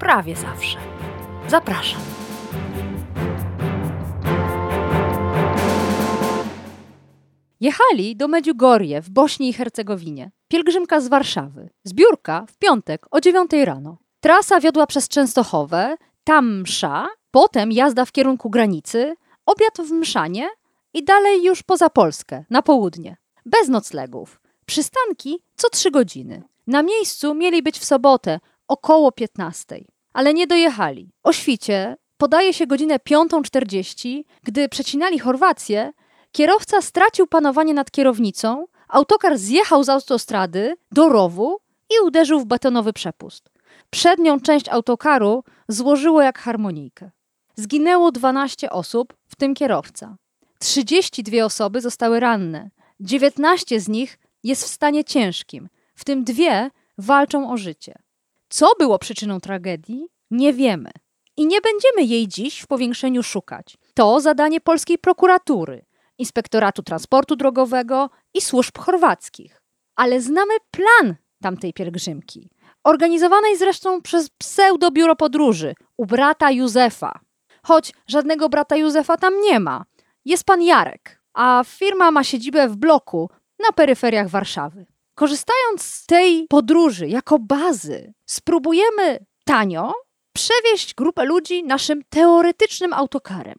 prawie 0.00 0.36
zawsze. 0.36 0.78
Zapraszam. 1.48 2.00
Jechali 7.60 8.16
do 8.16 8.28
Medjugorje 8.28 9.02
w 9.02 9.10
Bośni 9.10 9.48
i 9.48 9.52
Hercegowinie. 9.52 10.30
Pielgrzymka 10.48 11.00
z 11.00 11.08
Warszawy. 11.08 11.70
Zbiórka 11.84 12.46
w 12.48 12.58
piątek 12.58 13.06
o 13.10 13.20
9 13.20 13.50
rano. 13.64 13.98
Trasa 14.20 14.60
wiodła 14.60 14.86
przez 14.86 15.08
Częstochowę, 15.08 15.96
tam 16.24 16.60
msza, 16.60 17.08
potem 17.30 17.72
jazda 17.72 18.04
w 18.04 18.12
kierunku 18.12 18.50
granicy, 18.50 19.14
obiad 19.46 19.88
w 19.88 19.90
Mszanie 19.90 20.48
i 20.94 21.04
dalej 21.04 21.42
już 21.42 21.62
poza 21.62 21.90
Polskę, 21.90 22.44
na 22.50 22.62
południe. 22.62 23.16
Bez 23.46 23.68
noclegów. 23.68 24.40
Przystanki 24.66 25.42
co 25.56 25.70
trzy 25.70 25.90
godziny. 25.90 26.42
Na 26.66 26.82
miejscu 26.82 27.34
mieli 27.34 27.62
być 27.62 27.78
w 27.78 27.84
sobotę 27.84 28.40
około 28.68 29.12
15, 29.12 29.84
ale 30.12 30.34
nie 30.34 30.46
dojechali. 30.46 31.10
O 31.22 31.32
świcie 31.32 31.96
podaje 32.16 32.52
się 32.52 32.66
godzinę 32.66 32.96
5.40, 32.96 34.22
gdy 34.42 34.68
przecinali 34.68 35.18
Chorwację, 35.18 35.92
kierowca 36.32 36.82
stracił 36.82 37.26
panowanie 37.26 37.74
nad 37.74 37.90
kierownicą, 37.90 38.66
autokar 38.88 39.38
zjechał 39.38 39.84
z 39.84 39.88
autostrady 39.88 40.76
do 40.92 41.08
rowu 41.08 41.58
i 41.90 42.06
uderzył 42.06 42.40
w 42.40 42.46
betonowy 42.46 42.92
przepust. 42.92 43.50
Przednią 43.90 44.40
część 44.40 44.68
autokaru 44.68 45.44
złożyło 45.68 46.22
jak 46.22 46.38
harmonijkę. 46.38 47.10
Zginęło 47.56 48.12
12 48.12 48.70
osób, 48.70 49.14
w 49.26 49.36
tym 49.36 49.54
kierowca. 49.54 50.16
32 50.58 51.44
osoby 51.44 51.80
zostały 51.80 52.20
ranne. 52.20 52.70
19 53.00 53.80
z 53.80 53.88
nich 53.88 54.18
jest 54.42 54.64
w 54.64 54.68
stanie 54.68 55.04
ciężkim, 55.04 55.68
w 55.94 56.04
tym 56.04 56.24
dwie 56.24 56.70
walczą 56.98 57.52
o 57.52 57.56
życie. 57.56 57.98
Co 58.52 58.72
było 58.78 58.98
przyczyną 58.98 59.40
tragedii, 59.40 60.06
nie 60.30 60.52
wiemy. 60.52 60.90
I 61.36 61.46
nie 61.46 61.60
będziemy 61.60 62.02
jej 62.02 62.28
dziś 62.28 62.60
w 62.60 62.66
powiększeniu 62.66 63.22
szukać. 63.22 63.76
To 63.94 64.20
zadanie 64.20 64.60
polskiej 64.60 64.98
prokuratury, 64.98 65.84
Inspektoratu 66.18 66.82
Transportu 66.82 67.36
Drogowego 67.36 68.10
i 68.34 68.40
służb 68.40 68.78
chorwackich. 68.78 69.62
Ale 69.96 70.20
znamy 70.20 70.54
plan 70.70 71.16
tamtej 71.42 71.72
pielgrzymki, 71.72 72.50
organizowanej 72.84 73.56
zresztą 73.56 74.02
przez 74.02 74.30
pseudo-biuro 74.30 75.16
podróży 75.16 75.74
u 75.96 76.06
brata 76.06 76.50
Józefa. 76.50 77.20
Choć 77.62 77.92
żadnego 78.06 78.48
brata 78.48 78.76
Józefa 78.76 79.16
tam 79.16 79.40
nie 79.40 79.60
ma. 79.60 79.84
Jest 80.24 80.44
pan 80.44 80.62
Jarek, 80.62 81.20
a 81.34 81.62
firma 81.66 82.10
ma 82.10 82.24
siedzibę 82.24 82.68
w 82.68 82.76
bloku 82.76 83.30
na 83.58 83.72
peryferiach 83.72 84.28
Warszawy. 84.28 84.86
Korzystając 85.14 85.82
z 85.82 86.06
tej 86.06 86.46
podróży 86.48 87.08
jako 87.08 87.38
bazy, 87.38 88.12
spróbujemy 88.30 89.26
tanio 89.44 89.92
przewieźć 90.32 90.94
grupę 90.94 91.24
ludzi 91.24 91.64
naszym 91.64 92.02
teoretycznym 92.10 92.92
autokarem. 92.92 93.58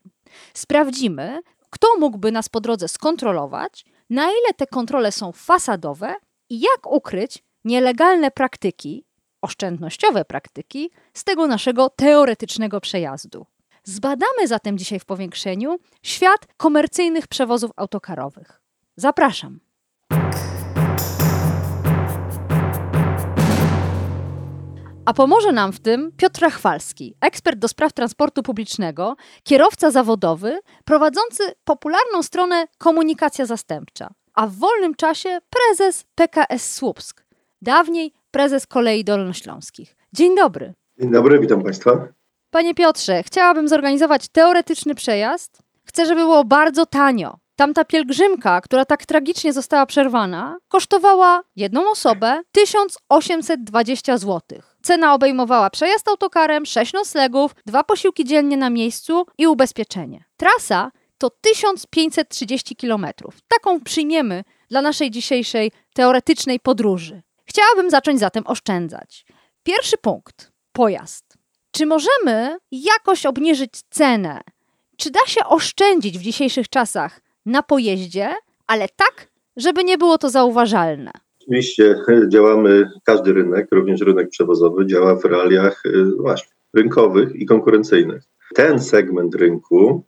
Sprawdzimy, 0.54 1.42
kto 1.70 1.88
mógłby 2.00 2.32
nas 2.32 2.50
po 2.50 2.62
drodze 2.62 2.88
skontrolować, 2.88 3.86
na 4.10 4.24
ile 4.24 4.54
te 4.58 4.68
kontrole 4.68 5.12
są 5.12 5.31
fasadowe 5.31 6.16
i 6.50 6.60
jak 6.60 6.92
ukryć 6.92 7.44
nielegalne 7.64 8.31
praktyki, 8.31 9.06
oszczędnościowe 9.42 10.26
praktyki 10.26 10.92
z 11.14 11.24
tego 11.24 11.48
naszego 11.48 11.90
teoretycznego 11.90 12.81
przejazdu. 12.81 13.46
Zbadamy 13.84 14.48
zatem 14.48 14.78
dzisiaj 14.78 15.00
w 15.00 15.06
powiększeniu 15.06 15.80
świat 16.04 16.48
komercyjnych 16.58 17.28
przewozów 17.28 17.72
autokarowych. 17.76 18.62
Zapraszam. 18.96 19.60
A 25.12 25.14
pomoże 25.14 25.52
nam 25.52 25.72
w 25.72 25.80
tym 25.80 26.12
Piotr 26.18 26.52
Chwalski, 26.52 27.16
ekspert 27.22 27.60
do 27.60 27.68
spraw 27.68 27.94
transportu 27.94 28.44
publicznego, 28.44 29.16
kierowca 29.44 29.92
zawodowy, 29.92 30.60
prowadzący 30.86 31.44
popularną 31.64 32.24
stronę 32.24 32.68
Komunikacja 32.78 33.46
Zastępcza, 33.46 34.10
a 34.34 34.48
w 34.48 34.56
wolnym 34.56 34.96
czasie 34.96 35.40
prezes 35.50 36.04
PKS 36.16 36.74
Słupsk, 36.74 37.26
dawniej 37.62 38.14
prezes 38.32 38.68
Kolei 38.68 39.04
Dolnośląskich. 39.04 39.96
Dzień 40.14 40.36
dobry. 40.36 40.74
Dzień 41.00 41.12
dobry, 41.12 41.40
witam 41.40 41.64
Państwa. 41.64 42.08
Panie 42.50 42.76
Piotrze, 42.76 43.24
chciałabym 43.24 43.68
zorganizować 43.68 44.28
teoretyczny 44.28 44.96
przejazd. 44.96 45.60
Chcę, 45.84 46.06
żeby 46.06 46.22
było 46.22 46.46
bardzo 46.46 46.86
tanio. 46.86 47.38
Tamta 47.56 47.86
pielgrzymka, 47.86 48.62
która 48.62 48.86
tak 48.86 49.06
tragicznie 49.06 49.54
została 49.54 49.86
przerwana, 49.86 50.58
kosztowała 50.68 51.42
jedną 51.56 51.90
osobę 51.90 52.42
1820 52.52 54.18
zł. 54.18 54.62
Cena 54.84 55.14
obejmowała 55.14 55.69
przejazd 55.69 56.08
autokarem, 56.08 56.66
6 56.66 56.94
noclegów, 56.94 57.56
dwa 57.66 57.84
posiłki 57.84 58.25
dziennie 58.25 58.58
na 58.58 58.69
miejscu 58.69 59.25
i 59.38 59.47
ubezpieczenie. 59.47 60.24
Trasa 60.38 60.92
to 61.18 61.30
1530 61.30 62.75
km. 62.75 63.08
Taką 63.47 63.81
przyjmiemy 63.81 64.44
dla 64.69 64.81
naszej 64.81 65.12
dzisiejszej 65.12 65.72
teoretycznej 65.94 66.59
podróży. 66.59 67.22
Chciałabym 67.46 67.90
zacząć 67.90 68.19
zatem 68.19 68.44
oszczędzać. 68.47 69.25
Pierwszy 69.64 69.97
punkt 69.97 70.52
pojazd. 70.72 71.38
Czy 71.72 71.86
możemy 71.86 72.58
jakoś 72.72 73.25
obniżyć 73.25 73.72
cenę? 73.90 74.42
Czy 74.98 75.12
da 75.12 75.19
się 75.28 75.46
oszczędzić 75.46 76.19
w 76.19 76.22
dzisiejszych 76.22 76.69
czasach 76.69 77.22
na 77.46 77.63
pojeździe, 77.63 78.34
ale 78.68 78.90
tak, 78.90 79.31
żeby 79.58 79.84
nie 79.84 79.98
było 79.98 80.18
to 80.18 80.30
zauważalne? 80.30 81.12
Oczywiście 81.41 81.96
działamy, 82.28 82.90
każdy 83.03 83.34
rynek, 83.34 83.68
również 83.72 84.02
rynek 84.02 84.29
przewozowy, 84.29 84.85
działa 84.85 85.16
w 85.16 85.25
realiach 85.25 85.85
y, 85.85 86.06
właśnie 86.19 86.50
rynkowych 86.74 87.35
i 87.35 87.46
konkurencyjnych. 87.46 88.24
Ten 88.56 88.79
segment 88.79 89.35
rynku, 89.35 90.06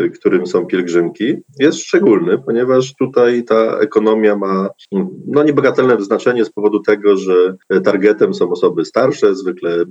y, 0.00 0.10
którym 0.10 0.46
są 0.46 0.66
pielgrzymki, 0.66 1.36
jest 1.58 1.78
szczególny, 1.78 2.38
ponieważ 2.38 2.94
tutaj 2.98 3.44
ta 3.44 3.78
ekonomia 3.78 4.36
ma 4.36 4.68
no, 5.26 5.42
niebagatelne 5.42 6.02
znaczenie 6.02 6.44
z 6.44 6.52
powodu 6.52 6.80
tego, 6.80 7.16
że 7.16 7.56
targetem 7.84 8.34
są 8.34 8.50
osoby 8.50 8.84
starsze, 8.84 9.34
zwykle 9.34 9.70
y, 9.80 9.84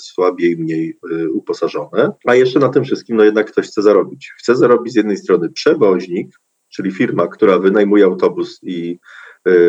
słabiej, 0.00 0.56
mniej 0.56 0.98
uposażone, 1.32 2.12
a 2.26 2.34
jeszcze 2.34 2.58
na 2.58 2.68
tym 2.68 2.84
wszystkim 2.84 3.16
no, 3.16 3.24
jednak 3.24 3.52
ktoś 3.52 3.66
chce 3.66 3.82
zarobić. 3.82 4.32
Chce 4.38 4.56
zarobić 4.56 4.92
z 4.92 4.96
jednej 4.96 5.16
strony 5.16 5.50
przewoźnik, 5.50 6.40
czyli 6.68 6.90
firma, 6.90 7.26
która 7.26 7.58
wynajmuje 7.58 8.04
autobus 8.04 8.60
i 8.62 8.98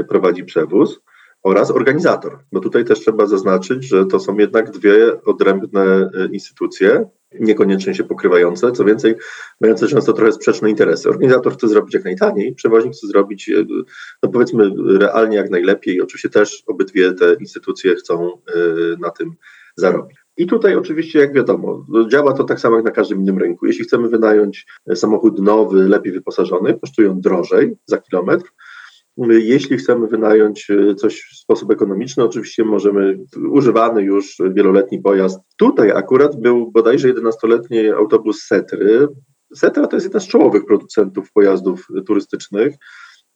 prowadzi 0.10 0.44
przewóz 0.44 1.02
oraz 1.44 1.72
organizator. 1.72 2.40
Bo 2.52 2.60
tutaj 2.60 2.86
też 2.86 3.00
trzeba 3.00 3.26
zaznaczyć, 3.26 3.88
że 3.88 4.06
to 4.06 4.20
są 4.20 4.38
jednak 4.38 4.72
dwie 4.72 5.24
odrębne 5.24 6.10
y, 6.16 6.30
instytucje, 6.34 7.06
niekoniecznie 7.40 7.96
się 7.96 8.04
pokrywające, 8.04 8.72
co 8.72 8.86
więcej, 8.86 9.16
mające 9.62 9.88
często 9.88 10.14
trochę 10.14 10.32
sprzeczne 10.32 10.70
interesy. 10.70 11.10
Organizator 11.10 11.54
chce 11.54 11.68
zrobić 11.68 11.94
jak 11.94 12.04
najtaniej, 12.04 12.56
przewoźnik 12.56 12.94
chce 12.94 13.08
zrobić, 13.08 13.50
y, 13.50 13.66
no 14.24 14.30
powiedzmy, 14.30 14.72
realnie 15.00 15.38
jak 15.38 15.50
najlepiej. 15.50 16.02
Oczywiście 16.02 16.30
też 16.30 16.64
obydwie 16.68 17.14
te 17.14 17.34
instytucje 17.34 17.96
chcą 17.96 18.42
na 19.00 19.10
tym 19.10 19.32
zarobić. 19.76 20.18
I 20.38 20.48
tutaj 20.48 20.76
oczywiście, 20.76 21.20
jak 21.20 21.34
wiadomo, 21.34 21.86
działa 22.08 22.34
to 22.34 22.44
tak 22.44 22.60
samo 22.60 22.76
jak 22.76 22.86
na 22.86 22.92
każdym 22.92 23.20
innym 23.20 23.38
rynku. 23.38 23.66
Jeśli 23.66 23.86
chcemy 23.86 24.10
wynająć 24.10 24.68
samochód 24.96 25.40
nowy, 25.40 25.88
lepiej 25.88 26.14
wyposażony, 26.14 26.80
kosztują 26.80 27.22
drożej 27.22 27.76
za 27.86 27.98
kilometr, 27.98 28.46
jeśli 29.18 29.78
chcemy 29.78 30.08
wynająć 30.08 30.70
e, 30.70 30.96
coś 30.96 31.22
w 31.22 31.38
sposób 31.38 31.72
ekonomiczny, 31.72 32.24
oczywiście 32.24 32.64
możemy 32.64 33.18
używany 33.52 34.04
już 34.04 34.38
wieloletni 34.54 35.02
pojazd. 35.02 35.40
Tutaj 35.58 35.92
akurat 35.92 36.42
był 36.42 36.72
bodajże 36.72 37.14
11-letni 37.14 37.90
autobus 37.90 38.44
Setry. 38.44 39.08
Setra 39.56 39.88
to 39.88 39.96
jest 39.96 40.06
jeden 40.06 40.22
z 40.22 40.28
czołowych 40.28 40.66
producentów 40.66 41.32
pojazdów 41.32 41.88
turystycznych. 42.08 42.76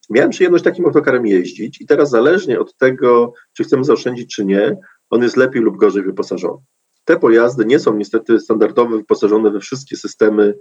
Miałem 0.10 0.30
przyjemność 0.30 0.64
takim 0.64 0.86
autokarem 0.86 1.26
jeździć 1.26 1.82
i 1.82 1.86
teraz 1.86 2.10
zależnie 2.10 2.60
od 2.60 2.78
tego, 2.78 3.34
czy 3.54 3.64
chcemy 3.64 3.84
zaoszczędzić, 3.84 4.36
czy 4.36 4.46
nie, 4.46 4.78
on 5.10 5.24
jest 5.24 5.38
lepiej 5.38 5.62
lub 5.62 5.78
gorzej 5.78 6.04
wyposażony. 6.04 6.58
Te 7.06 7.20
pojazdy 7.20 7.66
nie 7.66 7.80
są 7.80 7.98
niestety 7.98 8.40
standardowo 8.40 8.98
wyposażone 8.98 9.52
we 9.52 9.60
wszystkie 9.60 9.96
systemy 9.96 10.54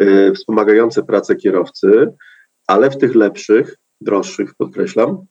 y, 0.00 0.32
wspomagające 0.34 1.02
pracę 1.02 1.36
kierowcy, 1.36 2.06
ale 2.66 2.90
w 2.90 2.98
tych 2.98 3.14
lepszych 3.14 3.76
droższych, 4.00 4.54
podkreślam, 4.54 5.26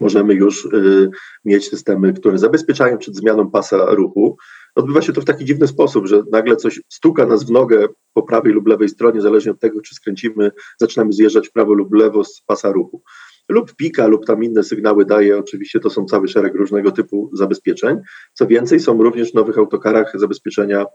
możemy 0.00 0.34
już 0.34 0.64
y, 0.64 1.10
mieć 1.44 1.68
systemy, 1.68 2.12
które 2.12 2.38
zabezpieczają 2.38 2.98
przed 2.98 3.16
zmianą 3.16 3.50
pasa 3.50 3.94
ruchu. 3.94 4.36
odbywa 4.74 5.02
się 5.02 5.12
to 5.12 5.20
w 5.20 5.24
taki 5.24 5.44
dziwny 5.44 5.66
sposób, 5.66 6.06
że 6.06 6.22
nagle 6.32 6.56
coś 6.56 6.80
stuka 6.88 7.26
nas 7.26 7.44
w 7.44 7.50
nogę 7.50 7.88
po 8.12 8.22
prawej 8.22 8.52
lub 8.52 8.66
lewej 8.66 8.88
stronie, 8.88 9.20
zależnie 9.20 9.52
od 9.52 9.60
tego, 9.60 9.80
czy 9.80 9.94
skręcimy, 9.94 10.50
zaczynamy 10.80 11.12
zjeżdżać 11.12 11.48
w 11.48 11.52
prawo 11.52 11.74
lub 11.74 11.94
lewo 11.94 12.24
z 12.24 12.42
pasa 12.46 12.72
ruchu. 12.72 13.02
Lub 13.48 13.74
pika, 13.74 14.06
lub 14.06 14.26
tam 14.26 14.44
inne 14.44 14.62
sygnały 14.62 15.04
daje. 15.04 15.38
Oczywiście 15.38 15.80
to 15.80 15.90
są 15.90 16.04
cały 16.04 16.28
szereg 16.28 16.54
różnego 16.54 16.90
typu 16.90 17.30
zabezpieczeń. 17.32 17.98
Co 18.32 18.46
więcej, 18.46 18.80
są 18.80 19.02
również 19.02 19.30
w 19.30 19.34
nowych 19.34 19.58
autokarach 19.58 20.12
zabezpieczenia 20.14 20.86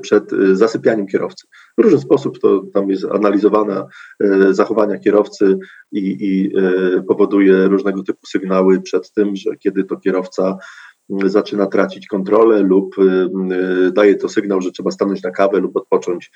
przed 0.00 0.32
y, 0.32 0.56
zasypianiem 0.56 1.06
kierowcy. 1.06 1.46
W 1.78 1.82
różny 1.82 1.98
sposób 1.98 2.38
to 2.38 2.62
tam 2.74 2.90
jest 2.90 3.04
analizowane 3.04 3.84
y, 4.22 4.54
zachowania 4.54 4.98
kierowcy 4.98 5.58
i, 5.92 6.16
i 6.20 6.52
powoduje 7.08 7.68
różnego 7.68 8.02
typu 8.02 8.26
sygnały 8.26 8.80
przed 8.80 9.12
tym, 9.12 9.36
że 9.36 9.56
kiedy 9.56 9.84
to 9.84 9.96
kierowca 9.96 10.56
zaczyna 11.24 11.66
tracić 11.66 12.06
kontrolę 12.06 12.62
lub 12.62 12.96
daje 13.92 14.14
to 14.14 14.28
sygnał, 14.28 14.60
że 14.60 14.70
trzeba 14.70 14.90
stanąć 14.90 15.22
na 15.22 15.30
kawę 15.30 15.60
lub 15.60 15.76
odpocząć 15.76 16.30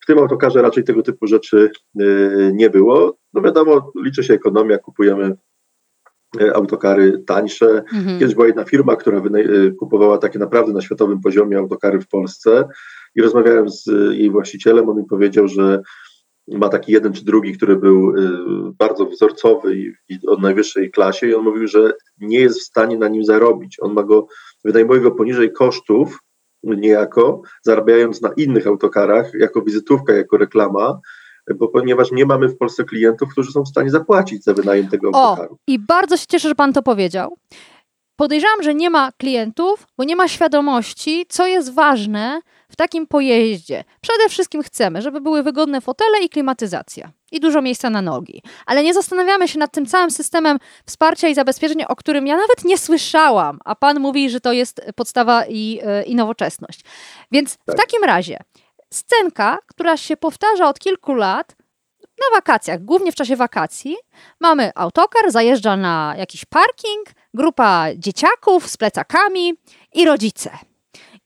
w 0.00 0.06
tym 0.06 0.18
autokarze 0.18 0.62
raczej 0.62 0.84
tego 0.84 1.02
typu 1.02 1.26
rzeczy 1.26 1.70
y, 2.00 2.52
nie 2.54 2.70
było. 2.70 3.18
No 3.34 3.42
wiadomo, 3.42 3.92
liczy 4.04 4.24
się 4.24 4.34
ekonomia, 4.34 4.78
kupujemy 4.78 5.24
y, 5.24 5.36
autokary 6.54 7.22
tańsze. 7.26 7.82
Mhm. 7.94 8.18
Kiedyś 8.18 8.34
była 8.34 8.46
jedna 8.46 8.64
firma, 8.64 8.96
która 8.96 9.22
y, 9.36 9.72
kupowała 9.78 10.18
takie 10.18 10.38
naprawdę 10.38 10.72
na 10.72 10.80
światowym 10.80 11.20
poziomie 11.20 11.58
autokary 11.58 12.00
w 12.00 12.08
Polsce 12.08 12.68
i 13.14 13.22
rozmawiałem 13.22 13.68
z 13.68 13.86
jej 14.12 14.30
właścicielem, 14.30 14.88
on 14.88 14.96
mi 14.96 15.04
powiedział, 15.04 15.48
że 15.48 15.82
ma 16.48 16.68
taki 16.68 16.92
jeden 16.92 17.12
czy 17.12 17.24
drugi, 17.24 17.52
który 17.52 17.76
był 17.76 18.14
bardzo 18.78 19.06
wzorcowy 19.06 19.76
i, 19.76 19.92
i 20.08 20.18
o 20.28 20.36
najwyższej 20.36 20.90
klasie 20.90 21.26
i 21.26 21.34
on 21.34 21.44
mówił, 21.44 21.68
że 21.68 21.92
nie 22.20 22.40
jest 22.40 22.60
w 22.60 22.64
stanie 22.64 22.98
na 22.98 23.08
nim 23.08 23.24
zarobić. 23.24 23.76
On 23.80 23.92
ma 23.92 24.02
go, 24.02 24.26
wynajmuje 24.64 25.00
go 25.00 25.10
poniżej 25.10 25.52
kosztów, 25.52 26.18
niejako, 26.62 27.42
zarabiając 27.62 28.22
na 28.22 28.30
innych 28.36 28.66
autokarach, 28.66 29.34
jako 29.34 29.62
wizytówka, 29.62 30.12
jako 30.12 30.36
reklama, 30.36 31.00
bo 31.54 31.68
ponieważ 31.68 32.12
nie 32.12 32.26
mamy 32.26 32.48
w 32.48 32.56
Polsce 32.58 32.84
klientów, 32.84 33.28
którzy 33.32 33.52
są 33.52 33.62
w 33.62 33.68
stanie 33.68 33.90
zapłacić 33.90 34.44
za 34.44 34.54
wynajem 34.54 34.88
tego 34.88 35.10
autokaru. 35.14 35.54
O, 35.54 35.58
i 35.66 35.78
bardzo 35.78 36.16
się 36.16 36.26
cieszę, 36.26 36.48
że 36.48 36.54
Pan 36.54 36.72
to 36.72 36.82
powiedział. 36.82 37.36
Podejrzewam, 38.16 38.62
że 38.62 38.74
nie 38.74 38.90
ma 38.90 39.12
klientów, 39.12 39.86
bo 39.98 40.04
nie 40.04 40.16
ma 40.16 40.28
świadomości, 40.28 41.26
co 41.28 41.46
jest 41.46 41.74
ważne 41.74 42.40
w 42.68 42.76
takim 42.76 43.06
pojeździe. 43.06 43.84
Przede 44.00 44.28
wszystkim 44.28 44.62
chcemy, 44.62 45.02
żeby 45.02 45.20
były 45.20 45.42
wygodne 45.42 45.80
fotele 45.80 46.20
i 46.22 46.28
klimatyzacja 46.28 47.12
i 47.32 47.40
dużo 47.40 47.62
miejsca 47.62 47.90
na 47.90 48.02
nogi. 48.02 48.42
Ale 48.66 48.82
nie 48.82 48.94
zastanawiamy 48.94 49.48
się 49.48 49.58
nad 49.58 49.72
tym 49.72 49.86
całym 49.86 50.10
systemem 50.10 50.58
wsparcia 50.86 51.28
i 51.28 51.34
zabezpieczeń, 51.34 51.84
o 51.88 51.96
którym 51.96 52.26
ja 52.26 52.36
nawet 52.36 52.64
nie 52.64 52.78
słyszałam, 52.78 53.58
a 53.64 53.74
pan 53.74 54.00
mówi, 54.00 54.30
że 54.30 54.40
to 54.40 54.52
jest 54.52 54.80
podstawa 54.94 55.44
i, 55.48 55.80
e, 55.82 56.02
i 56.02 56.14
nowoczesność. 56.14 56.80
Więc 57.32 57.56
tak. 57.56 57.76
w 57.76 57.78
takim 57.78 58.04
razie 58.04 58.38
scenka, 58.94 59.58
która 59.66 59.96
się 59.96 60.16
powtarza 60.16 60.68
od 60.68 60.78
kilku 60.78 61.14
lat, 61.14 61.56
na 62.02 62.36
wakacjach, 62.36 62.84
głównie 62.84 63.12
w 63.12 63.14
czasie 63.14 63.36
wakacji, 63.36 63.96
mamy 64.40 64.70
autokar, 64.74 65.30
zajeżdża 65.30 65.76
na 65.76 66.14
jakiś 66.18 66.44
parking, 66.44 67.06
grupa 67.34 67.86
dzieciaków 67.96 68.68
z 68.68 68.76
plecakami 68.76 69.54
i 69.94 70.04
rodzice. 70.04 70.50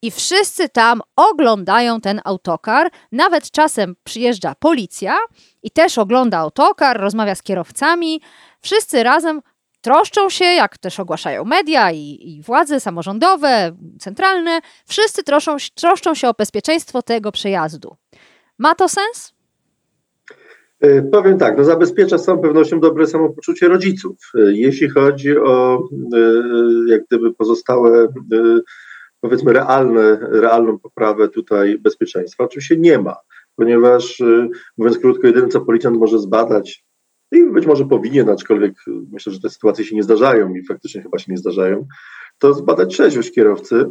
I 0.03 0.11
wszyscy 0.11 0.69
tam 0.69 1.03
oglądają 1.17 2.01
ten 2.01 2.21
autokar. 2.25 2.91
Nawet 3.13 3.51
czasem 3.51 3.97
przyjeżdża 4.05 4.55
policja 4.55 5.17
i 5.63 5.71
też 5.71 5.99
ogląda 5.99 6.39
autokar, 6.39 7.01
rozmawia 7.01 7.35
z 7.35 7.43
kierowcami. 7.43 8.21
Wszyscy 8.61 9.03
razem 9.03 9.43
troszczą 9.81 10.31
się, 10.31 10.45
jak 10.45 10.79
też 10.79 11.01
ogłaszają 11.01 11.45
media 11.45 11.93
i, 11.93 12.19
i 12.23 12.43
władze 12.43 12.81
samorządowe, 12.81 13.77
centralne, 14.01 14.61
wszyscy 14.87 15.23
troszczą, 15.23 15.57
troszczą 15.75 16.15
się 16.15 16.29
o 16.29 16.35
bezpieczeństwo 16.39 17.03
tego 17.03 17.33
przejazdu. 17.33 17.97
Ma 18.59 18.75
to 18.75 18.89
sens? 18.89 19.35
E, 20.81 21.03
powiem 21.03 21.39
tak, 21.39 21.59
no 21.59 21.65
zabezpiecza 21.65 22.19
z 22.19 22.25
całą 22.25 22.39
pewnością 22.39 22.81
dobre 22.81 23.07
samopoczucie 23.07 23.69
rodziców. 23.69 24.17
E, 24.35 24.53
jeśli 24.53 24.89
chodzi 24.89 25.39
o 25.39 25.83
e, 26.15 26.19
jak 26.87 27.05
gdyby 27.07 27.35
pozostałe 27.35 28.09
powiedzmy 29.21 29.53
realne, 29.53 30.19
realną 30.31 30.79
poprawę 30.79 31.29
tutaj 31.29 31.79
bezpieczeństwa, 31.79 32.45
oczywiście 32.45 32.77
nie 32.77 32.99
ma, 32.99 33.17
ponieważ 33.57 34.23
mówiąc 34.79 34.99
krótko, 34.99 35.27
jedyne 35.27 35.49
co 35.49 35.61
policjant 35.61 35.99
może 35.99 36.19
zbadać 36.19 36.85
i 37.33 37.45
być 37.53 37.67
może 37.67 37.85
powinien, 37.85 38.29
aczkolwiek 38.29 38.73
myślę, 39.13 39.33
że 39.33 39.41
te 39.41 39.51
sytuacje 39.51 39.85
się 39.85 39.97
nie 39.97 40.03
zdarzają 40.03 40.55
i 40.55 40.65
faktycznie 40.67 41.03
chyba 41.03 41.19
się 41.19 41.33
nie 41.33 41.39
zdarzają, 41.39 41.87
to 42.39 42.55
zbadać 42.55 42.91
trzeźwość 42.91 43.33
kierowcy, 43.33 43.91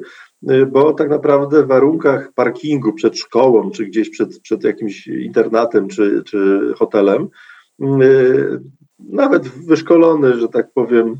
bo 0.71 0.93
tak 0.93 1.09
naprawdę 1.09 1.63
w 1.63 1.67
warunkach 1.67 2.33
parkingu 2.33 2.93
przed 2.93 3.17
szkołą, 3.17 3.71
czy 3.71 3.85
gdzieś 3.85 4.09
przed, 4.09 4.39
przed 4.39 4.63
jakimś 4.63 5.07
internatem, 5.07 5.87
czy, 5.87 6.23
czy 6.25 6.59
hotelem, 6.75 7.27
nawet 8.99 9.47
wyszkolony, 9.47 10.39
że 10.39 10.47
tak 10.47 10.73
powiem, 10.73 11.15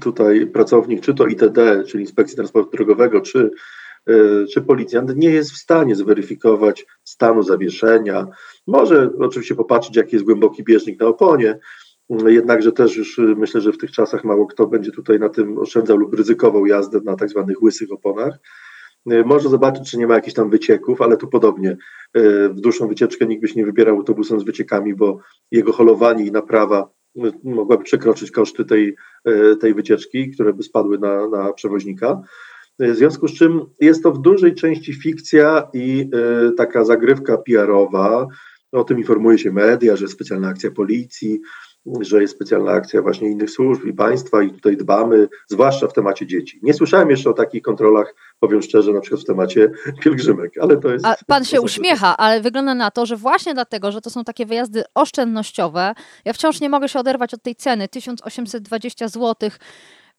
tutaj 0.00 0.46
pracownik, 0.46 1.00
czy 1.00 1.14
to 1.14 1.26
ITD, 1.26 1.84
czyli 1.84 2.02
Inspekcji 2.02 2.36
Transportu 2.36 2.70
Drogowego, 2.70 3.20
czy, 3.20 3.50
czy 4.52 4.62
policjant, 4.62 5.16
nie 5.16 5.30
jest 5.30 5.52
w 5.52 5.56
stanie 5.56 5.96
zweryfikować 5.96 6.86
stanu 7.20 7.42
zawieszenia. 7.42 8.26
Może 8.66 9.10
oczywiście 9.18 9.54
popatrzeć, 9.54 9.96
jaki 9.96 10.16
jest 10.16 10.24
głęboki 10.24 10.64
bieżnik 10.64 11.00
na 11.00 11.06
oponie, 11.06 11.58
Jednakże 12.26 12.72
też 12.72 12.96
już 12.96 13.18
y, 13.18 13.22
myślę, 13.22 13.60
że 13.60 13.72
w 13.72 13.78
tych 13.78 13.90
czasach 13.90 14.24
mało 14.24 14.46
kto 14.46 14.66
będzie 14.66 14.90
tutaj 14.90 15.18
na 15.18 15.28
tym 15.28 15.58
oszczędzał 15.58 15.96
lub 15.96 16.14
ryzykował 16.14 16.66
jazdę 16.66 17.00
na 17.04 17.16
tak 17.16 17.28
zwanych 17.28 17.62
łysych 17.62 17.92
oponach. 17.92 18.38
Y, 19.12 19.24
może 19.24 19.48
zobaczyć, 19.48 19.90
czy 19.90 19.98
nie 19.98 20.06
ma 20.06 20.14
jakichś 20.14 20.34
tam 20.34 20.50
wycieków, 20.50 21.02
ale 21.02 21.16
tu 21.16 21.28
podobnie. 21.28 21.76
Y, 22.16 22.48
w 22.48 22.60
dłuższą 22.60 22.88
wycieczkę 22.88 23.26
nikt 23.26 23.42
by 23.42 23.48
się 23.48 23.54
nie 23.60 23.66
wybierał 23.66 23.96
autobusem 23.96 24.40
z 24.40 24.44
wyciekami, 24.44 24.94
bo 24.94 25.18
jego 25.50 25.72
holowanie 25.72 26.24
i 26.24 26.32
naprawa 26.32 26.90
mogłaby 27.44 27.84
przekroczyć 27.84 28.30
koszty 28.30 28.64
tej, 28.64 28.96
tej 29.60 29.74
wycieczki, 29.74 30.30
które 30.30 30.52
by 30.52 30.62
spadły 30.62 30.98
na, 30.98 31.28
na 31.28 31.52
przewoźnika. 31.52 32.22
W 32.80 32.96
związku 32.96 33.28
z 33.28 33.34
czym 33.34 33.60
jest 33.80 34.02
to 34.02 34.12
w 34.12 34.18
dużej 34.18 34.54
części 34.54 34.94
fikcja 34.94 35.68
i 35.74 36.10
taka 36.56 36.84
zagrywka 36.84 37.38
PR-owa. 37.38 38.26
O 38.72 38.84
tym 38.84 38.98
informuje 38.98 39.38
się 39.38 39.52
media, 39.52 39.96
że 39.96 40.08
specjalna 40.08 40.48
akcja 40.48 40.70
policji, 40.70 41.40
że 42.00 42.22
jest 42.22 42.34
specjalna 42.34 42.72
akcja 42.72 43.02
właśnie 43.02 43.30
innych 43.30 43.50
służb 43.50 43.84
i 43.84 43.92
państwa 43.92 44.42
i 44.42 44.50
tutaj 44.50 44.76
dbamy, 44.76 45.28
zwłaszcza 45.48 45.88
w 45.88 45.92
temacie 45.92 46.26
dzieci. 46.26 46.60
Nie 46.62 46.74
słyszałem 46.74 47.10
jeszcze 47.10 47.30
o 47.30 47.32
takich 47.32 47.62
kontrolach, 47.62 48.14
powiem 48.40 48.62
szczerze, 48.62 48.92
na 48.92 49.00
przykład 49.00 49.22
w 49.22 49.24
temacie 49.24 49.70
pielgrzymek, 50.00 50.52
ale 50.60 50.76
to 50.76 50.92
jest... 50.92 51.06
A 51.06 51.16
pan 51.26 51.44
się 51.44 51.60
uśmiecha, 51.60 52.16
ale 52.16 52.40
wygląda 52.40 52.74
na 52.74 52.90
to, 52.90 53.06
że 53.06 53.16
właśnie 53.16 53.54
dlatego, 53.54 53.92
że 53.92 54.00
to 54.00 54.10
są 54.10 54.24
takie 54.24 54.46
wyjazdy 54.46 54.82
oszczędnościowe, 54.94 55.94
ja 56.24 56.32
wciąż 56.32 56.60
nie 56.60 56.68
mogę 56.68 56.88
się 56.88 56.98
oderwać 56.98 57.34
od 57.34 57.42
tej 57.42 57.56
ceny, 57.56 57.88
1820 57.88 59.08
zł, 59.08 59.50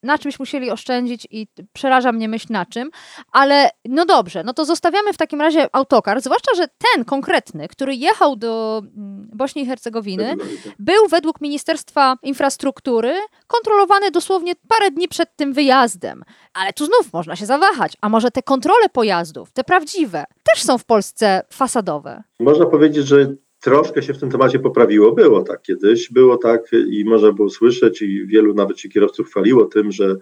na 0.02 0.18
czymś 0.18 0.38
musieli 0.38 0.70
oszczędzić 0.70 1.26
i 1.30 1.46
przeraża 1.72 2.12
mnie 2.12 2.28
myśl 2.28 2.46
na 2.50 2.66
czym, 2.66 2.90
ale 3.32 3.70
no 3.84 4.06
dobrze, 4.06 4.42
no 4.44 4.54
to 4.54 4.64
zostawiamy 4.64 5.12
w 5.12 5.16
takim 5.16 5.40
razie 5.40 5.68
autokar, 5.72 6.20
zwłaszcza, 6.20 6.54
że 6.56 6.68
ten 6.94 7.04
konkretny, 7.04 7.68
który 7.68 7.94
jechał 7.94 8.36
do 8.36 8.82
mm, 8.96 9.28
Bośni 9.34 9.62
i 9.62 9.66
Hercegowiny, 9.66 10.36
był 10.78 11.08
według 11.08 11.40
Ministerstwa 11.40 12.16
Infrastruktury 12.22 13.14
kontrolowany 13.46 14.10
dosłownie 14.10 14.52
parę 14.68 14.90
dni 14.90 15.08
przed 15.08 15.36
tym 15.36 15.52
wyjazdem. 15.52 16.24
Ale 16.54 16.72
tu 16.72 16.86
znów 16.86 17.12
można 17.12 17.36
się 17.36 17.46
zawahać, 17.46 17.92
a 18.00 18.08
może 18.08 18.30
te 18.30 18.42
kontrole 18.42 18.88
pojazdów, 18.88 19.52
te 19.52 19.64
prawdziwe, 19.64 20.24
też 20.52 20.62
są 20.62 20.78
w 20.78 20.84
Polsce 20.84 21.42
fasadowe? 21.52 22.22
Można 22.40 22.66
powiedzieć, 22.66 23.06
że 23.06 23.34
troszkę 23.62 24.02
się 24.02 24.14
w 24.14 24.18
tym 24.18 24.30
temacie 24.30 24.58
poprawiło. 24.58 25.12
Było 25.12 25.42
tak 25.42 25.62
kiedyś, 25.62 26.10
było 26.10 26.36
tak 26.36 26.70
i 26.72 27.04
można 27.04 27.32
było 27.32 27.50
słyszeć 27.50 28.02
i 28.02 28.26
wielu 28.26 28.54
nawet 28.54 28.78
się 28.78 28.88
kierowców 28.88 29.28
chwaliło 29.28 29.64
tym, 29.64 29.92
że 29.92 30.16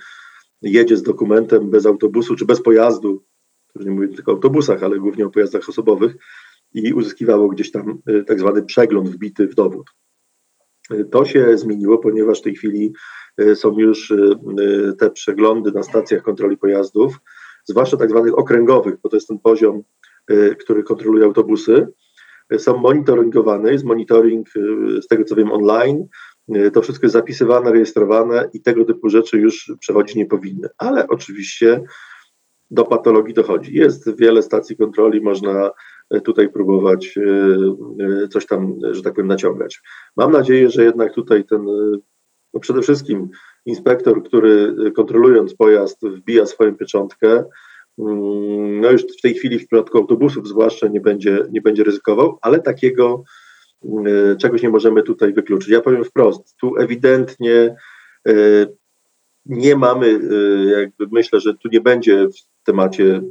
jedzie 0.62 0.96
z 0.96 1.02
dokumentem 1.02 1.70
bez 1.70 1.86
autobusu 1.86 2.36
czy 2.36 2.44
bez 2.44 2.62
pojazdu, 2.62 3.24
nie 3.76 3.90
mówię 3.90 4.08
tylko 4.08 4.32
o 4.32 4.34
autobusach, 4.34 4.82
ale 4.82 4.98
głównie 4.98 5.26
o 5.26 5.30
pojazdach 5.30 5.68
osobowych 5.68 6.16
i 6.74 6.92
uzyskiwało 6.92 7.48
gdzieś 7.48 7.70
tam 7.70 7.98
y, 8.08 8.24
tak 8.24 8.40
zwany 8.40 8.62
przegląd 8.62 9.08
wbity 9.08 9.48
w 9.48 9.54
dowód. 9.54 9.86
Y, 10.92 11.04
to 11.04 11.24
się 11.24 11.58
zmieniło, 11.58 11.98
ponieważ 11.98 12.40
w 12.40 12.42
tej 12.42 12.54
chwili 12.54 12.92
y, 13.40 13.56
są 13.56 13.78
już 13.78 14.12
te 14.98 15.10
przeglądy 15.10 15.72
na 15.72 15.82
stacjach 15.82 16.22
kontroli 16.22 16.56
pojazdów, 16.56 17.20
zwłaszcza 17.64 17.96
tak 17.96 18.10
zwanych 18.10 18.38
okręgowych, 18.38 18.94
bo 19.02 19.08
to 19.08 19.16
jest 19.16 19.28
ten 19.28 19.38
poziom, 19.38 19.82
który 20.58 20.82
kontroluje 20.82 21.24
autobusy 21.24 21.86
są 22.58 22.76
monitoringowane, 22.76 23.72
jest 23.72 23.84
monitoring 23.84 24.48
y, 24.56 25.02
z 25.02 25.06
tego 25.06 25.24
co 25.24 25.36
wiem 25.36 25.52
online, 25.52 26.06
y, 26.56 26.70
to 26.70 26.82
wszystko 26.82 27.06
jest 27.06 27.12
zapisywane, 27.12 27.72
rejestrowane 27.72 28.48
i 28.52 28.62
tego 28.62 28.84
typu 28.84 29.08
rzeczy 29.08 29.38
już 29.38 29.72
przechodzić 29.80 30.16
nie 30.16 30.26
powinny. 30.26 30.68
Ale 30.78 31.08
oczywiście 31.08 31.82
do 32.70 32.84
patologii 32.84 33.34
dochodzi. 33.34 33.74
Jest 33.74 34.16
wiele 34.16 34.42
stacji 34.42 34.76
kontroli, 34.76 35.20
można 35.20 35.70
y, 36.14 36.20
tutaj 36.20 36.48
próbować 36.48 37.18
coś 38.30 38.46
tam, 38.46 38.74
że 38.90 39.02
tak 39.02 39.14
powiem, 39.14 39.28
naciągać. 39.28 39.80
Mam 40.16 40.32
nadzieję, 40.32 40.70
że 40.70 40.84
jednak 40.84 41.14
tutaj 41.14 41.44
ten, 41.44 41.64
no 42.54 42.60
przede 42.60 42.82
wszystkim 42.82 43.28
inspektor, 43.66 44.22
który 44.22 44.74
kontrolując 44.96 45.54
pojazd 45.54 46.06
wbija 46.06 46.46
swoją 46.46 46.76
pieczątkę, 46.76 47.44
no 48.80 48.90
już 48.90 49.02
w 49.02 49.22
tej 49.22 49.34
chwili 49.34 49.58
w 49.58 49.66
przypadku 49.66 49.98
autobusów 49.98 50.48
zwłaszcza 50.48 50.88
nie 50.88 51.00
będzie, 51.00 51.38
nie 51.50 51.60
będzie 51.60 51.84
ryzykował, 51.84 52.38
ale 52.42 52.62
takiego 52.62 53.22
mm, 53.84 54.38
czegoś 54.38 54.62
nie 54.62 54.70
możemy 54.70 55.02
tutaj 55.02 55.32
wykluczyć. 55.32 55.68
Ja 55.68 55.80
powiem 55.80 56.04
wprost, 56.04 56.56
tu 56.60 56.76
ewidentnie 56.76 57.76
nie 59.46 59.76
mamy, 59.76 60.20
jakby 60.78 61.06
myślę, 61.12 61.40
że 61.40 61.54
tu 61.54 61.68
nie 61.72 61.80
będzie 61.80 62.28
w 62.28 62.64
temacie, 62.64 63.22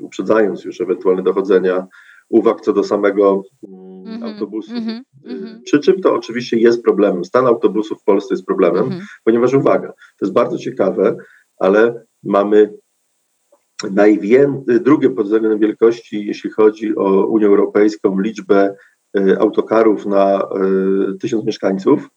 uprzedzając 0.00 0.64
już 0.64 0.80
ewentualne 0.80 1.22
dochodzenia, 1.22 1.86
uwag 2.28 2.60
co 2.60 2.72
do 2.72 2.84
samego 2.84 3.42
mm 3.68 4.20
-hmm, 4.20 4.24
autobusu. 4.24 4.72
Mm 4.72 4.84
-hmm, 4.84 5.60
Przy 5.64 5.78
czym 5.78 6.00
to 6.00 6.14
oczywiście 6.14 6.56
jest 6.56 6.82
problemem. 6.82 7.24
Stan 7.24 7.46
autobusów 7.46 8.00
w 8.00 8.04
Polsce 8.04 8.34
jest 8.34 8.46
problemem, 8.46 8.84
mm 8.84 8.98
-hmm. 8.98 9.02
ponieważ 9.24 9.54
uwaga, 9.54 9.88
to 9.88 10.26
jest 10.26 10.32
bardzo 10.32 10.58
ciekawe, 10.58 11.16
ale 11.58 12.04
mamy 12.22 12.74
najwięcej, 13.90 14.80
drugie 14.80 15.10
pod 15.10 15.24
względem 15.26 15.58
wielkości, 15.58 16.26
jeśli 16.26 16.50
chodzi 16.50 16.96
o 16.96 17.26
Unię 17.26 17.46
Europejską, 17.46 18.20
liczbę 18.20 18.74
y, 19.18 19.38
autokarów 19.38 20.06
na 20.06 20.48
y, 21.12 21.18
tysiąc 21.18 21.44
mieszkańców. 21.44 22.08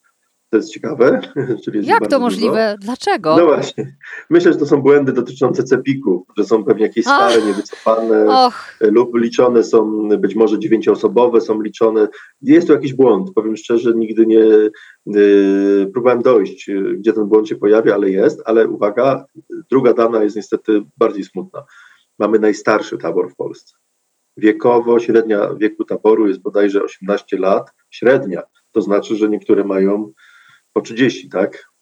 To 0.52 0.56
jest 0.56 0.70
ciekawe. 0.70 1.20
Czyli 1.64 1.86
Jak 1.86 2.08
to 2.08 2.20
możliwe? 2.20 2.76
Dużo. 2.76 2.86
Dlaczego? 2.86 3.36
No 3.36 3.46
właśnie. 3.46 3.96
Myślę, 4.30 4.52
że 4.52 4.58
to 4.58 4.66
są 4.66 4.82
błędy 4.82 5.12
dotyczące 5.12 5.64
cepików, 5.64 6.22
że 6.36 6.44
są 6.44 6.64
pewnie 6.64 6.82
jakieś 6.82 7.04
stare, 7.04 7.34
Ach. 7.38 7.46
niewycofane 7.46 8.26
Och. 8.28 8.78
lub 8.80 9.16
liczone 9.16 9.64
są, 9.64 10.08
być 10.08 10.34
może 10.34 10.58
dziewięcioosobowe 10.58 11.40
są 11.40 11.62
liczone. 11.62 12.08
Jest 12.42 12.66
tu 12.66 12.72
jakiś 12.72 12.94
błąd. 12.94 13.30
Powiem 13.34 13.56
szczerze, 13.56 13.92
nigdy 13.94 14.26
nie 14.26 14.44
yy, 15.06 15.90
próbowałem 15.92 16.22
dojść, 16.22 16.70
gdzie 16.98 17.12
ten 17.12 17.24
błąd 17.24 17.48
się 17.48 17.56
pojawia, 17.56 17.94
ale 17.94 18.10
jest. 18.10 18.42
Ale 18.44 18.68
uwaga, 18.68 19.24
druga 19.70 19.94
dana 19.94 20.22
jest 20.22 20.36
niestety 20.36 20.82
bardziej 20.96 21.24
smutna. 21.24 21.64
Mamy 22.18 22.38
najstarszy 22.38 22.98
tabor 22.98 23.30
w 23.30 23.36
Polsce. 23.36 23.74
Wiekowo, 24.36 25.00
średnia 25.00 25.54
wieku 25.54 25.84
taboru 25.84 26.28
jest 26.28 26.40
bodajże 26.40 26.82
18 26.82 27.38
lat. 27.38 27.70
Średnia. 27.90 28.42
To 28.72 28.80
znaczy, 28.80 29.16
że 29.16 29.28
niektóre 29.28 29.64
mają 29.64 30.12
po 30.72 30.80
30, 30.80 31.28
tak? 31.28 31.72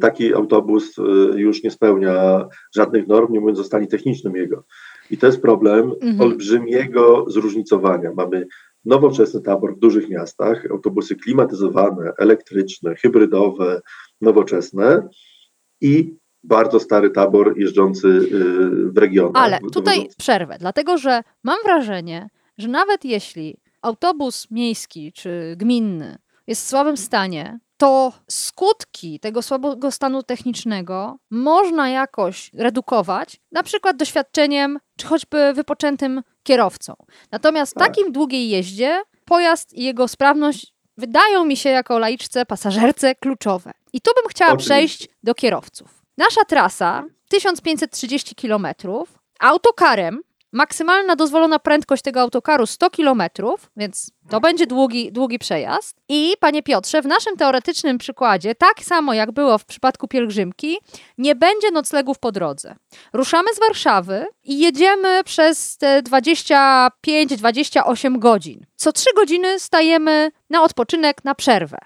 Taki 0.00 0.34
autobus 0.34 0.98
y, 0.98 1.02
już 1.36 1.62
nie 1.62 1.70
spełnia 1.70 2.48
żadnych 2.74 3.06
norm, 3.06 3.32
nie 3.32 3.40
mówiąc 3.40 3.58
o 3.58 3.64
stanie 3.64 3.86
technicznym 3.86 4.36
jego. 4.36 4.64
I 5.10 5.18
to 5.18 5.26
jest 5.26 5.42
problem 5.42 5.92
mhm. 5.92 6.20
olbrzymiego 6.20 7.24
zróżnicowania. 7.28 8.10
Mamy 8.16 8.46
nowoczesny 8.84 9.40
tabor 9.40 9.76
w 9.76 9.78
dużych 9.78 10.08
miastach, 10.08 10.70
autobusy 10.70 11.16
klimatyzowane, 11.16 12.12
elektryczne, 12.18 12.94
hybrydowe, 12.94 13.80
nowoczesne 14.20 15.08
i 15.80 16.14
bardzo 16.44 16.80
stary 16.80 17.10
tabor 17.10 17.58
jeżdżący 17.58 18.08
y, 18.08 18.92
w 18.92 18.98
regionach. 18.98 19.44
Ale 19.44 19.58
tutaj 19.72 20.08
przerwę, 20.18 20.56
dlatego 20.60 20.98
że 20.98 21.22
mam 21.44 21.58
wrażenie, 21.64 22.28
że 22.58 22.68
nawet 22.68 23.04
jeśli 23.04 23.56
autobus 23.82 24.50
miejski 24.50 25.12
czy 25.12 25.54
gminny 25.56 26.18
jest 26.46 26.64
w 26.64 26.68
słabym 26.68 26.96
stanie, 26.96 27.58
to 27.76 28.12
skutki 28.30 29.20
tego 29.20 29.42
słabego 29.42 29.90
stanu 29.90 30.22
technicznego 30.22 31.18
można 31.30 31.88
jakoś 31.88 32.50
redukować, 32.54 33.40
na 33.52 33.62
przykład 33.62 33.96
doświadczeniem 33.96 34.78
czy 34.98 35.06
choćby 35.06 35.52
wypoczętym 35.54 36.22
kierowcą. 36.42 36.94
Natomiast 37.30 37.72
w 37.72 37.74
tak. 37.74 37.88
takim 37.88 38.12
długiej 38.12 38.48
jeździe 38.48 39.02
pojazd 39.24 39.72
i 39.72 39.84
jego 39.84 40.08
sprawność 40.08 40.74
wydają 40.96 41.44
mi 41.44 41.56
się 41.56 41.70
jako 41.70 41.98
laiczce, 41.98 42.46
pasażerce 42.46 43.14
kluczowe. 43.14 43.72
I 43.92 44.00
tu 44.00 44.10
bym 44.14 44.28
chciała 44.28 44.56
przejść 44.56 45.08
do 45.22 45.34
kierowców. 45.34 46.02
Nasza 46.18 46.44
trasa 46.44 47.04
1530 47.28 48.34
km 48.34 48.66
autokarem 49.40 50.20
Maksymalna 50.56 51.16
dozwolona 51.16 51.58
prędkość 51.58 52.02
tego 52.02 52.20
autokaru 52.20 52.66
100 52.66 52.90
km, 52.90 53.22
więc 53.76 54.10
to 54.30 54.40
będzie 54.40 54.66
długi, 54.66 55.12
długi 55.12 55.38
przejazd. 55.38 56.00
I 56.08 56.34
panie 56.40 56.62
Piotrze, 56.62 57.02
w 57.02 57.06
naszym 57.06 57.36
teoretycznym 57.36 57.98
przykładzie, 57.98 58.54
tak 58.54 58.80
samo 58.80 59.14
jak 59.14 59.32
było 59.32 59.58
w 59.58 59.64
przypadku 59.64 60.08
pielgrzymki, 60.08 60.78
nie 61.18 61.34
będzie 61.34 61.70
noclegów 61.70 62.18
po 62.18 62.32
drodze. 62.32 62.74
Ruszamy 63.12 63.54
z 63.54 63.60
Warszawy 63.60 64.26
i 64.44 64.58
jedziemy 64.58 65.24
przez 65.24 65.76
te 65.76 66.02
25-28 66.02 68.18
godzin. 68.18 68.66
Co 68.76 68.92
3 68.92 69.10
godziny 69.16 69.60
stajemy 69.60 70.30
na 70.50 70.62
odpoczynek, 70.62 71.24
na 71.24 71.34
przerwę. 71.34 71.78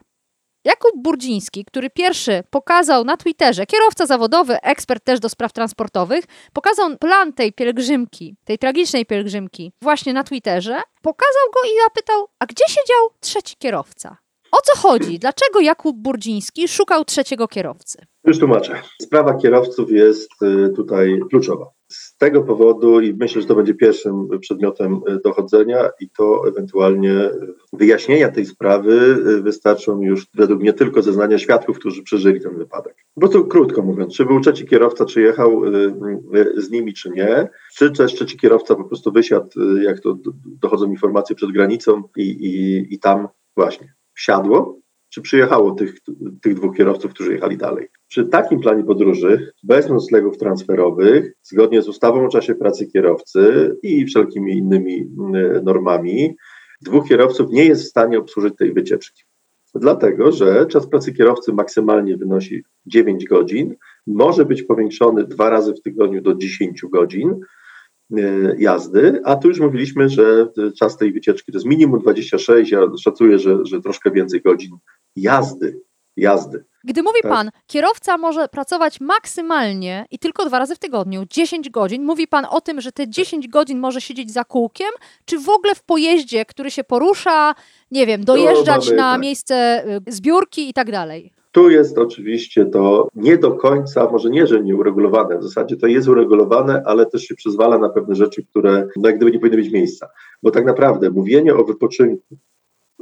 Jakub 0.65 0.93
Burdziński, 0.97 1.65
który 1.65 1.91
pierwszy 1.91 2.43
pokazał 2.51 3.05
na 3.05 3.17
Twitterze, 3.17 3.67
kierowca 3.67 4.07
zawodowy, 4.07 4.61
ekspert 4.63 5.05
też 5.05 5.21
do 5.21 5.29
spraw 5.29 5.53
transportowych, 5.53 6.25
pokazał 6.53 6.97
plan 6.99 7.33
tej 7.33 7.53
pielgrzymki, 7.53 8.37
tej 8.45 8.59
tragicznej 8.59 9.07
pielgrzymki 9.07 9.73
właśnie 9.83 10.13
na 10.13 10.25
Twitterze, 10.25 10.81
pokazał 11.03 11.47
go 11.55 11.61
i 11.69 11.71
zapytał, 11.89 12.27
a 12.39 12.47
gdzie 12.47 12.65
siedział 12.69 13.09
trzeci 13.21 13.57
kierowca? 13.59 14.17
O 14.53 14.57
co 14.65 14.79
chodzi? 14.79 15.19
Dlaczego 15.19 15.61
Jakub 15.61 15.97
Burdziński 15.97 16.69
szukał 16.69 17.05
trzeciego 17.05 17.49
kierowcy? 17.49 17.99
Już 18.25 18.39
tłumaczę. 18.39 18.83
Sprawa 19.03 19.35
kierowców 19.35 19.91
jest 19.91 20.31
y, 20.43 20.73
tutaj 20.77 21.21
kluczowa. 21.31 21.71
Z 21.91 22.17
tego 22.17 22.43
powodu, 22.43 23.01
i 23.01 23.15
myślę, 23.15 23.43
że 23.43 23.49
to 23.49 23.55
będzie 23.55 23.75
pierwszym 23.75 24.29
przedmiotem 24.41 25.01
y, 25.09 25.21
dochodzenia, 25.25 25.91
i 26.01 26.11
to 26.11 26.49
ewentualnie 26.49 27.31
wyjaśnienia 27.73 28.29
tej 28.29 28.47
sprawy 28.47 28.93
y, 29.39 29.43
wystarczą 29.43 30.03
już 30.03 30.27
według 30.35 30.61
mnie 30.61 30.73
tylko 30.73 31.03
zeznania 31.03 31.39
świadków, 31.39 31.79
którzy 31.79 32.03
przeżyli 32.03 32.41
ten 32.41 32.59
wypadek. 32.59 32.97
Bo 33.17 33.29
to 33.29 33.45
krótko 33.45 33.83
mówiąc, 33.83 34.17
czy 34.17 34.25
był 34.25 34.41
trzeci 34.41 34.67
kierowca, 34.67 35.05
czy 35.05 35.21
jechał 35.21 35.63
z 36.57 36.71
nimi, 36.71 36.95
czy 36.95 37.11
nie, 37.11 37.49
czy 37.77 37.91
też 37.91 38.15
trzeci 38.15 38.39
kierowca 38.39 38.75
po 38.75 38.85
prostu 38.85 39.13
wysiadł, 39.13 39.49
jak 39.83 40.01
to 40.01 40.19
dochodzą 40.45 40.91
informacje 40.91 41.37
przed 41.37 41.53
granicą, 41.53 42.03
i, 42.17 42.23
i, 42.23 42.95
i 42.95 42.99
tam 42.99 43.29
właśnie 43.57 43.95
wsiadło, 44.15 44.81
czy 45.09 45.23
przyjechało 45.23 45.71
tych, 45.71 45.95
tych 46.43 46.55
dwóch 46.55 46.77
kierowców, 46.77 47.15
którzy 47.15 47.33
jechali 47.33 47.57
dalej. 47.57 47.89
Przy 48.11 48.25
takim 48.25 48.61
planie 48.61 48.85
podróży, 48.85 49.53
bez 49.63 49.89
noclegów 49.89 50.39
transferowych, 50.39 51.33
zgodnie 51.43 51.83
z 51.83 51.89
ustawą 51.89 52.27
o 52.27 52.29
czasie 52.29 52.55
pracy 52.55 52.87
kierowcy 52.87 53.77
i 53.83 54.07
wszelkimi 54.07 54.53
innymi 54.53 55.11
mm, 55.19 55.65
normami, 55.65 56.37
dwóch 56.83 57.09
kierowców 57.09 57.51
nie 57.51 57.65
jest 57.65 57.83
w 57.83 57.89
stanie 57.89 58.19
obsłużyć 58.19 58.57
tej 58.57 58.73
wycieczki. 58.73 59.23
Dlatego, 59.75 60.33
że 60.33 60.67
czas 60.67 60.87
pracy 60.87 61.13
kierowcy 61.13 61.53
maksymalnie 61.53 62.17
wynosi 62.17 62.63
9 62.87 63.25
godzin, 63.25 63.75
może 64.07 64.45
być 64.45 64.63
powiększony 64.63 65.25
dwa 65.25 65.51
razy 65.51 65.75
w 65.75 65.83
tygodniu 65.83 66.23
do 66.23 66.35
10 66.35 66.83
godzin, 66.93 67.41
E, 68.19 68.57
jazdy, 68.59 69.21
a 69.25 69.37
tu 69.37 69.49
już 69.49 69.61
mówiliśmy, 69.61 70.09
że 70.09 70.49
czas 70.79 70.97
tej 70.97 71.13
wycieczki 71.13 71.53
to 71.53 71.59
jest 71.59 71.67
minimum 71.67 72.01
26, 72.01 72.71
ja 72.71 72.81
szacuję, 73.01 73.39
że, 73.39 73.59
że 73.67 73.81
troszkę 73.81 74.11
więcej 74.11 74.43
godzin 74.43 74.71
jazdy. 75.17 75.81
Jazdy. 76.17 76.65
Gdy 76.85 77.03
mówi 77.03 77.19
tak. 77.23 77.33
pan, 77.33 77.51
kierowca 77.67 78.19
może 78.19 78.49
pracować 78.49 79.01
maksymalnie 79.01 80.07
i 80.11 80.19
tylko 80.19 80.45
dwa 80.45 80.59
razy 80.59 80.75
w 80.75 80.79
tygodniu, 80.79 81.23
10 81.31 81.71
godzin, 81.71 82.05
mówi 82.05 82.29
pan 82.29 82.47
o 82.51 82.61
tym, 82.61 82.81
że 82.81 82.93
te 82.93 83.09
10 83.09 83.49
godzin 83.49 83.79
może 83.79 84.01
siedzieć 84.01 84.33
za 84.33 84.45
kółkiem, 84.45 84.91
czy 85.25 85.39
w 85.39 85.49
ogóle 85.49 85.75
w 85.75 85.83
pojeździe, 85.83 86.45
który 86.45 86.71
się 86.71 86.85
porusza, 86.85 87.55
nie 87.91 88.07
wiem, 88.07 88.25
dojeżdżać 88.25 88.91
no, 88.91 88.97
na 88.97 89.13
tak. 89.13 89.21
miejsce 89.21 89.85
y, 90.09 90.13
zbiórki 90.13 90.69
i 90.69 90.73
tak 90.73 90.91
dalej? 90.91 91.33
Tu 91.53 91.71
jest 91.71 91.99
oczywiście 91.99 92.67
to 92.67 93.09
nie 93.15 93.39
do 93.39 93.53
końca, 93.53 94.11
może 94.11 94.31
nie, 94.31 94.47
że 94.47 94.63
nie 94.63 94.77
uregulowane, 94.77 95.39
w 95.39 95.43
zasadzie 95.43 95.77
to 95.77 95.87
jest 95.87 96.09
uregulowane, 96.09 96.83
ale 96.87 97.07
też 97.07 97.23
się 97.23 97.35
przyzwala 97.35 97.79
na 97.79 97.89
pewne 97.89 98.15
rzeczy, 98.15 98.47
które 98.47 98.89
no 98.97 99.09
jak 99.09 99.17
gdyby 99.17 99.33
nie 99.33 99.39
powinny 99.39 99.57
mieć 99.57 99.73
miejsca. 99.73 100.09
Bo 100.43 100.51
tak 100.51 100.65
naprawdę 100.65 101.11
mówienie 101.11 101.55
o 101.55 101.65
wypoczynku 101.65 102.37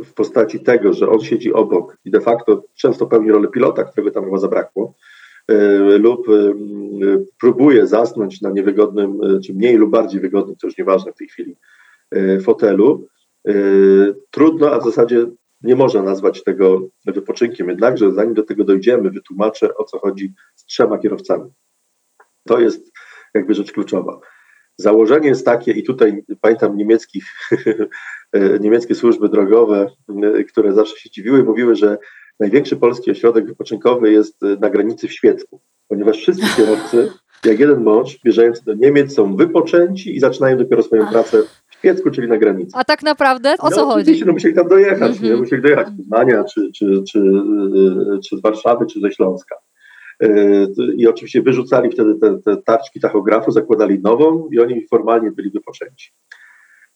w 0.05 0.14
postaci 0.14 0.61
tego, 0.61 0.93
że 0.93 1.09
on 1.09 1.21
siedzi 1.21 1.52
obok 1.52 1.97
i 2.05 2.11
de 2.11 2.21
facto 2.21 2.64
często 2.75 3.07
pełni 3.07 3.31
rolę 3.31 3.49
pilota, 3.49 3.85
którego 3.85 4.11
tam 4.11 4.25
chyba 4.25 4.38
zabrakło, 4.38 4.95
yy, 5.49 5.99
lub 5.99 6.28
yy, 6.28 7.26
próbuje 7.40 7.87
zasnąć 7.87 8.40
na 8.40 8.50
niewygodnym, 8.50 9.19
yy, 9.23 9.40
czy 9.40 9.55
mniej 9.55 9.76
lub 9.76 9.90
bardziej 9.90 10.21
wygodnym, 10.21 10.57
to 10.57 10.67
już 10.67 10.78
nieważne 10.78 11.12
w 11.12 11.17
tej 11.17 11.28
chwili, 11.28 11.57
fotelu, 12.43 13.07
trudno, 14.31 14.73
a 14.73 14.81
w 14.81 14.85
zasadzie 14.85 15.26
nie 15.62 15.76
można 15.76 16.02
nazwać 16.02 16.45
tego 16.45 16.88
wypoczynkiem, 17.07 17.69
jednakże 17.69 18.12
zanim 18.12 18.35
do 18.35 18.43
tego 18.43 18.64
dojdziemy, 18.64 19.11
wytłumaczę 19.11 19.76
o 19.76 19.85
co 19.85 19.99
chodzi 19.99 20.33
z 20.55 20.64
trzema 20.64 20.99
kierowcami. 20.99 21.50
To 22.47 22.61
jest 22.61 22.93
jakby 23.35 23.55
rzecz 23.55 23.73
kluczowa. 23.73 24.21
Założenie 24.81 25.29
jest 25.29 25.45
takie, 25.45 25.73
i 25.73 25.83
tutaj 25.83 26.25
pamiętam 26.41 26.77
niemieckich, 26.77 27.25
niemieckie 28.61 28.95
służby 28.95 29.29
drogowe, 29.29 29.87
które 30.49 30.73
zawsze 30.73 30.97
się 30.97 31.11
dziwiły, 31.11 31.45
mówiły, 31.45 31.77
że 31.77 31.99
największy 32.41 32.77
polski 32.77 33.11
ośrodek 33.11 33.47
wypoczynkowy 33.47 34.13
jest 34.13 34.43
na 34.61 34.71
granicy 34.71 35.09
w 35.09 35.13
Świecku, 35.13 35.61
ponieważ 35.89 36.17
wszyscy 36.17 36.47
kierowcy, 36.57 37.11
jak 37.45 37.61
jeden 37.61 37.83
mąż, 37.83 38.19
wjeżdżający 38.25 38.65
do 38.65 38.75
Niemiec, 38.75 39.15
są 39.15 39.37
wypoczęci 39.37 40.17
i 40.17 40.21
zaczynają 40.21 40.57
dopiero 40.57 40.83
swoją 40.83 41.07
pracę 41.07 41.43
Świecku, 41.79 42.11
czyli 42.11 42.29
na 42.29 42.39
granicy. 42.39 42.73
A 42.75 42.85
tak 42.85 43.03
naprawdę 43.03 43.55
o 43.59 43.71
co 43.71 43.77
no, 43.77 43.93
chodzi? 43.93 44.25
No 44.27 44.33
musieli 44.33 44.55
tam 44.55 44.69
dojechać, 44.69 45.11
mm 45.11 45.13
-hmm. 45.13 45.23
nie? 45.23 45.37
musieli 45.37 45.63
dojechać 45.63 45.89
z 45.89 45.97
Poznania, 45.97 46.45
czy, 46.45 46.71
czy, 46.73 47.03
czy, 47.13 47.23
czy 48.29 48.37
z 48.37 48.43
Warszawy, 48.43 48.87
czy 48.87 49.01
ze 49.01 49.13
Śląska. 49.13 49.57
I 50.97 51.07
oczywiście 51.07 51.43
wyrzucali 51.43 51.91
wtedy 51.91 52.15
te, 52.15 52.39
te 52.45 52.57
tarczki 52.63 53.01
tachografu, 53.01 53.51
zakładali 53.51 54.01
nową 54.01 54.49
i 54.53 54.59
oni 54.59 54.87
formalnie 54.87 55.33
byli 55.33 55.51
wypoczęci. 55.51 56.13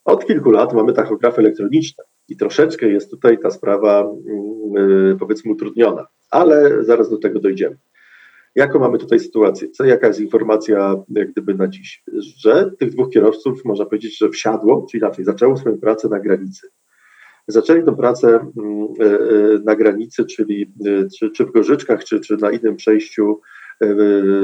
Od 0.05 0.27
kilku 0.27 0.51
lat 0.51 0.75
mamy 0.75 0.93
tachografy 0.93 1.41
elektroniczne 1.41 2.05
i 2.29 2.37
troszeczkę 2.37 2.87
jest 2.87 3.11
tutaj 3.11 3.39
ta 3.39 3.51
sprawa, 3.51 4.01
mm, 4.01 5.19
powiedzmy, 5.19 5.53
utrudniona, 5.53 6.07
ale 6.31 6.85
zaraz 6.85 7.11
do 7.11 7.19
tego 7.19 7.41
dojdziemy. 7.41 7.77
Jaką 8.55 8.79
mamy 8.79 8.99
tutaj 8.99 9.21
sytuację? 9.21 9.71
Co, 9.71 9.85
jaka 9.85 10.07
jest 10.07 10.21
informacja 10.21 10.95
jak 11.09 11.33
gdyby 11.33 11.55
na 11.55 11.69
dziś? 11.69 12.03
Że 12.39 12.71
tych 12.79 12.91
dwóch 12.91 13.11
kierowców, 13.11 13.65
można 13.65 13.85
powiedzieć, 13.87 14.19
że 14.19 14.29
wsiadło, 14.29 14.87
czy 14.91 14.99
inaczej, 14.99 15.25
zaczęło 15.25 15.57
swoją 15.57 15.79
pracę 15.79 16.09
na 16.09 16.21
granicy. 16.21 16.69
Zaczęli 17.53 17.85
tę 17.85 17.97
pracę 17.97 18.29
mm, 18.29 18.89
e, 19.01 19.05
e, 19.05 19.19
na 19.65 19.77
granicy, 19.77 20.25
czyli 20.25 20.73
e, 20.87 21.09
czy, 21.19 21.31
czy 21.31 21.45
w 21.45 21.53
Gorzyczkach, 21.53 22.05
czy, 22.05 22.21
czy 22.21 22.37
na 22.37 22.51
innym 22.51 22.77
przejściu 22.77 23.41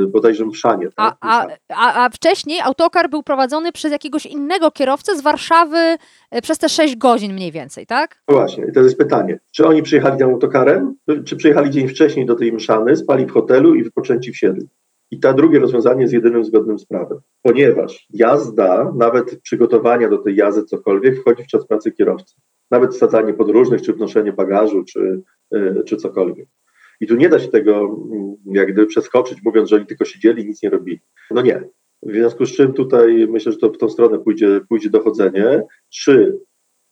bodajże 0.09 0.47
Mszanie. 0.47 0.89
Tak? 0.97 1.17
A, 1.21 1.47
a, 1.69 2.05
a, 2.05 2.11
wcześniej 2.11 2.61
autokar 2.61 3.11
był 3.11 3.23
prowadzony 3.23 3.73
przez 3.73 3.93
jakiegoś 3.93 4.27
innego 4.27 4.71
kierowcę 4.71 5.17
z 5.17 5.21
Warszawy 5.21 5.97
przez 6.43 6.59
te 6.59 6.69
6 6.69 6.97
godzin 6.97 7.33
mniej 7.33 7.53
więcej, 7.53 7.87
tak? 7.87 8.23
No 8.29 8.35
właśnie, 8.35 8.67
i 8.71 8.73
to 8.73 8.81
jest 8.81 8.99
pytanie. 8.99 9.39
Czy 9.53 9.67
oni 9.67 9.83
przyjechali 9.83 10.19
tym 10.19 10.31
autokarem, 10.31 10.95
czy 11.25 11.37
przyjechali 11.37 11.71
dzień 11.71 11.89
wcześniej 11.89 12.27
do 12.27 12.35
tej 12.35 12.53
Mszany, 12.53 12.97
spali 12.97 13.27
w 13.27 13.31
hotelu 13.31 13.75
i 13.75 13.85
wypoczęci 13.85 14.33
wsiedli? 14.33 14.69
I 15.11 15.21
to 15.21 15.35
drugie 15.35 15.59
rozwiązanie 15.59 16.03
jest 16.03 16.15
jedynym 16.15 16.45
zgodnym 16.45 16.79
z 16.79 16.87
prawem, 16.87 17.19
ponieważ 17.43 18.07
jazda, 18.11 18.93
nawet 18.97 19.41
przygotowania 19.43 20.09
do 20.09 20.19
tej 20.19 20.37
jazdy 20.37 20.65
cokolwiek, 20.65 21.21
wchodzi 21.21 21.43
w 21.43 21.47
czas 21.47 21.67
pracy 21.67 21.93
kierowcy 21.93 22.35
nawet 22.71 22.95
wsadzanie 22.95 23.35
podróżnych, 23.35 23.83
czy 23.83 23.93
wnoszenie 23.93 24.33
bagażu, 24.33 24.85
czy, 24.85 25.23
y, 25.55 25.83
czy 25.87 25.97
cokolwiek. 25.97 26.49
I 27.01 27.07
tu 27.07 27.17
nie 27.17 27.29
da 27.29 27.39
się 27.39 27.49
tego 27.49 27.99
mm, 28.13 28.35
jak 28.47 28.73
gdyby 28.73 28.87
przeskoczyć, 28.87 29.39
mówiąc, 29.45 29.69
że 29.69 29.77
oni 29.77 29.87
tylko 29.87 30.05
siedzieli 30.05 30.43
i 30.43 30.47
nic 30.47 30.63
nie 30.63 30.71
robili. 30.71 31.01
No 31.31 31.43
nie. 31.43 31.63
W 32.03 32.13
związku 32.13 32.47
z 32.47 32.53
czym 32.53 32.73
tutaj 32.73 33.27
myślę, 33.29 33.53
że 33.53 33.59
to 33.59 33.71
w 33.71 33.79
tą 33.79 33.89
stronę 33.89 34.19
pójdzie, 34.19 34.61
pójdzie 34.69 34.91
dochodzenie, 34.91 35.63
czy 35.89 36.39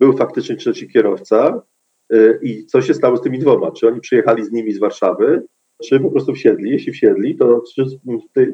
był 0.01 0.17
faktycznie 0.17 0.57
trzeci 0.57 0.89
kierowca 0.89 1.63
y, 2.13 2.39
i 2.43 2.67
co 2.67 2.83
się 2.83 2.95
stało 2.95 3.17
z 3.17 3.23
tymi 3.23 3.39
dwoma? 3.39 3.71
Czy 3.71 3.89
oni 3.89 4.01
przyjechali 4.01 4.45
z 4.45 4.53
nimi 4.53 4.73
z 4.73 4.79
Warszawy, 4.79 5.43
czy 5.85 6.01
po 6.01 6.11
prostu 6.11 6.35
wsiedli? 6.35 6.71
Jeśli 6.71 6.93
wsiedli, 6.93 7.37
to 7.37 7.63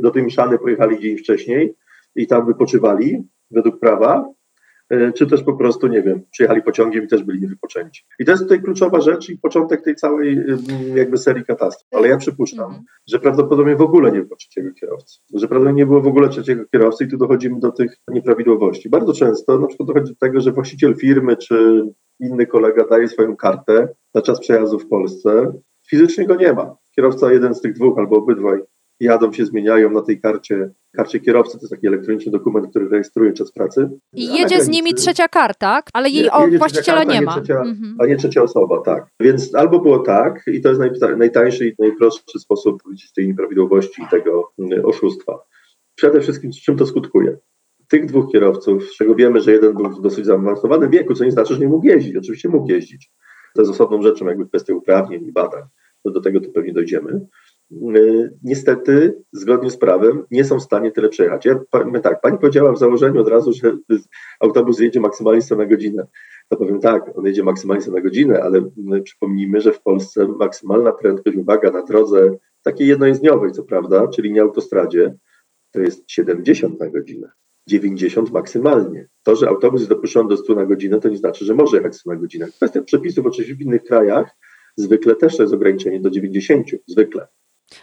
do 0.01 0.11
tej 0.11 0.23
Miszany 0.23 0.59
pojechali 0.59 1.01
dzień 1.01 1.19
wcześniej 1.19 1.75
i 2.17 2.27
tam 2.27 2.47
wypoczywali 2.47 3.23
według 3.51 3.81
prawa, 3.81 4.25
E, 4.25 4.42
czy 5.15 5.27
też 5.27 5.43
po 5.43 5.53
prostu, 5.53 5.87
nie 5.87 6.03
wiem, 6.03 6.23
przyjechali 6.31 6.63
pociągiem 6.63 7.05
i 7.05 7.09
też 7.09 7.23
byli 7.23 7.41
niewypoczęci. 7.41 8.05
I 8.19 8.25
to 8.25 8.31
jest 8.31 8.43
tutaj 8.43 8.63
kluczowa 8.63 9.01
rzecz 9.01 9.29
i 9.29 9.39
początek 9.39 9.85
tej 9.85 9.95
całej 9.95 10.45
jakby 10.95 11.19
serii 11.19 11.45
katastrof. 11.45 11.89
Ale 11.93 12.09
ja 12.09 12.17
przypuszczam, 12.17 12.65
mhm. 12.65 12.85
że 13.07 13.19
prawdopodobnie 13.19 13.77
w 13.77 13.83
ogóle 13.83 14.13
nie 14.13 14.21
było 14.21 14.37
trzeciego 14.37 14.75
kierowcy, 14.75 15.21
że 15.35 15.49
prawdopodobnie 15.49 15.83
nie 15.83 15.87
było 15.87 16.01
w 16.01 16.07
ogóle 16.07 16.29
trzeciego 16.29 16.65
kierowcy 16.73 17.05
i 17.05 17.09
tu 17.09 17.17
dochodzimy 17.17 17.61
do 17.61 17.73
tych 17.73 17.97
nieprawidłowości. 18.09 18.89
Bardzo 18.89 19.13
często 19.13 19.59
na 19.59 19.67
przykład 19.67 19.89
dochodzi 19.89 20.13
do 20.13 20.19
tego, 20.19 20.41
że 20.41 20.53
właściciel 20.53 20.95
firmy 20.97 21.37
czy 21.37 21.85
inny 22.21 22.47
kolega 22.47 22.85
daje 22.89 23.09
swoją 23.09 23.37
kartę 23.37 23.89
na 24.15 24.23
czas 24.23 24.41
przejazdu 24.41 24.79
w 24.79 24.89
Polsce, 24.89 25.53
fizycznie 25.91 26.27
go 26.27 26.35
nie 26.35 26.53
ma. 26.53 26.77
Kierowca 26.97 27.33
jeden 27.33 27.55
z 27.55 27.61
tych 27.61 27.73
dwóch 27.73 27.99
albo 27.99 28.17
obydwaj 28.17 28.61
jadą 29.05 29.33
się 29.33 29.47
zmieniają 29.47 29.91
na 29.91 30.03
tej 30.03 30.21
karcie, 30.21 30.71
karcie 30.97 31.21
kierowcy, 31.21 31.53
to 31.53 31.59
jest 31.63 31.71
taki 31.71 31.87
elektroniczny 31.87 32.33
dokument, 32.33 32.71
który 32.71 32.89
rejestruje 32.89 33.33
czas 33.33 33.53
pracy. 33.53 33.91
I 34.13 34.35
jedzie 34.39 34.65
z 34.65 34.69
nimi 34.69 34.95
trzecia 34.95 35.29
karta, 35.29 35.83
ale 35.93 36.11
jej 36.11 36.29
je, 36.51 36.59
właściciela 36.59 36.99
karta, 36.99 37.13
nie 37.13 37.23
ma. 37.23 37.33
A 37.33 37.37
nie, 37.37 37.43
trzecia, 37.43 37.61
mhm. 37.61 37.97
a 37.99 38.07
nie 38.07 38.17
trzecia 38.17 38.43
osoba, 38.43 38.81
tak. 38.81 39.07
Więc 39.21 39.55
albo 39.55 39.81
było 39.81 39.99
tak, 39.99 40.43
i 40.47 40.61
to 40.61 40.69
jest 40.69 40.81
najtańszy 41.19 41.69
i 41.69 41.75
najprostszy 41.79 42.39
sposób 42.39 42.83
powiedzieć 42.83 43.13
tej 43.13 43.29
nieprawidłowości 43.29 44.03
i 44.03 44.09
tego 44.11 44.53
mm, 44.59 44.85
oszustwa. 44.85 45.39
Przede 45.95 46.21
wszystkim 46.21 46.53
z 46.53 46.61
czym 46.61 46.77
to 46.77 46.87
skutkuje? 46.87 47.37
Tych 47.89 48.07
dwóch 48.07 48.33
kierowców, 48.33 48.85
z 48.85 48.97
czego 48.97 49.15
wiemy, 49.15 49.41
że 49.41 49.53
jeden 49.53 49.75
był 49.75 49.91
w 49.91 50.01
dosyć 50.01 50.27
zaawansowanym 50.27 50.91
wieku, 50.91 51.15
co 51.15 51.25
nie 51.25 51.33
znaczy, 51.33 51.55
że 51.55 51.61
nie 51.61 51.69
mógł 51.69 51.87
jeździć. 51.87 52.17
Oczywiście 52.17 52.49
mógł 52.49 52.71
jeździć. 52.71 53.11
To 53.55 53.63
jest 53.63 53.71
osobną 53.71 54.03
rzeczą, 54.03 54.27
jakby 54.27 54.49
kwestia 54.49 54.75
uprawnień 54.75 55.27
i 55.27 55.33
badań. 55.33 55.63
To 56.03 56.11
do 56.11 56.21
tego 56.21 56.41
tu 56.41 56.53
pewnie 56.53 56.73
dojdziemy. 56.73 57.27
Y, 57.97 58.39
niestety, 58.43 59.23
zgodnie 59.33 59.71
z 59.71 59.77
prawem, 59.77 60.25
nie 60.31 60.45
są 60.45 60.59
w 60.59 60.63
stanie 60.63 60.93
tyle 60.93 61.09
przejechać. 61.09 61.45
Ja 61.45 61.61
tak, 62.03 62.21
pani 62.21 62.39
powiedziała 62.39 62.73
w 62.73 62.79
założeniu 62.79 63.21
od 63.21 63.29
razu, 63.29 63.53
że 63.53 63.77
autobus 64.41 64.81
jedzie 64.81 65.01
maksymalnie 65.01 65.43
100 65.43 65.57
na 65.57 65.67
godzinę. 65.67 66.07
To 66.49 66.57
powiem 66.57 66.81
tak, 66.81 67.19
on 67.19 67.27
jedzie 67.27 67.45
maksymalnie 67.45 67.83
100 67.83 67.93
na 67.93 68.01
godzinę, 68.01 68.43
ale 68.43 68.71
przypomnijmy, 69.05 69.61
że 69.61 69.73
w 69.73 69.83
Polsce 69.83 70.29
maksymalna 70.29 70.93
prędkość, 70.93 71.37
uwaga, 71.37 71.71
na 71.71 71.83
drodze 71.83 72.37
takiej 72.63 72.89
jednojezdniowej, 72.89 73.53
co 73.53 73.63
prawda, 73.63 74.09
czyli 74.09 74.33
nie 74.33 74.43
autostradzie, 74.43 75.15
to 75.71 75.81
jest 75.81 76.11
70 76.11 76.81
na 76.81 76.91
godzinę. 76.91 77.31
90 77.69 78.33
maksymalnie. 78.33 79.09
To, 79.23 79.37
że 79.37 79.49
autobus 79.49 79.81
jest 79.81 79.91
dopuszczony 79.91 80.29
do 80.29 80.37
100 80.37 80.55
na 80.55 80.67
godzinę, 80.67 81.01
to 81.01 81.09
nie 81.09 81.17
znaczy, 81.17 81.45
że 81.45 81.55
może 81.55 81.77
jechać 81.77 81.97
100 81.97 82.11
na 82.11 82.17
godzinę. 82.17 82.47
Kwestia 82.47 82.83
przepisów 82.83 83.27
oczywiście 83.27 83.55
w 83.55 83.61
innych 83.61 83.85
krajach 83.85 84.31
zwykle 84.77 85.17
też 85.17 85.39
jest 85.39 85.55
ograniczenie 85.55 86.01
do 86.01 86.11
90, 86.11 86.67
zwykle. 86.87 87.29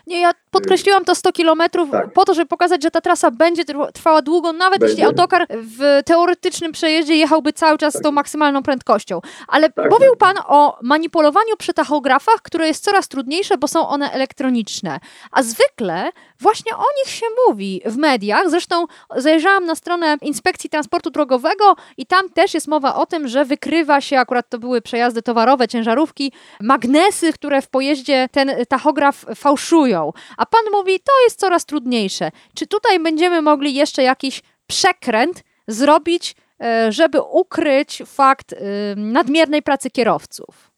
Nie, 0.08 0.22
ja 0.22 0.32
podkreśliłam 0.52 1.06
to 1.06 1.16
100 1.16 1.32
kilometrów 1.32 1.92
tak. 1.92 2.14
po 2.14 2.26
to, 2.26 2.34
żeby 2.34 2.46
pokazać, 2.46 2.84
że 2.84 2.92
ta 2.92 3.02
trasa 3.02 3.32
będzie 3.32 3.64
trwała 3.94 4.22
długo, 4.22 4.54
nawet 4.54 4.80
będzie. 4.80 4.94
jeśli 4.94 5.06
autokar 5.06 5.48
w 5.50 6.02
teoretycznym 6.06 6.72
przejeździe 6.72 7.16
jechałby 7.16 7.54
cały 7.54 7.78
czas 7.78 7.94
tak. 7.94 8.02
z 8.02 8.04
tą 8.04 8.12
maksymalną 8.12 8.64
prędkością. 8.64 9.20
Ale 9.48 9.70
tak, 9.70 9.92
mówił 9.92 10.16
tak. 10.16 10.20
Pan 10.20 10.44
o 10.48 10.78
manipulowaniu 10.82 11.58
przy 11.58 11.74
tachografach, 11.74 12.42
które 12.42 12.68
jest 12.68 12.84
coraz 12.84 13.08
trudniejsze, 13.08 13.58
bo 13.58 13.68
są 13.68 13.88
one 13.88 14.12
elektroniczne. 14.12 15.00
A 15.32 15.44
zwykle 15.44 16.12
właśnie 16.40 16.76
o 16.76 16.86
nich 16.98 17.14
się 17.14 17.26
mówi 17.48 17.82
w 17.86 17.98
mediach. 17.98 18.50
Zresztą 18.50 18.86
zajrzałam 19.16 19.66
na 19.66 19.76
stronę 19.76 20.18
Inspekcji 20.22 20.70
Transportu 20.70 21.10
Drogowego 21.10 21.76
i 21.98 22.06
tam 22.06 22.30
też 22.30 22.54
jest 22.54 22.68
mowa 22.68 22.96
o 22.96 23.06
tym, 23.06 23.28
że 23.28 23.46
wykrywa 23.46 24.02
się, 24.02 24.20
akurat 24.20 24.50
to 24.50 24.60
były 24.60 24.82
przejazdy 24.82 25.22
towarowe, 25.22 25.68
ciężarówki, 25.68 26.32
magnesy, 26.62 27.34
które 27.34 27.62
w 27.62 27.68
pojeździe 27.68 28.30
ten 28.32 28.52
tachograf 28.70 29.26
fałszują. 29.70 30.12
A 30.38 30.46
pan 30.46 30.62
mówi, 30.72 31.00
to 31.00 31.12
jest 31.24 31.40
coraz 31.40 31.66
trudniejsze. 31.66 32.32
Czy 32.56 32.68
tutaj 32.68 33.00
będziemy 33.00 33.42
mogli 33.42 33.74
jeszcze 33.74 34.04
jakiś 34.04 34.42
przekręt 34.68 35.44
zrobić, 35.68 36.36
e, 36.64 36.92
żeby 36.92 37.18
ukryć 37.22 38.04
fakt 38.06 38.54
e, 38.54 38.58
nadmiernej 38.96 39.62
pracy 39.62 39.90
kierowców? 39.90 40.72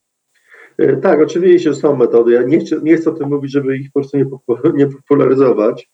E, 0.78 0.96
tak, 0.96 1.20
oczywiście 1.22 1.74
są 1.74 1.96
metody. 1.96 2.32
Ja 2.32 2.42
nie 2.42 2.58
chcę, 2.58 2.80
nie 2.82 2.96
chcę 2.96 3.10
o 3.10 3.12
tym 3.12 3.28
mówić, 3.28 3.52
żeby 3.52 3.76
ich 3.76 3.92
po 3.92 4.00
prostu 4.00 4.16
nie, 4.16 4.24
nie 4.74 4.86
popularyzować. 4.86 5.90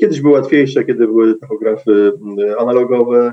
Kiedyś 0.00 0.20
było 0.20 0.34
łatwiejsze, 0.34 0.84
kiedy 0.84 1.06
były 1.06 1.38
tachografy 1.38 2.12
analogowe, 2.58 3.32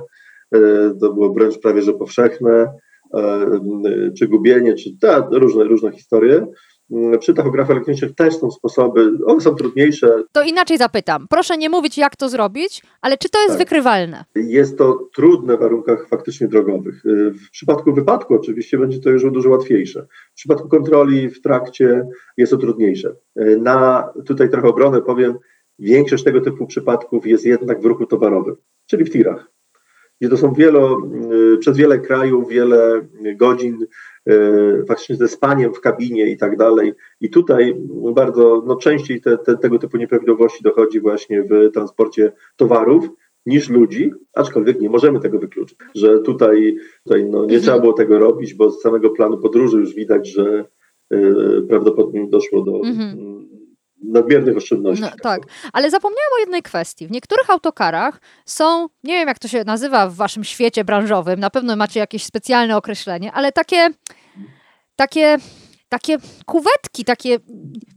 to 1.01 1.13
było 1.13 1.33
wręcz 1.33 1.59
prawie 1.59 1.81
że 1.81 1.93
powszechne, 1.93 2.73
czy 4.17 4.27
gubienie, 4.27 4.73
czy 4.73 4.89
ta, 5.01 5.29
różne, 5.31 5.63
różne 5.63 5.91
historie. 5.91 6.47
Mm, 6.91 7.19
przy 7.19 7.33
tachografach 7.33 7.71
elektronicznych 7.71 8.15
też 8.15 8.35
są 8.37 8.51
sposoby, 8.51 9.11
one 9.25 9.41
są 9.41 9.55
trudniejsze. 9.55 10.23
To 10.31 10.43
inaczej 10.43 10.77
zapytam. 10.77 11.27
Proszę 11.29 11.57
nie 11.57 11.69
mówić, 11.69 11.97
jak 11.97 12.15
to 12.15 12.29
zrobić, 12.29 12.83
ale 13.01 13.17
czy 13.17 13.29
to 13.29 13.39
jest 13.39 13.57
tak. 13.57 13.57
wykrywalne? 13.57 14.25
Jest 14.35 14.77
to 14.77 15.09
trudne 15.15 15.57
w 15.57 15.59
warunkach 15.59 16.07
faktycznie 16.07 16.47
drogowych. 16.47 17.05
Y, 17.05 17.31
w 17.31 17.51
przypadku 17.51 17.93
wypadku 17.93 18.35
oczywiście 18.35 18.77
będzie 18.77 18.99
to 18.99 19.09
już 19.09 19.31
dużo 19.31 19.49
łatwiejsze. 19.49 20.07
W 20.31 20.35
przypadku 20.35 20.69
kontroli 20.69 21.29
w 21.29 21.41
trakcie 21.41 22.07
jest 22.37 22.51
to 22.51 22.57
trudniejsze. 22.57 23.15
Y, 23.41 23.57
na 23.57 24.09
tutaj 24.25 24.49
trochę 24.49 24.67
obronę 24.67 25.01
powiem, 25.01 25.37
większość 25.79 26.23
tego 26.23 26.41
typu 26.41 26.67
przypadków 26.67 27.27
jest 27.27 27.45
jednak 27.45 27.81
w 27.81 27.85
ruchu 27.85 28.05
towarowym, 28.05 28.55
czyli 28.85 29.05
w 29.05 29.11
tirach 29.11 29.57
gdzie 30.21 30.29
to 30.29 30.37
są 30.37 30.53
wielo, 30.53 30.97
y, 31.53 31.57
przez 31.57 31.77
wiele 31.77 31.99
krajów, 31.99 32.49
wiele 32.49 33.07
godzin 33.35 33.85
faktycznie 34.87 35.15
ze 35.15 35.27
spaniem 35.27 35.73
w 35.73 35.81
kabinie 35.81 36.31
i 36.31 36.37
tak 36.37 36.57
dalej. 36.57 36.93
I 37.21 37.29
tutaj 37.29 37.75
bardzo, 38.13 38.63
no 38.65 38.75
częściej 38.75 39.21
te, 39.21 39.37
te, 39.37 39.57
tego 39.57 39.79
typu 39.79 39.97
nieprawidłowości 39.97 40.63
dochodzi 40.63 40.99
właśnie 40.99 41.43
w 41.43 41.71
transporcie 41.73 42.31
towarów 42.55 43.09
niż 43.45 43.69
ludzi, 43.69 44.11
aczkolwiek 44.33 44.81
nie 44.81 44.89
możemy 44.89 45.19
tego 45.19 45.39
wykluczyć, 45.39 45.77
że 45.95 46.19
tutaj, 46.19 46.75
tutaj 47.03 47.25
no, 47.25 47.45
nie 47.45 47.59
trzeba 47.59 47.79
było 47.79 47.93
tego 47.93 48.19
robić, 48.19 48.53
bo 48.53 48.71
z 48.71 48.81
samego 48.81 49.09
planu 49.09 49.37
podróży 49.37 49.79
już 49.79 49.95
widać, 49.95 50.29
że 50.33 50.65
y, 51.13 51.17
prawdopodobnie 51.67 52.27
doszło 52.29 52.61
do 52.61 52.81
mhm 52.83 53.46
nadmiernych 54.03 54.57
oszczędności. 54.57 55.03
No, 55.03 55.11
tak, 55.21 55.41
ale 55.73 55.89
zapomniałam 55.89 56.33
o 56.37 56.39
jednej 56.39 56.61
kwestii. 56.61 57.07
W 57.07 57.11
niektórych 57.11 57.49
autokarach 57.49 58.21
są, 58.45 58.87
nie 59.03 59.13
wiem 59.13 59.27
jak 59.27 59.39
to 59.39 59.47
się 59.47 59.63
nazywa 59.63 60.07
w 60.07 60.15
waszym 60.15 60.43
świecie 60.43 60.83
branżowym, 60.83 61.39
na 61.39 61.49
pewno 61.49 61.75
macie 61.75 61.99
jakieś 61.99 62.23
specjalne 62.23 62.77
określenie, 62.77 63.31
ale 63.31 63.51
takie, 63.51 63.89
takie 64.95 65.37
takie 65.89 66.17
kuwetki, 66.45 67.05
takie, 67.05 67.39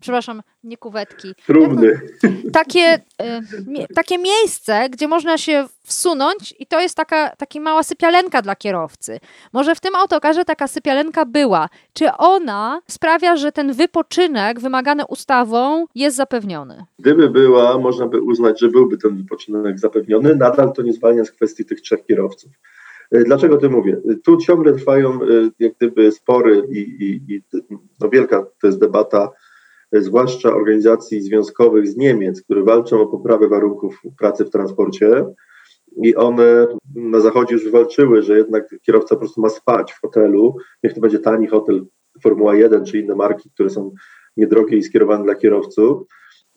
przepraszam, 0.00 0.42
nie 0.64 0.76
kuwetki. 0.76 1.34
Trumny. 1.46 2.00
Takie, 2.52 2.94
y, 3.22 3.94
takie 3.94 4.18
miejsce, 4.18 4.88
gdzie 4.90 5.08
można 5.08 5.38
się 5.38 5.66
wsunąć 5.82 6.54
i 6.58 6.66
to 6.66 6.80
jest 6.80 6.96
taka, 6.96 7.36
taka 7.36 7.60
mała 7.60 7.82
sypialenka 7.82 8.42
dla 8.42 8.56
kierowcy. 8.56 9.20
Może 9.52 9.74
w 9.74 9.80
tym 9.80 9.94
autokarze 9.94 10.44
taka 10.44 10.68
sypialenka 10.68 11.24
była. 11.24 11.68
Czy 11.92 12.12
ona 12.18 12.80
sprawia, 12.90 13.36
że 13.36 13.52
ten 13.52 13.72
wypoczynek 13.72 14.60
wymagany 14.60 15.06
ustawą 15.06 15.86
jest 15.94 16.16
zapewniony? 16.16 16.84
Gdyby 16.98 17.30
była, 17.30 17.78
można 17.78 18.06
by 18.06 18.22
uznać, 18.22 18.60
że 18.60 18.68
byłby 18.68 18.98
ten 18.98 19.16
wypoczynek 19.16 19.78
zapewniony. 19.78 20.36
Nadal 20.36 20.72
to 20.72 20.82
nie 20.82 20.92
zwalnia 20.92 21.24
z 21.24 21.30
kwestii 21.30 21.64
tych 21.64 21.80
trzech 21.80 22.06
kierowców. 22.06 22.50
E, 23.10 23.24
dlaczego 23.24 23.56
to 23.56 23.70
mówię? 23.70 24.00
Tu 24.24 24.36
ciągle 24.36 24.72
trwają 24.72 25.22
e, 25.22 25.26
jak 25.58 25.72
gdyby 25.76 26.12
spory 26.12 26.62
i, 26.70 26.78
i, 26.78 27.34
i 27.34 27.42
no 28.00 28.08
wielka 28.08 28.46
to 28.60 28.66
jest 28.66 28.80
debata, 28.80 29.30
e, 29.92 30.00
zwłaszcza 30.00 30.54
organizacji 30.54 31.20
związkowych 31.20 31.88
z 31.88 31.96
Niemiec, 31.96 32.42
które 32.42 32.62
walczą 32.62 33.00
o 33.00 33.06
poprawę 33.06 33.48
warunków 33.48 34.02
pracy 34.18 34.44
w 34.44 34.50
transporcie. 34.50 35.24
I 36.02 36.16
one 36.16 36.66
na 36.94 37.20
zachodzie 37.20 37.54
już 37.54 37.64
wywalczyły, 37.64 38.22
że 38.22 38.38
jednak 38.38 38.74
kierowca 38.82 39.14
po 39.14 39.18
prostu 39.18 39.40
ma 39.40 39.48
spać 39.48 39.92
w 39.92 40.00
hotelu, 40.00 40.56
niech 40.84 40.94
to 40.94 41.00
będzie 41.00 41.18
tani 41.18 41.46
hotel 41.46 41.86
Formuła 42.22 42.54
1 42.54 42.84
czy 42.84 42.98
inne 42.98 43.14
marki, 43.14 43.50
które 43.50 43.70
są 43.70 43.94
niedrogie 44.36 44.76
i 44.76 44.82
skierowane 44.82 45.24
dla 45.24 45.34
kierowców, 45.34 46.06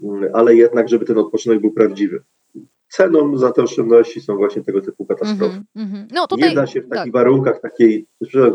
mm, 0.03 0.29
ale 0.33 0.55
jednak, 0.55 0.89
żeby 0.89 1.05
ten 1.05 1.17
odpoczynek 1.17 1.61
był 1.61 1.73
prawdziwy 1.73 2.23
ceną 2.95 3.37
za 3.37 3.51
te 3.51 3.63
oszczędności 3.63 4.21
są 4.21 4.35
właśnie 4.35 4.63
tego 4.63 4.81
typu 4.81 5.05
katastrofy. 5.05 5.61
Mm 5.75 5.89
-hmm. 5.89 6.05
no, 6.13 6.27
tutaj, 6.27 6.49
Nie 6.49 6.55
da 6.55 6.67
się 6.67 6.81
w 6.81 6.89
takich 6.89 7.03
tak. 7.03 7.13
warunkach 7.13 7.61
takiej 7.61 8.07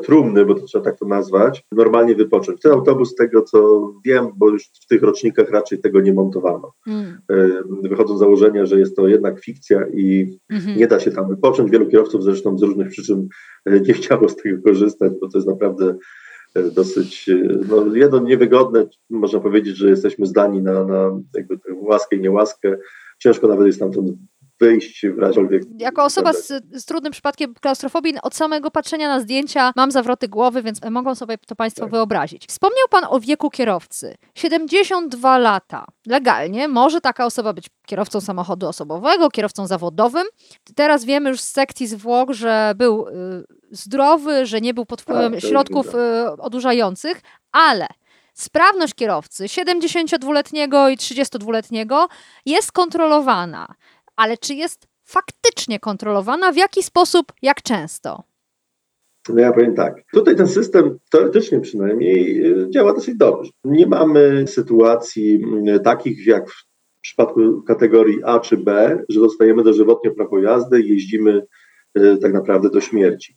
trumny, 0.05 0.45
bo 0.45 0.55
to 0.55 0.67
trzeba 0.67 0.85
tak 0.85 0.99
to 0.99 1.07
nazwać, 1.07 1.65
normalnie 1.73 2.15
wypocząć. 2.15 2.61
Ten 2.61 2.73
autobus, 2.73 3.11
z 3.11 3.15
tego 3.15 3.43
co 3.43 3.91
wiem, 4.05 4.29
bo 4.37 4.49
już 4.49 4.65
w 4.65 4.87
tych 4.87 5.03
rocznikach 5.03 5.51
raczej 5.51 5.79
tego 5.79 6.01
nie 6.01 6.13
montowano. 6.13 6.73
Mm. 6.87 7.19
E, 7.31 7.89
wychodzą 7.89 8.17
z 8.17 8.19
założenia, 8.21 8.67
że 8.67 8.79
jest 8.79 8.97
to 8.97 9.09
jednak 9.09 9.41
fikcja 9.41 9.87
i 9.95 10.39
mm 10.51 10.63
-hmm. 10.63 10.77
nie 10.77 10.87
da 10.87 11.01
się 11.01 11.11
tam 11.11 11.29
wypocząć. 11.29 11.71
Wielu 11.71 11.87
kierowców 11.87 12.25
zresztą 12.25 12.59
z 12.59 12.63
różnych 12.63 12.89
przyczyn 12.89 13.29
e, 13.67 13.81
nie 13.81 13.95
chciało 13.95 14.29
z 14.29 14.37
tego 14.37 14.63
korzystać, 14.63 15.13
bo 15.21 15.29
to 15.29 15.39
jest 15.39 15.49
naprawdę 15.49 15.95
e, 16.55 16.63
dosyć, 16.63 17.31
no 17.69 17.97
jedno 17.97 18.21
niewygodne, 18.21 18.87
można 19.11 19.41
powiedzieć, 19.41 19.77
że 19.77 19.91
jesteśmy 19.91 20.27
zdani 20.27 20.63
na, 20.63 20.85
na 20.85 21.21
jakby 21.35 21.59
tę 21.59 21.75
łaskę 21.75 22.17
i 22.17 22.21
niełaskę, 22.21 22.77
ciężko 23.19 23.49
nawet 23.49 23.67
jest 23.67 23.79
stamtąd 23.79 24.13
wyjść 24.61 25.07
w 25.07 25.19
razie 25.19 25.49
Jako 25.79 26.05
osoba 26.05 26.33
z, 26.33 26.47
z, 26.73 26.85
trudnym 26.85 27.13
przypadkiem 27.13 27.55
klaustrofobii, 27.55 28.15
od 28.23 28.35
samego 28.35 28.71
patrzenia 28.71 29.09
na 29.09 29.21
zdjęcia 29.21 29.73
mam 29.77 29.91
zawroty 29.91 30.29
głowy, 30.29 30.63
więc 30.63 30.81
mogą 30.91 31.15
sobie 31.15 31.39
to 31.39 31.57
Państwo 31.57 31.83
tak. 31.83 31.91
wyobrazić. 31.91 32.47
Wspomniał 32.47 32.87
Pan 32.91 33.05
o 33.09 33.21
wieku 33.21 33.51
kierowcy. 33.51 34.15
72 34.35 35.39
lata. 35.39 35.87
Legalnie 36.07 36.69
może 36.69 37.01
taka 37.01 37.27
osoba 37.27 37.53
być 37.53 37.67
kierowcą 37.87 38.21
samochodu 38.21 38.69
osobowego, 38.69 39.31
kierowcą 39.31 39.67
zawodowym. 39.67 40.27
Teraz 40.75 41.05
wiemy 41.05 41.31
już 41.31 41.41
z 41.41 41.49
sekcji 41.49 41.87
zwłok, 41.87 42.33
że 42.33 42.73
był 42.77 43.09
y, 43.09 43.13
zdrowy, 43.71 44.47
że 44.47 44.61
nie 44.61 44.75
był 44.75 44.87
pod 44.87 45.03
wpływem 45.03 45.33
tak, 45.33 45.41
środków 45.41 45.95
y, 45.95 45.99
odurzających, 46.39 47.21
ale 47.53 47.87
sprawność 48.39 48.95
kierowcy 48.95 49.45
72-letniego 49.45 50.89
i 50.89 50.97
32-letniego 50.97 52.09
jest 52.47 52.73
kontrolowana. 52.73 53.75
Ale 54.17 54.39
czy 54.39 54.55
jest 54.55 54.87
faktycznie 55.05 55.81
kontrolowana? 55.81 56.53
W 56.53 56.57
jaki 56.57 56.83
sposób? 56.83 57.33
Jak 57.43 57.63
często? 57.63 58.23
No 59.29 59.41
ja 59.41 59.53
powiem 59.53 59.75
tak. 59.75 59.95
Tutaj 60.13 60.37
ten 60.37 60.49
system 60.49 60.99
teoretycznie 61.11 61.61
przynajmniej 61.61 62.47
y, 62.47 62.71
działa 62.71 62.93
dosyć 62.93 63.17
dobrze. 63.17 63.51
Nie 63.65 63.87
mamy 63.87 64.45
sytuacji 64.47 65.45
y, 65.77 65.81
takich 65.81 66.27
jak 66.27 66.51
w 66.51 66.65
przypadku 67.01 67.63
kategorii 67.63 68.25
A 68.25 68.41
czy 68.41 68.57
B, 68.57 68.99
że 69.09 69.21
dostajemy 69.21 69.63
dożywotnie 69.63 70.11
prawo 70.11 70.39
jazdy 70.39 70.81
i 70.81 70.89
jeździmy 70.89 71.43
y, 71.99 72.19
tak 72.23 72.33
naprawdę 72.33 72.71
do 72.71 72.81
śmierci. 72.81 73.37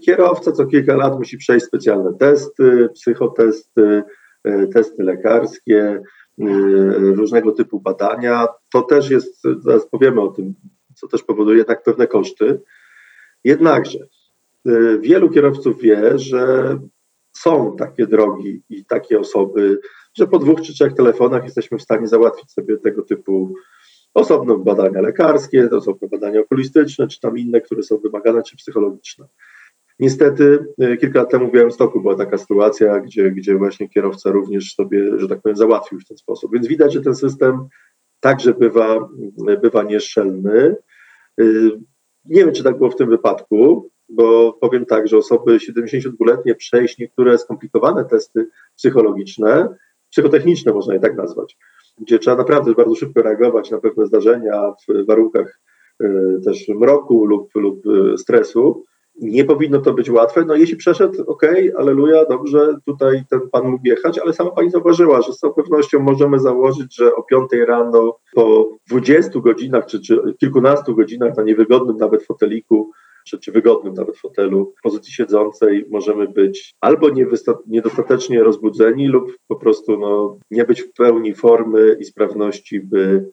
Kierowca 0.00 0.52
co 0.52 0.66
kilka 0.66 0.96
lat 0.96 1.18
musi 1.18 1.38
przejść 1.38 1.66
specjalne 1.66 2.14
testy, 2.18 2.88
psychotesty, 2.94 4.02
testy 4.74 5.02
lekarskie, 5.02 6.02
różnego 6.98 7.52
typu 7.52 7.80
badania. 7.80 8.46
To 8.72 8.82
też 8.82 9.10
jest, 9.10 9.42
zaraz 9.58 9.86
powiemy 9.86 10.20
o 10.20 10.28
tym, 10.28 10.54
co 10.94 11.08
też 11.08 11.22
powoduje 11.22 11.64
tak 11.64 11.82
pewne 11.82 12.06
koszty. 12.06 12.60
Jednakże 13.44 13.98
wielu 15.00 15.30
kierowców 15.30 15.80
wie, 15.80 16.18
że 16.18 16.78
są 17.32 17.76
takie 17.76 18.06
drogi 18.06 18.62
i 18.70 18.84
takie 18.84 19.20
osoby, 19.20 19.80
że 20.14 20.26
po 20.26 20.38
dwóch 20.38 20.60
czy 20.60 20.72
trzech 20.72 20.94
telefonach 20.94 21.44
jesteśmy 21.44 21.78
w 21.78 21.82
stanie 21.82 22.06
załatwić 22.06 22.52
sobie 22.52 22.76
tego 22.78 23.02
typu 23.02 23.54
osobne 24.16 24.58
badania 24.58 25.00
lekarskie, 25.00 25.68
osobne 25.70 26.08
badania 26.08 26.40
okulistyczne, 26.40 27.08
czy 27.08 27.20
tam 27.20 27.38
inne, 27.38 27.60
które 27.60 27.82
są 27.82 27.98
wymagane, 27.98 28.42
czy 28.42 28.56
psychologiczne. 28.56 29.26
Niestety 29.98 30.66
e, 30.78 30.96
kilka 30.96 31.18
lat 31.18 31.30
temu 31.30 31.48
w 31.48 31.52
Białymstoku 31.52 32.00
była 32.00 32.16
taka 32.16 32.38
sytuacja, 32.38 33.00
gdzie, 33.00 33.30
gdzie 33.30 33.54
właśnie 33.54 33.88
kierowca 33.88 34.30
również 34.30 34.74
sobie, 34.74 35.18
że 35.18 35.28
tak 35.28 35.42
powiem, 35.42 35.56
załatwił 35.56 36.00
w 36.00 36.04
ten 36.04 36.16
sposób. 36.16 36.52
Więc 36.52 36.66
widać, 36.66 36.92
że 36.92 37.00
ten 37.00 37.14
system 37.14 37.68
także 38.20 38.54
bywa, 38.54 39.08
bywa 39.62 39.82
nieszczelny. 39.82 40.76
E, 41.40 41.44
nie 42.24 42.44
wiem, 42.44 42.52
czy 42.52 42.64
tak 42.64 42.78
było 42.78 42.90
w 42.90 42.96
tym 42.96 43.10
wypadku, 43.10 43.90
bo 44.08 44.52
powiem 44.52 44.86
tak, 44.86 45.08
że 45.08 45.16
osoby 45.16 45.58
72-letnie 45.58 46.54
przejść 46.54 46.98
niektóre 46.98 47.38
skomplikowane 47.38 48.04
testy 48.04 48.48
psychologiczne, 48.76 49.68
psychotechniczne 50.10 50.72
można 50.72 50.94
je 50.94 51.00
tak 51.00 51.16
nazwać, 51.16 51.56
gdzie 51.98 52.18
trzeba 52.18 52.36
naprawdę 52.36 52.74
bardzo 52.74 52.94
szybko 52.94 53.22
reagować 53.22 53.70
na 53.70 53.78
pewne 53.78 54.06
zdarzenia 54.06 54.72
w 54.88 55.06
warunkach 55.06 55.60
e, 56.00 56.08
też 56.44 56.68
mroku 56.68 57.26
lub, 57.26 57.54
lub 57.54 57.82
stresu, 58.16 58.84
nie 59.20 59.44
powinno 59.44 59.78
to 59.80 59.92
być 59.92 60.10
łatwe. 60.10 60.44
No 60.44 60.54
jeśli 60.54 60.76
przeszedł, 60.76 61.22
ok, 61.26 61.42
aleluja, 61.76 62.24
dobrze, 62.24 62.76
tutaj 62.84 63.24
ten 63.30 63.40
pan 63.52 63.70
mógł 63.70 63.86
jechać, 63.86 64.18
ale 64.18 64.32
sama 64.32 64.50
pani 64.50 64.70
zauważyła, 64.70 65.22
że 65.22 65.32
z 65.32 65.38
całą 65.38 65.52
pewnością 65.52 66.00
możemy 66.00 66.38
założyć, 66.38 66.96
że 66.96 67.14
o 67.14 67.22
5 67.22 67.50
rano, 67.66 68.18
po 68.34 68.68
20 68.90 69.40
godzinach 69.40 69.86
czy, 69.86 70.00
czy 70.00 70.34
kilkunastu 70.40 70.94
godzinach 70.94 71.36
na 71.36 71.42
niewygodnym 71.42 71.96
nawet 71.96 72.22
foteliku, 72.22 72.90
czy, 73.26 73.38
czy 73.38 73.52
wygodnym 73.52 73.94
nawet 73.94 74.16
fotelu, 74.16 74.74
w 74.78 74.82
pozycji 74.82 75.12
siedzącej 75.12 75.86
możemy 75.90 76.28
być 76.28 76.74
albo 76.80 77.08
niedostatecznie 77.66 78.42
rozbudzeni 78.42 79.08
lub 79.08 79.36
po 79.48 79.56
prostu 79.56 79.98
no, 79.98 80.38
nie 80.50 80.64
być 80.64 80.82
w 80.82 80.92
pełni 80.92 81.34
formy 81.34 81.96
i 82.00 82.04
sprawności, 82.04 82.80
by 82.80 83.30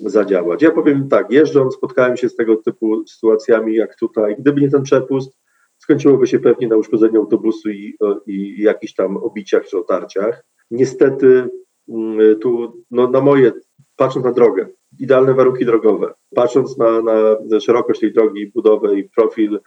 zadziałać. 0.00 0.62
Ja 0.62 0.70
powiem 0.70 1.08
tak, 1.08 1.30
jeżdżąc 1.30 1.74
spotkałem 1.74 2.16
się 2.16 2.28
z 2.28 2.36
tego 2.36 2.56
typu 2.56 3.06
sytuacjami 3.06 3.74
jak 3.74 3.96
tutaj. 3.96 4.36
Gdyby 4.38 4.60
nie 4.60 4.70
ten 4.70 4.82
przepust, 4.82 5.38
skończyłoby 5.78 6.26
się 6.26 6.38
pewnie 6.38 6.68
na 6.68 6.76
uszkodzeniu 6.76 7.20
autobusu 7.20 7.70
i, 7.70 7.96
i 8.26 8.62
jakichś 8.62 8.94
tam 8.94 9.16
obiciach 9.16 9.66
czy 9.66 9.78
otarciach. 9.78 10.44
Niestety 10.70 11.48
mm, 11.88 12.38
tu 12.40 12.82
no, 12.90 13.10
na 13.10 13.20
moje, 13.20 13.52
patrząc 13.96 14.24
na 14.26 14.32
drogę, 14.32 14.68
idealne 14.98 15.34
warunki 15.34 15.64
drogowe, 15.64 16.14
patrząc 16.34 16.78
na, 16.78 17.02
na 17.02 17.60
szerokość 17.60 18.00
tej 18.00 18.12
drogi, 18.12 18.52
budowę 18.54 18.98
i 18.98 19.04
profil, 19.04 19.54
y, 19.56 19.60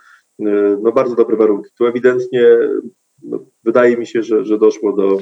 no 0.81 0.91
bardzo 0.91 1.15
dobre 1.15 1.37
warunki. 1.37 1.69
Tu 1.77 1.85
ewidentnie 1.85 2.43
no, 3.23 3.45
wydaje 3.63 3.97
mi 3.97 4.07
się, 4.07 4.23
że, 4.23 4.45
że 4.45 4.57
doszło 4.57 4.93
do 4.93 5.17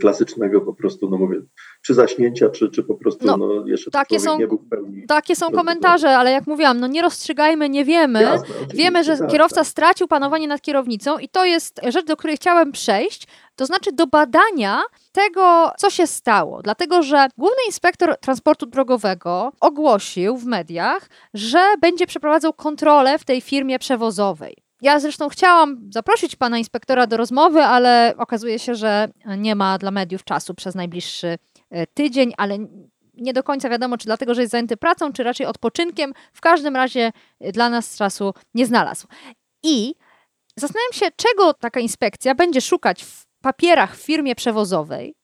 klasycznego 0.00 0.60
po 0.60 0.74
prostu, 0.74 1.10
no 1.10 1.18
mówię, 1.18 1.40
czy 1.82 1.94
zaśnięcia, 1.94 2.48
czy, 2.48 2.70
czy 2.70 2.82
po 2.82 2.94
prostu 2.94 3.26
no, 3.26 3.36
no 3.36 3.66
jeszcze 3.66 3.90
takie 3.90 4.20
są, 4.20 4.38
nie 4.38 4.48
był 4.48 4.58
pełni. 4.58 5.06
Takie 5.06 5.36
są 5.36 5.50
komentarze, 5.50 6.16
ale 6.18 6.30
jak 6.30 6.46
mówiłam, 6.46 6.80
no 6.80 6.86
nie 6.86 7.02
rozstrzygajmy, 7.02 7.68
nie 7.68 7.84
wiemy. 7.84 8.22
Jasne, 8.22 8.54
wiemy, 8.74 9.04
że 9.04 9.18
tak, 9.18 9.30
kierowca 9.30 9.56
tak. 9.56 9.66
stracił 9.66 10.08
panowanie 10.08 10.48
nad 10.48 10.60
kierownicą 10.60 11.18
i 11.18 11.28
to 11.28 11.44
jest 11.44 11.80
rzecz, 11.88 12.06
do 12.06 12.16
której 12.16 12.36
chciałem 12.36 12.72
przejść, 12.72 13.26
to 13.56 13.66
znaczy 13.66 13.92
do 13.92 14.06
badania 14.06 14.82
tego, 15.12 15.72
co 15.78 15.90
się 15.90 16.06
stało. 16.06 16.62
Dlatego, 16.62 17.02
że 17.02 17.26
główny 17.38 17.62
inspektor 17.66 18.16
transportu 18.18 18.66
drogowego 18.66 19.52
ogłosił 19.60 20.36
w 20.36 20.44
mediach, 20.44 21.08
że 21.34 21.74
będzie 21.80 22.06
przeprowadzał 22.06 22.52
kontrolę 22.52 23.18
w 23.18 23.24
tej 23.24 23.40
firmie 23.40 23.78
przewozowej. 23.78 24.61
Ja 24.82 25.00
zresztą 25.00 25.28
chciałam 25.28 25.90
zaprosić 25.90 26.36
pana 26.36 26.58
inspektora 26.58 27.06
do 27.06 27.16
rozmowy, 27.16 27.62
ale 27.62 28.14
okazuje 28.18 28.58
się, 28.58 28.74
że 28.74 29.08
nie 29.38 29.54
ma 29.54 29.78
dla 29.78 29.90
mediów 29.90 30.24
czasu 30.24 30.54
przez 30.54 30.74
najbliższy 30.74 31.38
E, 31.72 31.86
tydzień, 31.86 32.32
ale 32.36 32.58
nie 33.14 33.32
do 33.32 33.42
końca 33.42 33.68
wiadomo, 33.68 33.98
czy 33.98 34.06
dlatego, 34.06 34.34
że 34.34 34.40
jest 34.40 34.50
zajęty 34.50 34.76
pracą, 34.76 35.12
czy 35.12 35.22
raczej 35.22 35.46
odpoczynkiem. 35.46 36.12
W 36.32 36.40
każdym 36.40 36.76
razie 36.76 37.12
e, 37.40 37.52
dla 37.52 37.68
nas 37.68 37.96
czasu 37.96 38.34
nie 38.54 38.66
znalazł. 38.66 39.06
I 39.62 39.94
zastanawiam 40.56 40.92
się, 40.92 41.06
czego 41.16 41.54
taka 41.54 41.80
inspekcja 41.80 42.34
będzie 42.34 42.60
szukać 42.60 43.04
w 43.04 43.26
papierach 43.42 43.96
w 43.96 44.02
firmie 44.02 44.34
przewozowej 44.34 45.14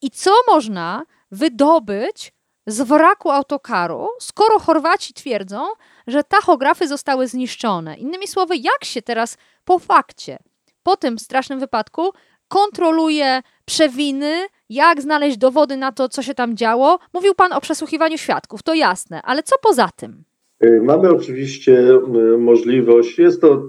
i 0.00 0.10
co 0.10 0.30
można 0.46 1.02
wydobyć 1.30 2.32
z 2.66 2.82
wraku 2.82 3.30
autokaru, 3.30 4.08
skoro 4.18 4.58
Chorwaci 4.58 5.14
twierdzą, 5.14 5.64
że 6.06 6.24
tachografy 6.24 6.88
zostały 6.88 7.28
zniszczone. 7.28 7.96
Innymi 7.96 8.28
słowy, 8.28 8.56
jak 8.56 8.84
się 8.84 9.02
teraz 9.02 9.36
po 9.64 9.78
fakcie, 9.78 10.38
po 10.82 10.96
tym 10.96 11.18
strasznym 11.18 11.60
wypadku, 11.60 12.10
kontroluje 12.48 13.42
przewiny, 13.64 14.46
jak 14.68 15.02
znaleźć 15.02 15.36
dowody 15.38 15.76
na 15.76 15.92
to, 15.92 16.08
co 16.08 16.22
się 16.22 16.34
tam 16.34 16.56
działo. 16.56 16.98
Mówił 17.14 17.34
Pan 17.34 17.52
o 17.52 17.60
przesłuchiwaniu 17.60 18.18
świadków, 18.18 18.62
to 18.62 18.74
jasne, 18.74 19.22
ale 19.22 19.42
co 19.42 19.56
poza 19.62 19.88
tym? 19.96 20.24
Y, 20.64 20.80
mamy 20.82 21.10
oczywiście 21.10 21.90
y, 22.34 22.38
możliwość, 22.38 23.18
jest 23.18 23.40
to 23.40 23.62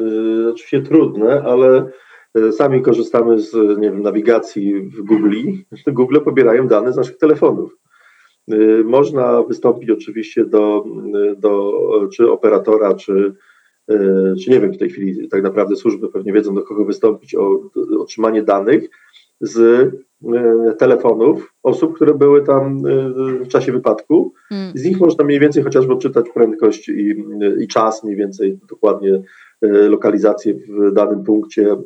y, 0.00 0.50
oczywiście 0.50 0.82
trudne, 0.82 1.42
ale 1.46 1.90
sami 2.52 2.82
korzystamy 2.82 3.38
z 3.38 3.54
nie 3.54 3.90
wiem, 3.90 4.02
nawigacji 4.02 4.80
w 4.80 5.02
Google. 5.02 5.36
Google 5.86 6.20
pobierają 6.24 6.68
dane 6.68 6.92
z 6.92 6.96
naszych 6.96 7.18
telefonów. 7.18 7.76
Można 8.84 9.42
wystąpić 9.42 9.90
oczywiście 9.90 10.44
do, 10.44 10.84
do 11.36 11.72
czy 12.16 12.30
operatora, 12.30 12.94
czy, 12.94 13.34
czy 14.44 14.50
nie 14.50 14.60
wiem, 14.60 14.72
w 14.72 14.78
tej 14.78 14.90
chwili 14.90 15.28
tak 15.28 15.42
naprawdę 15.42 15.76
służby 15.76 16.08
pewnie 16.08 16.32
wiedzą, 16.32 16.54
do 16.54 16.62
kogo 16.62 16.84
wystąpić 16.84 17.34
o 17.34 17.60
otrzymanie 17.98 18.42
danych 18.42 18.90
z 19.40 19.90
telefonów 20.78 21.54
osób, 21.62 21.94
które 21.94 22.14
były 22.14 22.42
tam 22.42 22.82
w 23.44 23.48
czasie 23.48 23.72
wypadku. 23.72 24.32
Hmm. 24.48 24.72
Z 24.74 24.84
nich 24.84 25.00
można 25.00 25.24
mniej 25.24 25.40
więcej 25.40 25.62
chociażby 25.62 25.92
odczytać 25.92 26.26
prędkość 26.34 26.88
i, 26.88 27.24
i 27.60 27.68
czas, 27.68 28.04
mniej 28.04 28.16
więcej 28.16 28.58
dokładnie 28.68 29.22
lokalizację 29.62 30.54
w 30.54 30.92
danym 30.92 31.24
punkcie 31.24 31.76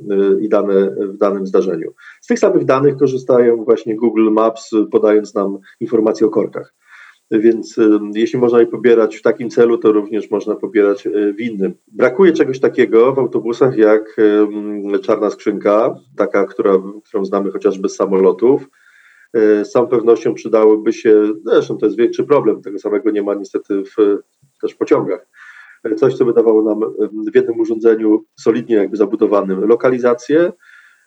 i 0.41 0.49
dane 0.49 0.91
w 0.91 1.17
danym 1.17 1.47
zdarzeniu. 1.47 1.93
Z 2.21 2.27
tych 2.27 2.39
samych 2.39 2.65
danych 2.65 2.97
korzystają 2.97 3.65
właśnie 3.65 3.97
Google 3.97 4.31
Maps, 4.31 4.71
podając 4.91 5.35
nam 5.35 5.59
informacje 5.81 6.27
o 6.27 6.31
korkach. 6.31 6.75
Więc 7.31 7.77
jeśli 8.15 8.39
można 8.39 8.61
je 8.61 8.67
pobierać 8.67 9.17
w 9.17 9.23
takim 9.23 9.51
celu, 9.51 9.79
to 9.79 9.93
również 9.93 10.31
można 10.31 10.55
pobierać 10.55 11.09
w 11.37 11.41
innym. 11.41 11.75
Brakuje 11.93 12.33
czegoś 12.33 12.61
takiego 12.61 13.13
w 13.13 13.19
autobusach 13.19 13.77
jak 13.77 14.17
czarna 15.03 15.31
skrzynka, 15.31 15.95
taka, 16.17 16.47
która, 16.47 16.73
którą 17.05 17.25
znamy 17.25 17.51
chociażby 17.51 17.89
z 17.89 17.97
samolotów. 17.97 18.69
E, 19.35 19.65
z 19.65 19.71
całą 19.71 19.87
pewnością 19.87 20.35
przydałyby 20.35 20.93
się, 20.93 21.33
zresztą 21.45 21.79
to 21.79 21.87
jest 21.87 21.99
większy 21.99 22.25
problem, 22.25 22.63
tego 22.63 22.79
samego 22.79 23.11
nie 23.11 23.23
ma 23.23 23.35
niestety 23.35 23.83
w, 23.85 23.97
też 24.61 24.73
w 24.73 24.77
pociągach. 24.77 25.27
Coś, 25.97 26.15
co 26.15 26.25
by 26.25 26.33
dawało 26.33 26.63
nam 26.63 26.81
w 27.33 27.35
jednym 27.35 27.61
urządzeniu 27.61 28.25
solidnie 28.41 28.77
jakby 28.77 28.97
zabudowanym 28.97 29.69
lokalizację 29.69 30.53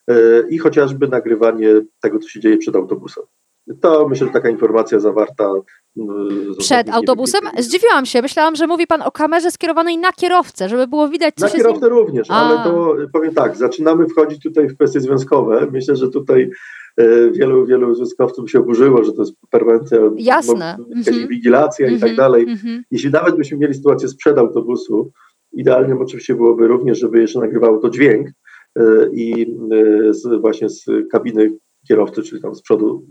e, 0.08 0.16
i 0.50 0.58
chociażby 0.58 1.08
nagrywanie 1.08 1.70
tego, 2.02 2.20
co 2.20 2.30
się 2.30 2.40
dzieje 2.40 2.58
przed 2.58 2.76
autobusem. 2.76 3.24
To 3.82 4.08
myślę, 4.08 4.28
że 4.28 4.34
taka 4.34 4.50
informacja 4.50 5.00
zawarta. 5.00 5.52
Przed 6.58 6.90
autobusem? 6.90 7.42
Zdziwiłam 7.58 8.06
się. 8.06 8.22
Myślałam, 8.22 8.56
że 8.56 8.68
mówi 8.68 8.88
pan 8.88 9.02
o 9.02 9.12
kamerze 9.12 9.52
skierowanej 9.52 9.98
na 9.98 10.12
kierowcę, 10.12 10.70
żeby 10.70 10.88
było 10.88 11.10
widać, 11.10 11.36
co 11.36 11.46
na 11.46 11.52
się 11.52 11.58
Na 11.58 11.64
kierowcę 11.64 11.86
nim... 11.86 11.96
również, 11.96 12.32
A. 12.32 12.34
ale 12.34 12.64
to 12.64 12.96
powiem 13.14 13.34
tak, 13.34 13.56
zaczynamy 13.56 14.08
wchodzić 14.08 14.44
tutaj 14.44 14.68
w 14.68 14.76
kwestie 14.76 15.00
związkowe. 15.00 15.68
Myślę, 15.72 15.96
że 15.96 16.10
tutaj 16.10 16.50
wielu, 17.32 17.66
wielu 17.66 17.96
związkowców 17.96 18.52
się 18.52 18.60
oburzyło, 18.60 19.04
że 19.04 19.14
to 19.14 19.22
jest 19.22 19.34
permanencja, 19.50 19.98
Jasne. 20.16 20.78
jakaś 20.90 21.08
mm 21.08 21.26
-hmm. 21.26 21.30
wigilacja 21.30 21.88
mm 21.88 21.96
-hmm. 21.96 21.98
i 21.98 22.02
tak 22.02 22.10
mhm. 22.10 22.18
dalej. 22.18 22.48
-hmm. 22.48 22.82
Jeśli 22.92 23.12
nawet 23.12 23.36
byśmy 23.36 23.58
mieli 23.58 23.74
sytuację 23.74 24.08
sprzed 24.08 24.38
autobusu, 24.38 25.12
idealnym 25.54 26.02
oczywiście 26.02 26.36
byłoby 26.36 26.68
również, 26.68 27.00
żeby 27.00 27.22
jeszcze 27.22 27.40
nagrywało 27.40 27.78
to 27.78 27.90
dźwięk 27.90 28.28
e, 28.76 28.84
i 29.14 29.42
e, 29.42 30.14
z, 30.14 30.42
właśnie 30.42 30.70
z 30.70 30.86
kabiny 31.12 31.58
kierowcy, 31.88 32.24
czyli 32.24 32.42
tam 32.42 32.56
z 32.56 32.62
przodu 32.62 33.06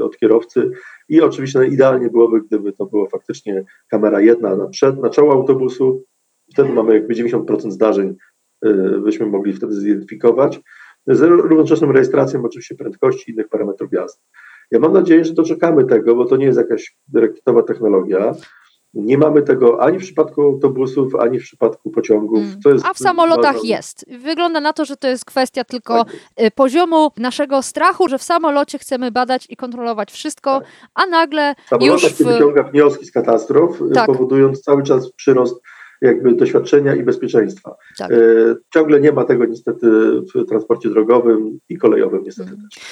od 0.00 0.16
kierowcy. 0.16 0.70
I 1.08 1.20
oczywiście 1.20 1.66
idealnie 1.66 2.10
byłoby, 2.10 2.40
gdyby 2.40 2.72
to 2.72 2.86
była 2.86 3.08
faktycznie 3.08 3.64
kamera 3.88 4.20
jedna 4.20 4.56
na, 4.56 4.66
przed, 4.68 5.02
na 5.02 5.10
czoło 5.10 5.32
autobusu. 5.32 6.04
Wtedy 6.52 6.68
mamy 6.68 6.94
jakby 6.94 7.14
90% 7.14 7.70
zdarzeń, 7.70 8.16
byśmy 9.02 9.26
mogli 9.26 9.52
wtedy 9.52 9.72
zidentyfikować. 9.72 10.60
Z 11.06 11.20
równoczesną 11.20 11.92
rejestracją 11.92 12.44
oczywiście 12.44 12.74
prędkości 12.74 13.30
i 13.30 13.34
innych 13.34 13.48
parametrów 13.48 13.92
jazdy. 13.92 14.22
Ja 14.70 14.78
mam 14.78 14.92
nadzieję, 14.92 15.24
że 15.24 15.32
doczekamy 15.32 15.84
tego, 15.84 16.16
bo 16.16 16.24
to 16.24 16.36
nie 16.36 16.46
jest 16.46 16.58
jakaś 16.58 16.96
rakietowa 17.14 17.62
technologia. 17.62 18.34
Nie 18.94 19.18
mamy 19.18 19.42
tego 19.42 19.82
ani 19.82 19.98
w 19.98 20.02
przypadku 20.02 20.42
autobusów, 20.42 21.14
ani 21.14 21.40
w 21.40 21.42
przypadku 21.42 21.90
pociągów. 21.90 22.38
Mm. 22.66 22.80
A 22.84 22.94
w 22.94 22.98
samolotach 22.98 23.64
jest. 23.64 24.04
Wygląda 24.18 24.60
na 24.60 24.72
to, 24.72 24.84
że 24.84 24.96
to 24.96 25.08
jest 25.08 25.24
kwestia 25.24 25.64
tylko 25.64 26.04
tak. 26.04 26.14
Y, 26.40 26.50
poziomu 26.50 27.10
naszego 27.16 27.62
strachu, 27.62 28.08
że 28.08 28.18
w 28.18 28.22
samolocie 28.22 28.78
chcemy 28.78 29.10
badać 29.10 29.46
i 29.50 29.56
kontrolować 29.56 30.12
wszystko, 30.12 30.60
tak. 30.60 30.68
a 30.94 31.06
nagle 31.06 31.54
w 31.80 31.82
już 31.82 32.04
w... 32.04 32.18
się 32.18 32.24
wyciąga 32.24 32.62
wnioski 32.62 33.06
z 33.06 33.12
katastrof, 33.12 33.82
y, 33.82 33.90
tak. 33.94 34.06
powodując 34.06 34.62
cały 34.62 34.82
czas 34.82 35.12
przyrost 35.12 35.62
jakby 36.00 36.34
doświadczenia 36.34 36.94
i 36.94 37.02
bezpieczeństwa. 37.02 37.76
Tak. 37.98 38.10
Y, 38.10 38.56
ciągle 38.74 39.00
nie 39.00 39.12
ma 39.12 39.24
tego 39.24 39.46
niestety 39.46 39.86
w 40.34 40.46
transporcie 40.48 40.88
drogowym 40.88 41.58
i 41.68 41.78
kolejowym 41.78 42.22
niestety 42.22 42.50
mm. 42.50 42.68
też. 42.70 42.84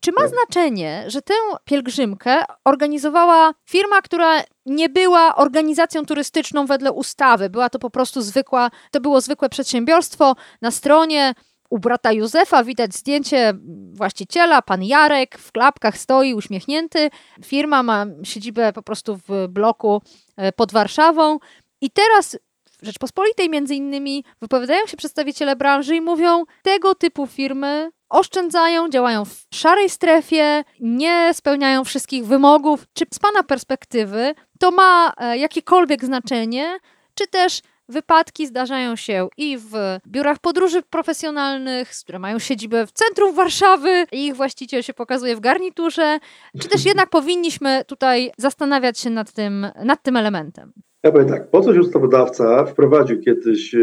Czy 0.00 0.12
ma 0.12 0.28
znaczenie, 0.28 1.04
że 1.06 1.22
tę 1.22 1.34
pielgrzymkę 1.64 2.44
organizowała 2.64 3.54
firma, 3.68 4.02
która 4.02 4.40
nie 4.66 4.88
była 4.88 5.36
organizacją 5.36 6.04
turystyczną 6.04 6.66
wedle 6.66 6.92
ustawy? 6.92 7.50
Była 7.50 7.68
to 7.68 7.78
po 7.78 7.90
prostu 7.90 8.22
zwykła, 8.22 8.70
to 8.90 9.00
było 9.00 9.20
zwykłe 9.20 9.48
przedsiębiorstwo. 9.48 10.36
Na 10.62 10.70
stronie 10.70 11.34
u 11.70 11.78
brata 11.78 12.12
Józefa 12.12 12.64
widać 12.64 12.94
zdjęcie 12.94 13.54
właściciela, 13.92 14.62
pan 14.62 14.82
Jarek, 14.82 15.38
w 15.38 15.52
klapkach 15.52 15.98
stoi 15.98 16.34
uśmiechnięty. 16.34 17.10
Firma 17.44 17.82
ma 17.82 18.06
siedzibę 18.22 18.72
po 18.72 18.82
prostu 18.82 19.16
w 19.28 19.48
bloku 19.48 20.02
e, 20.36 20.52
pod 20.52 20.72
Warszawą. 20.72 21.38
I 21.80 21.90
teraz 21.90 22.38
w 22.82 22.86
Rzeczpospolitej 22.86 23.50
między 23.50 23.74
innymi 23.74 24.24
wypowiadają 24.40 24.86
się 24.86 24.96
przedstawiciele 24.96 25.56
branży 25.56 25.96
i 25.96 26.00
mówią, 26.00 26.44
tego 26.62 26.94
typu 26.94 27.26
firmy 27.26 27.90
oszczędzają, 28.08 28.88
działają 28.88 29.24
w 29.24 29.46
szarej 29.54 29.90
strefie, 29.90 30.64
nie 30.80 31.30
spełniają 31.34 31.84
wszystkich 31.84 32.26
wymogów. 32.26 32.86
Czy 32.92 33.04
z 33.14 33.18
Pana 33.18 33.42
perspektywy 33.42 34.34
to 34.58 34.70
ma 34.70 35.12
e, 35.16 35.38
jakiekolwiek 35.38 36.04
znaczenie, 36.04 36.78
czy 37.14 37.26
też 37.26 37.60
wypadki 37.88 38.46
zdarzają 38.46 38.96
się 38.96 39.28
i 39.36 39.58
w 39.58 39.98
biurach 40.06 40.38
podróży 40.38 40.82
profesjonalnych, 40.82 41.90
które 42.04 42.18
mają 42.18 42.38
siedzibę 42.38 42.86
w 42.86 42.92
centrum 42.92 43.34
Warszawy 43.34 44.06
i 44.12 44.26
ich 44.26 44.36
właściciel 44.36 44.82
się 44.82 44.94
pokazuje 44.94 45.36
w 45.36 45.40
garniturze, 45.40 46.18
czy 46.60 46.68
też 46.68 46.84
jednak 46.84 47.10
powinniśmy 47.10 47.84
tutaj 47.84 48.32
zastanawiać 48.38 48.98
się 48.98 49.10
nad 49.10 49.32
tym, 49.32 49.66
nad 49.84 50.02
tym 50.02 50.16
elementem? 50.16 50.72
Ja 51.02 51.12
powiem 51.12 51.28
tak, 51.28 51.50
po 51.50 51.60
coś 51.60 51.76
ustawodawca 51.78 52.64
wprowadził 52.64 53.20
kiedyś 53.20 53.74
e, 53.74 53.78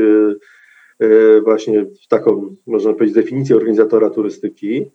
e, 0.99 1.41
właśnie 1.41 1.85
taką, 2.09 2.55
można 2.67 2.93
powiedzieć, 2.93 3.15
definicję 3.15 3.55
organizatora 3.55 4.09
turystyki. 4.09 4.91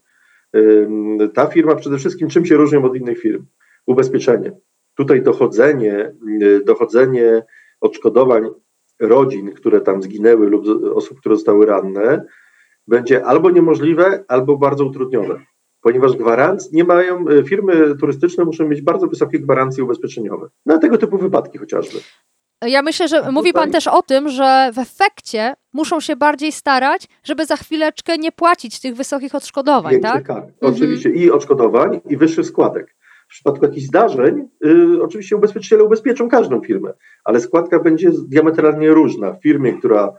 Ta 1.35 1.46
firma 1.46 1.74
przede 1.74 1.98
wszystkim 1.98 2.28
czym 2.28 2.46
się 2.46 2.56
różni 2.56 2.78
od 2.78 2.96
innych 2.96 3.18
firm? 3.18 3.44
Ubezpieczenie. 3.87 4.52
Tutaj 4.94 5.22
dochodzenie, 5.22 6.14
e, 6.42 6.61
dochodzenie 6.64 7.42
odszkodowań 7.80 8.48
rodzin, 9.00 9.52
które 9.52 9.80
tam 9.80 10.02
zginęły 10.02 10.46
lub 10.46 10.66
osób, 10.94 11.20
które 11.20 11.37
zostały 11.37 11.66
ranne, 11.66 12.24
będzie 12.87 13.24
albo 13.24 13.50
niemożliwe, 13.50 14.24
albo 14.28 14.56
bardzo 14.56 14.85
utrudnione 14.85 15.51
ponieważ 15.83 16.16
gwarancji 16.16 16.71
nie 16.77 16.85
mają, 16.85 17.29
e, 17.29 17.45
firmy 17.45 17.95
turystyczne 18.01 18.45
muszą 18.45 18.68
mieć 18.68 18.83
bardzo 18.83 19.07
wysokie 19.07 19.38
gwarancje 19.38 19.85
ubezpieczeniowe 19.85 20.49
na 20.66 20.79
tego 20.79 20.99
typu 20.99 21.18
wypadki 21.18 21.59
chociażby. 21.59 21.99
Ja 22.66 22.83
myślę, 22.83 23.09
że 23.09 23.33
mówi 23.33 23.53
Pan 23.53 23.71
też 23.71 23.87
o 23.87 24.03
tym, 24.03 24.29
że 24.29 24.71
w 24.75 24.79
efekcie 24.79 25.55
muszą 25.73 26.01
się 26.01 26.16
bardziej 26.16 26.53
starać, 26.53 27.09
żeby 27.25 27.47
za 27.47 27.57
chwileczkę 27.57 28.18
nie 28.18 28.33
płacić 28.33 28.81
tych 28.81 28.95
wysokich 28.95 29.35
odszkodowań, 29.35 29.92
Większe 29.92 30.12
tak? 30.12 30.31
Mhm. 30.31 30.53
Oczywiście 30.61 31.11
i 31.11 31.31
odszkodowań, 31.31 32.01
i 32.09 32.16
wyższych 32.16 32.47
składek. 32.47 32.97
W 33.27 33.35
przypadku 33.35 33.64
jakichś 33.64 33.87
zdarzeń, 33.87 34.49
y, 34.66 35.03
oczywiście 35.03 35.37
ubezpieczyciele 35.37 35.85
ubezpieczą 35.85 36.29
każdą 36.29 36.61
firmę, 36.61 36.92
ale 37.25 37.40
składka 37.40 37.79
będzie 37.79 38.11
diametralnie 38.29 38.90
różna. 38.90 39.33
W 39.33 39.42
firmie, 39.42 39.73
która 39.73 40.12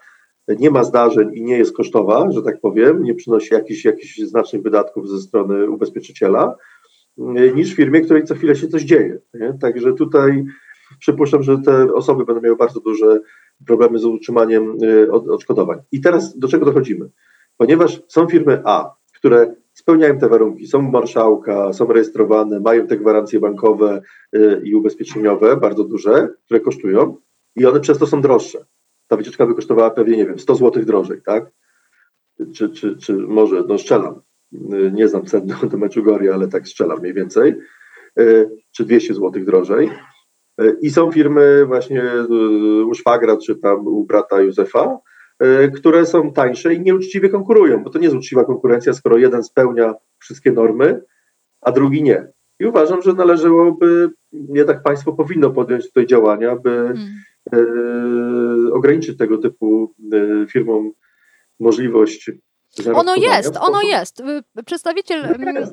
nie 0.47 0.71
ma 0.71 0.83
zdarzeń 0.83 1.29
i 1.33 1.43
nie 1.43 1.57
jest 1.57 1.75
kosztowa, 1.75 2.31
że 2.31 2.41
tak 2.41 2.61
powiem, 2.61 3.03
nie 3.03 3.15
przynosi 3.15 3.53
jakichś, 3.53 3.85
jakichś 3.85 4.19
znacznych 4.19 4.61
wydatków 4.61 5.09
ze 5.09 5.19
strony 5.19 5.69
ubezpieczyciela, 5.69 6.55
niż 7.55 7.73
w 7.73 7.75
firmie, 7.75 8.01
której 8.01 8.23
co 8.23 8.35
chwilę 8.35 8.55
się 8.55 8.67
coś 8.67 8.83
dzieje. 8.83 9.19
Nie? 9.33 9.57
Także 9.61 9.93
tutaj 9.93 10.45
przypuszczam, 10.99 11.43
że 11.43 11.57
te 11.57 11.93
osoby 11.93 12.25
będą 12.25 12.41
miały 12.41 12.55
bardzo 12.55 12.79
duże 12.79 13.19
problemy 13.67 13.99
z 13.99 14.05
utrzymaniem 14.05 14.77
y, 14.83 15.11
odszkodowań. 15.11 15.79
I 15.91 16.01
teraz 16.01 16.37
do 16.39 16.47
czego 16.47 16.65
dochodzimy? 16.65 17.09
Ponieważ 17.57 18.01
są 18.07 18.27
firmy 18.27 18.61
A, 18.65 18.95
które 19.15 19.55
spełniają 19.73 20.17
te 20.17 20.29
warunki, 20.29 20.67
są 20.67 20.81
marszałka, 20.81 21.73
są 21.73 21.85
rejestrowane, 21.85 22.59
mają 22.59 22.87
te 22.87 22.97
gwarancje 22.97 23.39
bankowe 23.39 24.01
y, 24.35 24.61
i 24.63 24.75
ubezpieczeniowe 24.75 25.57
bardzo 25.57 25.83
duże, 25.83 26.29
które 26.45 26.59
kosztują 26.59 27.17
i 27.55 27.65
one 27.65 27.79
przez 27.79 27.97
to 27.97 28.07
są 28.07 28.21
droższe 28.21 28.65
ta 29.07 29.17
wycieczka 29.17 29.45
by 29.45 29.55
kosztowała 29.55 29.89
pewnie, 29.89 30.17
nie 30.17 30.25
wiem, 30.25 30.39
100 30.39 30.55
zł 30.55 30.85
drożej, 30.85 31.21
tak? 31.25 31.51
Czy, 32.55 32.69
czy, 32.69 32.97
czy 32.97 33.13
może, 33.13 33.63
no 33.67 33.77
strzelam, 33.77 34.21
nie 34.91 35.07
znam 35.07 35.25
cen 35.25 35.47
do, 35.47 35.67
do 35.67 35.77
Meczugoria, 35.77 36.33
ale 36.33 36.47
tak 36.47 36.67
strzelam 36.67 36.99
mniej 36.99 37.13
więcej, 37.13 37.55
e, 38.19 38.23
czy 38.71 38.85
200 38.85 39.13
zł 39.13 39.31
drożej. 39.45 39.89
E, 40.61 40.73
I 40.81 40.89
są 40.89 41.11
firmy 41.11 41.65
właśnie 41.65 42.03
e, 42.03 42.25
u 42.85 42.93
szwagra, 42.93 43.37
czy 43.37 43.55
tam 43.55 43.87
u 43.87 44.05
brata 44.05 44.41
Józefa, 44.41 44.97
które 45.75 46.05
są 46.05 46.33
tańsze 46.33 46.73
i 46.73 46.81
nieuczciwie 46.81 47.29
konkurują, 47.29 47.83
bo 47.83 47.89
to 47.89 47.99
nie 47.99 48.03
jest 48.03 48.15
uczciwa 48.15 48.45
konkurencja, 48.45 48.93
skoro 48.93 49.17
jeden 49.17 49.43
spełnia 49.43 49.93
wszystkie 50.19 50.51
normy, 50.51 51.01
a 51.61 51.71
drugi 51.71 52.03
nie. 52.03 52.27
I 52.59 52.65
uważam, 52.65 53.01
że 53.01 53.13
należałoby, 53.13 54.09
jednak 54.31 54.83
państwo 54.83 55.13
powinno 55.13 55.49
podjąć 55.49 55.87
tutaj 55.87 56.05
działania, 56.05 56.55
by 56.55 56.69
hmm. 56.69 57.07
Ograniczyć 58.73 59.17
tego 59.17 59.37
typu 59.37 59.95
firmom 60.49 60.91
możliwość 61.59 62.31
ono 62.93 63.15
jest, 63.15 63.57
ono 63.57 63.81
jest. 63.81 64.19
Y, 64.19 64.63
przedstawiciel 64.65 65.21
no 65.21 65.51
mm, 65.51 65.63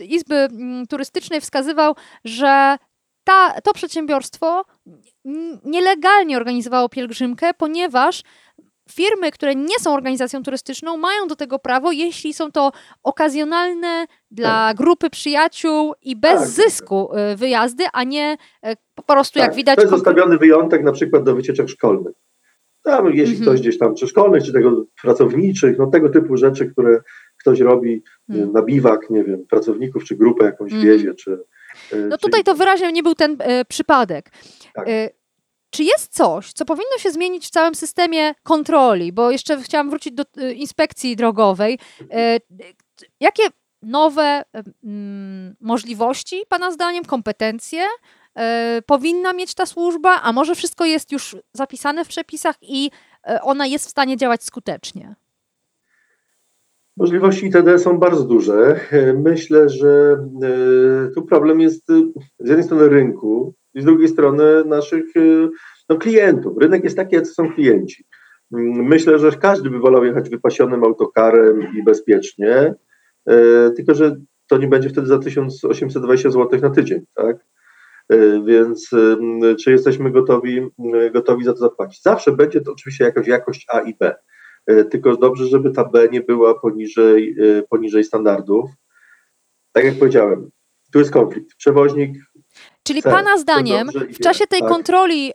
y, 0.00 0.04
Izby 0.04 0.34
mm, 0.34 0.86
Turystycznej 0.86 1.40
wskazywał, 1.40 1.94
że 2.24 2.76
ta, 3.24 3.60
to 3.60 3.72
przedsiębiorstwo 3.72 4.64
nielegalnie 5.64 6.36
organizowało 6.36 6.88
pielgrzymkę, 6.88 7.54
ponieważ 7.54 8.22
firmy, 8.90 9.30
które 9.30 9.54
nie 9.54 9.78
są 9.80 9.94
organizacją 9.94 10.42
turystyczną, 10.42 10.96
mają 10.96 11.26
do 11.26 11.36
tego 11.36 11.58
prawo, 11.58 11.92
jeśli 11.92 12.34
są 12.34 12.52
to 12.52 12.72
okazjonalne 13.02 14.06
dla 14.30 14.48
tak. 14.68 14.76
grupy 14.76 15.10
przyjaciół 15.10 15.94
i 16.02 16.16
bez 16.16 16.40
tak. 16.40 16.48
zysku 16.48 17.08
y, 17.32 17.36
wyjazdy, 17.36 17.84
a 17.92 18.04
nie 18.04 18.36
po 18.94 19.02
prostu, 19.02 19.38
tak. 19.38 19.48
jak 19.48 19.56
widać. 19.56 19.76
To 19.76 19.82
jest 19.82 19.94
zostawiony 19.94 20.38
wyjątek 20.38 20.82
na 20.82 20.92
przykład 20.92 21.22
do 21.22 21.34
wycieczek 21.34 21.68
szkolnych. 21.68 22.14
Tam, 22.82 23.06
jeśli 23.06 23.36
mhm. 23.36 23.42
ktoś 23.42 23.60
gdzieś 23.60 23.78
tam, 23.78 23.94
czy 23.94 24.06
szkolnych, 24.06 24.44
czy 24.44 24.52
tego 24.52 24.84
pracowniczych, 25.02 25.78
no 25.78 25.86
tego 25.86 26.08
typu 26.08 26.36
rzeczy, 26.36 26.66
które 26.66 27.00
ktoś 27.40 27.60
robi 27.60 28.02
mhm. 28.28 28.52
na 28.52 28.62
biwak, 28.62 29.10
nie 29.10 29.24
wiem, 29.24 29.46
pracowników, 29.46 30.04
czy 30.04 30.16
grupę 30.16 30.44
jakąś 30.44 30.72
mhm. 30.72 30.92
wiezie, 30.92 31.14
czy... 31.14 31.38
No 32.08 32.18
tutaj 32.18 32.44
to 32.44 32.54
wyraźnie 32.54 32.92
nie 32.92 33.02
był 33.02 33.14
ten 33.14 33.36
e, 33.38 33.64
przypadek. 33.64 34.30
Tak. 34.74 34.88
E, 34.88 35.10
czy 35.70 35.84
jest 35.84 36.14
coś, 36.14 36.52
co 36.52 36.64
powinno 36.64 36.98
się 36.98 37.10
zmienić 37.10 37.46
w 37.46 37.50
całym 37.50 37.74
systemie 37.74 38.34
kontroli? 38.42 39.12
Bo 39.12 39.30
jeszcze 39.30 39.62
chciałam 39.62 39.90
wrócić 39.90 40.14
do 40.14 40.24
e, 40.36 40.52
inspekcji 40.52 41.16
drogowej. 41.16 41.78
E, 42.10 42.38
jakie 43.20 43.42
nowe 43.82 44.42
możliwości, 45.60 46.42
Pana 46.48 46.72
zdaniem, 46.72 47.04
kompetencje 47.04 47.86
E, 48.36 48.82
powinna 48.86 49.32
mieć 49.32 49.54
ta 49.54 49.66
służba, 49.66 50.20
a 50.22 50.32
może 50.32 50.54
wszystko 50.54 50.84
jest 50.84 51.12
już 51.12 51.36
zapisane 51.52 52.04
w 52.04 52.08
przepisach 52.08 52.56
i 52.62 52.90
e, 53.26 53.42
ona 53.42 53.66
jest 53.66 53.86
w 53.86 53.90
stanie 53.90 54.16
działać 54.16 54.44
skutecznie? 54.44 55.14
Możliwości 56.96 57.46
ITD 57.46 57.78
są 57.78 57.98
bardzo 57.98 58.24
duże. 58.24 58.80
E, 58.90 59.12
myślę, 59.12 59.68
że 59.68 60.16
tu 61.14 61.22
problem 61.22 61.60
jest 61.60 61.88
z 62.38 62.48
jednej 62.48 62.64
strony 62.64 62.88
rynku 62.88 63.54
i 63.76 63.82
z 63.82 63.84
drugiej 63.84 64.08
strony 64.08 64.64
naszych 64.64 65.04
no, 65.88 65.96
klientów. 65.96 66.58
Rynek 66.60 66.84
jest 66.84 66.96
taki, 66.96 67.14
jacy 67.14 67.34
są 67.34 67.52
klienci. 67.52 68.04
Mm, 68.52 68.84
myślę, 68.84 69.18
że 69.18 69.32
każdy 69.32 69.70
by 69.70 69.78
wolał 69.78 70.04
jechać 70.04 70.30
wypasionym 70.30 70.84
autokarem 70.84 71.60
i 71.78 71.82
bezpiecznie, 71.82 72.74
tylko 73.76 73.94
że 73.94 74.16
to 74.48 74.58
nie 74.58 74.68
będzie 74.68 74.88
wtedy 74.88 75.06
za 75.06 75.18
1820 75.18 76.30
zł 76.30 76.60
na 76.60 76.70
tydzień, 76.70 77.06
tak? 77.14 77.36
E, 78.08 78.44
więc 78.44 78.90
czy 79.60 79.70
jesteśmy 79.70 80.10
gotowi, 80.10 80.60
gotowi 81.12 81.44
za 81.44 81.52
to 81.52 81.58
zapłacić? 81.58 82.02
Zawsze 82.02 82.32
będzie 82.32 82.60
to 82.60 82.72
oczywiście 82.72 83.04
jakaś 83.04 83.26
jakość 83.26 83.66
A 83.72 83.80
i 83.80 83.94
B, 83.94 84.14
tylko 84.90 85.16
dobrze, 85.16 85.46
żeby 85.46 85.70
ta 85.70 85.84
B 85.84 86.08
nie 86.12 86.20
była 86.20 86.60
poniżej, 86.60 87.36
poniżej 87.70 88.04
standardów. 88.04 88.70
Tak 89.72 89.84
jak 89.84 89.94
powiedziałem, 89.94 90.50
tu 90.92 90.98
jest 90.98 91.10
konflikt. 91.10 91.54
Przewoźnik. 91.56 92.18
Czyli 92.86 93.00
chce, 93.00 93.10
Pana 93.10 93.38
zdaniem, 93.38 93.88
w 94.12 94.18
czasie 94.18 94.46
tej 94.46 94.60
tak. 94.60 94.68
kontroli 94.68 95.32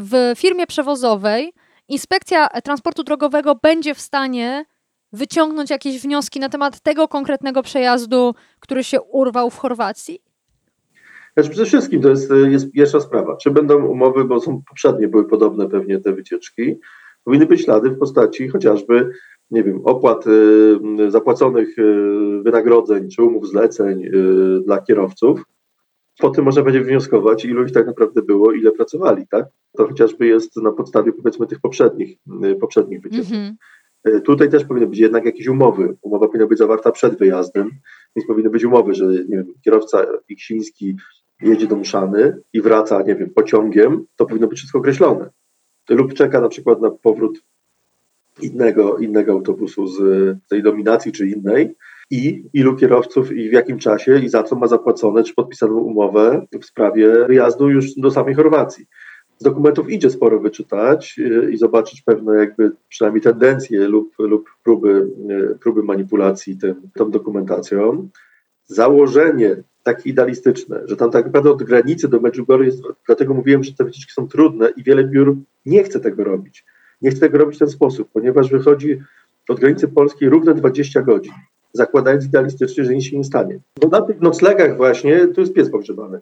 w 0.00 0.32
firmie 0.36 0.66
przewozowej, 0.66 1.52
inspekcja 1.88 2.48
transportu 2.48 3.02
drogowego 3.04 3.54
będzie 3.62 3.94
w 3.94 4.00
stanie 4.00 4.64
wyciągnąć 5.12 5.70
jakieś 5.70 6.02
wnioski 6.02 6.40
na 6.40 6.48
temat 6.48 6.80
tego 6.80 7.08
konkretnego 7.08 7.62
przejazdu, 7.62 8.34
który 8.60 8.84
się 8.84 9.00
urwał 9.00 9.50
w 9.50 9.58
Chorwacji? 9.58 10.22
Znaczy 11.34 11.50
przede 11.50 11.66
wszystkim 11.66 12.02
to 12.02 12.08
jest, 12.08 12.32
jest 12.50 12.72
pierwsza 12.72 13.00
sprawa. 13.00 13.36
Czy 13.36 13.50
będą 13.50 13.86
umowy, 13.86 14.24
bo 14.24 14.40
są 14.40 14.62
poprzednie, 14.68 15.08
były 15.08 15.24
podobne 15.28 15.68
pewnie 15.68 15.98
te 15.98 16.12
wycieczki, 16.12 16.76
powinny 17.24 17.46
być 17.46 17.64
ślady 17.64 17.90
w 17.90 17.98
postaci 17.98 18.48
chociażby, 18.48 19.10
nie 19.50 19.64
wiem, 19.64 19.80
opłat 19.84 20.26
y, 20.26 21.10
zapłaconych 21.10 21.76
wynagrodzeń 22.42 23.08
czy 23.10 23.22
umów 23.22 23.48
zleceń 23.48 24.02
dla 24.64 24.82
kierowców. 24.82 25.44
Po 26.18 26.30
tym 26.30 26.44
można 26.44 26.62
będzie 26.62 26.80
wnioskować, 26.80 27.44
ilu 27.44 27.64
ich 27.64 27.72
tak 27.72 27.86
naprawdę 27.86 28.22
było, 28.22 28.52
ile 28.52 28.72
pracowali, 28.72 29.26
tak? 29.26 29.46
To 29.76 29.86
chociażby 29.86 30.26
jest 30.26 30.56
na 30.56 30.72
podstawie 30.72 31.12
powiedzmy 31.12 31.46
tych 31.46 31.60
poprzednich, 31.60 32.18
poprzednich 32.60 33.00
wycieczek. 33.00 33.34
Mm 33.34 33.52
-hmm. 33.52 34.20
Tutaj 34.20 34.50
też 34.50 34.64
powinny 34.64 34.86
być 34.86 34.98
jednak 34.98 35.24
jakieś 35.24 35.46
umowy. 35.46 35.96
Umowa 36.02 36.26
powinna 36.26 36.46
być 36.46 36.58
zawarta 36.58 36.92
przed 36.92 37.18
wyjazdem, 37.18 37.70
więc 38.16 38.26
powinny 38.26 38.50
być 38.50 38.64
umowy, 38.64 38.94
że 38.94 39.06
nie 39.06 39.36
wiem, 39.36 39.54
kierowca 39.64 40.06
Iksiński 40.28 40.96
jedzie 41.42 41.66
do 41.66 41.76
Mszany 41.76 42.36
i 42.52 42.60
wraca, 42.60 43.02
nie 43.02 43.14
wiem, 43.14 43.30
pociągiem, 43.30 44.06
to 44.16 44.26
powinno 44.26 44.46
być 44.46 44.58
wszystko 44.58 44.78
określone. 44.78 45.30
Lub 45.90 46.14
czeka 46.14 46.40
na 46.40 46.48
przykład 46.48 46.80
na 46.80 46.90
powrót 46.90 47.42
innego, 48.42 48.98
innego 48.98 49.32
autobusu 49.32 49.86
z 49.86 50.00
tej 50.48 50.62
dominacji 50.62 51.12
czy 51.12 51.28
innej 51.28 51.74
i 52.10 52.44
ilu 52.52 52.76
kierowców 52.76 53.32
i 53.32 53.48
w 53.48 53.52
jakim 53.52 53.78
czasie 53.78 54.18
i 54.18 54.28
za 54.28 54.42
co 54.42 54.56
ma 54.56 54.66
zapłacone 54.66 55.24
czy 55.24 55.34
podpisaną 55.34 55.74
umowę 55.74 56.46
w 56.60 56.64
sprawie 56.64 57.26
wyjazdu 57.26 57.70
już 57.70 57.94
do 57.96 58.10
samej 58.10 58.34
Chorwacji. 58.34 58.86
Z 59.38 59.44
dokumentów 59.44 59.90
idzie 59.90 60.10
sporo 60.10 60.40
wyczytać 60.40 61.18
y, 61.18 61.50
i 61.52 61.56
zobaczyć 61.56 62.02
pewne 62.02 62.36
jakby 62.36 62.72
przynajmniej 62.88 63.22
tendencje 63.22 63.88
lub, 63.88 64.14
lub 64.18 64.50
próby, 64.64 65.08
y, 65.30 65.58
próby 65.58 65.82
manipulacji 65.82 66.58
tym, 66.58 66.74
tą 66.94 67.10
dokumentacją. 67.10 68.08
Założenie 68.66 69.56
takie 69.82 70.10
idealistyczne, 70.10 70.82
że 70.84 70.96
tam 70.96 71.10
tak 71.10 71.24
naprawdę 71.26 71.50
od 71.50 71.62
granicy 71.62 72.08
do 72.08 72.20
Medjugorje 72.20 72.66
jest, 72.66 72.82
dlatego 73.06 73.34
mówiłem, 73.34 73.64
że 73.64 73.72
te 73.72 73.84
wycieczki 73.84 74.12
są 74.12 74.28
trudne 74.28 74.68
i 74.76 74.82
wiele 74.82 75.04
biur 75.04 75.36
nie 75.66 75.84
chce 75.84 76.00
tego 76.00 76.24
robić. 76.24 76.64
Nie 77.02 77.10
chce 77.10 77.20
tego 77.20 77.38
robić 77.38 77.56
w 77.56 77.58
ten 77.58 77.68
sposób, 77.68 78.08
ponieważ 78.12 78.50
wychodzi 78.50 79.00
od 79.48 79.60
granicy 79.60 79.88
polskiej 79.88 80.28
równe 80.28 80.54
20 80.54 81.02
godzin, 81.02 81.32
zakładając 81.74 82.24
idealistycznie, 82.24 82.84
że 82.84 82.94
nic 82.94 83.04
się 83.04 83.16
nie 83.16 83.24
stanie. 83.24 83.58
Bo 83.80 83.88
na 83.88 84.02
tych 84.02 84.20
noclegach 84.20 84.76
właśnie, 84.76 85.26
tu 85.26 85.40
jest 85.40 85.52
pies 85.52 85.70
pogrzebany. 85.70 86.20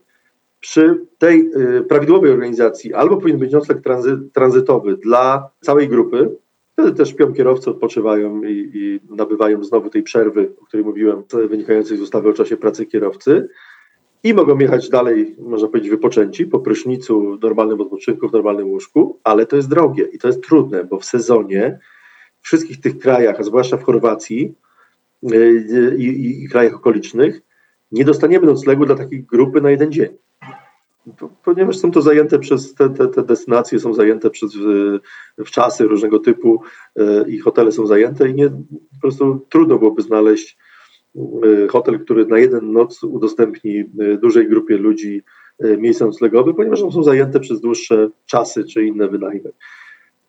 Przy 0.61 1.07
tej 1.19 1.51
y, 1.79 1.83
prawidłowej 1.83 2.31
organizacji 2.31 2.95
albo 2.95 3.17
powinien 3.17 3.41
być 3.41 3.53
nocleg 3.53 3.83
tranzy, 3.83 4.19
tranzytowy 4.33 4.97
dla 4.97 5.51
całej 5.61 5.89
grupy, 5.89 6.37
Wtedy 6.73 6.93
też 6.93 7.09
śpią 7.09 7.33
kierowcy, 7.33 7.71
odpoczywają 7.71 8.43
i, 8.43 8.71
i, 8.75 9.15
nabywają 9.15 9.65
znowu 9.65 9.91
tej 9.91 10.03
przerwy, 10.03 10.53
o 10.63 10.65
której 10.65 10.87
mówiłem, 10.87 11.23
wynikającej 11.49 11.97
z 11.97 12.01
ustawy 12.01 12.29
o 12.29 12.33
czasie 12.33 12.57
pracy 12.57 12.87
kierowcy. 12.87 13.49
I 14.25 14.35
mogą 14.35 14.59
jechać 14.59 14.89
dalej, 14.89 15.37
można 15.39 15.69
powiedzieć, 15.69 15.91
wypoczęci 15.91 16.47
po 16.47 16.61
prysznicu, 16.61 17.39
normalnym 17.43 17.81
odpoczynku, 17.81 18.29
w 18.29 18.33
normalnym 18.33 18.71
łóżku, 18.71 19.19
ale 19.25 19.47
to 19.47 19.57
jest 19.57 19.69
drogie 19.69 20.05
i 20.05 20.19
to 20.19 20.29
jest 20.29 20.43
trudne, 20.43 20.85
bo 20.85 20.99
w 20.99 21.05
sezonie 21.05 21.79
w 22.41 22.45
wszystkich 22.45 22.81
tych 22.81 22.99
krajach, 22.99 23.41
a 23.41 23.43
zwłaszcza 23.43 23.77
w 23.77 23.83
Chorwacji 23.83 24.55
i, 25.23 26.05
i, 26.05 26.45
i 26.45 26.49
krajach 26.49 26.75
okolicznych, 26.75 27.41
nie 27.93 28.05
dostaniemy 28.05 28.47
noclegu 28.47 28.87
dla 28.87 28.95
takiej 28.95 29.25
grupy 29.25 29.61
na 29.61 29.71
jeden 29.71 29.93
dzień 29.93 30.09
ponieważ 31.45 31.79
są 31.79 31.91
to 31.91 32.03
zajęte 32.03 32.39
przez 32.39 32.75
te, 32.75 32.91
te, 32.91 33.09
te 33.09 33.23
destynacje, 33.23 33.79
są 33.79 33.95
zajęte 33.95 34.31
przez 34.31 34.55
w, 34.57 34.99
w 35.39 35.51
czasy 35.51 35.85
różnego 35.85 36.19
typu 36.19 36.63
e, 36.97 37.29
i 37.29 37.39
hotele 37.39 37.73
są 37.73 37.87
zajęte 37.87 38.29
i 38.29 38.35
nie, 38.35 38.49
po 38.49 39.01
prostu 39.01 39.47
trudno 39.49 39.79
byłoby 39.79 40.03
znaleźć 40.03 40.59
e, 41.17 41.69
hotel, 41.69 42.01
który 42.01 42.27
na 42.27 42.39
jeden 42.39 42.73
noc 42.73 43.05
udostępni 43.05 43.79
e, 43.79 43.85
dużej 44.17 44.49
grupie 44.49 44.77
ludzi 44.77 45.23
miejsca 45.79 46.07
noclegowe, 46.07 46.55
ponieważ 46.55 46.81
są 46.81 47.03
zajęte 47.03 47.41
przez 47.41 47.61
dłuższe 47.61 48.11
czasy 48.27 48.65
czy 48.65 48.85
inne 48.85 49.09
wynajmy. 49.09 49.53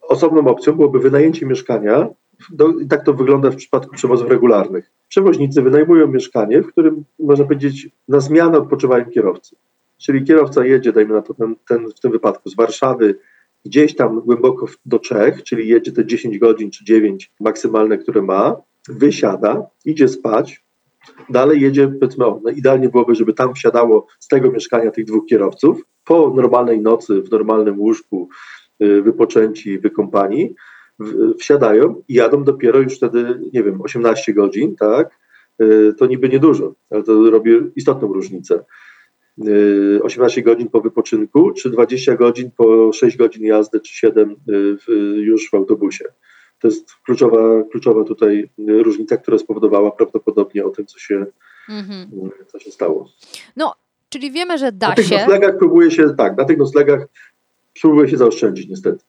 Osobną 0.01 0.47
opcją 0.47 0.73
byłoby 0.73 0.99
wynajęcie 0.99 1.45
mieszkania. 1.45 2.09
Do, 2.49 2.67
I 2.79 2.87
tak 2.87 3.05
to 3.05 3.13
wygląda 3.13 3.51
w 3.51 3.55
przypadku 3.55 3.95
przewozów 3.95 4.29
regularnych. 4.29 4.91
Przewoźnicy 5.07 5.61
wynajmują 5.61 6.07
mieszkanie, 6.07 6.61
w 6.61 6.67
którym, 6.67 7.03
można 7.19 7.45
powiedzieć, 7.45 7.89
na 8.07 8.19
zmianę 8.19 8.57
odpoczywają 8.57 9.05
kierowcy. 9.05 9.55
Czyli 9.97 10.23
kierowca 10.23 10.65
jedzie, 10.65 10.93
dajmy 10.93 11.13
na 11.13 11.21
to 11.21 11.33
ten, 11.33 11.55
ten, 11.67 11.89
w 11.89 11.99
tym 11.99 12.11
wypadku 12.11 12.49
z 12.49 12.55
Warszawy 12.55 13.19
gdzieś 13.65 13.95
tam 13.95 14.21
głęboko 14.21 14.65
do 14.85 14.99
Czech, 14.99 15.43
czyli 15.43 15.67
jedzie 15.67 15.91
te 15.91 16.05
10 16.05 16.39
godzin 16.39 16.71
czy 16.71 16.85
9 16.85 17.31
maksymalne, 17.39 17.97
które 17.97 18.21
ma, 18.21 18.55
wysiada, 18.89 19.65
idzie 19.85 20.07
spać, 20.07 20.63
dalej 21.29 21.61
jedzie, 21.61 21.87
powiedzmy, 21.87 22.25
no 22.43 22.51
idealnie 22.51 22.89
byłoby, 22.89 23.15
żeby 23.15 23.33
tam 23.33 23.53
wsiadało 23.53 24.07
z 24.19 24.27
tego 24.27 24.51
mieszkania 24.51 24.91
tych 24.91 25.05
dwóch 25.05 25.25
kierowców, 25.25 25.81
po 26.05 26.33
normalnej 26.35 26.81
nocy, 26.81 27.21
w 27.21 27.31
normalnym 27.31 27.79
łóżku, 27.79 28.29
y, 28.83 29.01
wypoczęci, 29.01 29.79
wykąpani, 29.79 30.55
wsiadają 31.39 32.01
i 32.07 32.13
jadą 32.13 32.43
dopiero 32.43 32.79
już 32.79 32.95
wtedy, 32.95 33.39
nie 33.53 33.63
wiem, 33.63 33.81
18 33.81 34.33
godzin, 34.33 34.75
tak, 34.75 35.19
y, 35.61 35.93
to 35.97 36.05
niby 36.05 36.29
niedużo, 36.29 36.73
ale 36.89 37.03
to 37.03 37.31
robi 37.31 37.51
istotną 37.75 38.13
różnicę. 38.13 38.63
18 40.01 40.41
y, 40.41 40.43
godzin 40.43 40.69
po 40.69 40.81
wypoczynku, 40.81 41.51
czy 41.51 41.69
20 41.69 42.15
godzin 42.15 42.51
po 42.57 42.93
6 42.93 43.17
godzin 43.17 43.45
jazdy, 43.45 43.79
czy 43.79 43.93
7 43.95 44.31
y, 44.31 44.35
w, 44.77 44.87
już 45.15 45.49
w 45.49 45.53
autobusie. 45.53 46.05
To 46.59 46.67
jest 46.67 46.95
kluczowa, 47.05 47.63
kluczowa 47.71 48.03
tutaj 48.03 48.49
różnica, 48.67 49.17
która 49.17 49.37
spowodowała 49.37 49.91
prawdopodobnie 49.91 50.65
o 50.65 50.69
tym, 50.69 50.85
co 50.85 50.99
się, 50.99 51.25
mhm. 51.69 52.09
co 52.47 52.59
się 52.59 52.71
stało. 52.71 53.09
No, 53.55 53.75
czyli 54.09 54.31
wiemy, 54.31 54.57
że 54.57 54.71
da 54.71 54.89
na 54.89 54.95
tych 54.95 55.05
się. 55.05 55.17
Noclegach 55.17 55.57
próbuje 55.57 55.91
się, 55.91 56.15
tak, 56.17 56.37
na 56.37 56.45
tych 56.45 56.57
noclegach 56.57 57.07
próbuje 57.81 58.09
się 58.09 58.17
zaoszczędzić 58.17 58.69
niestety. 58.69 59.03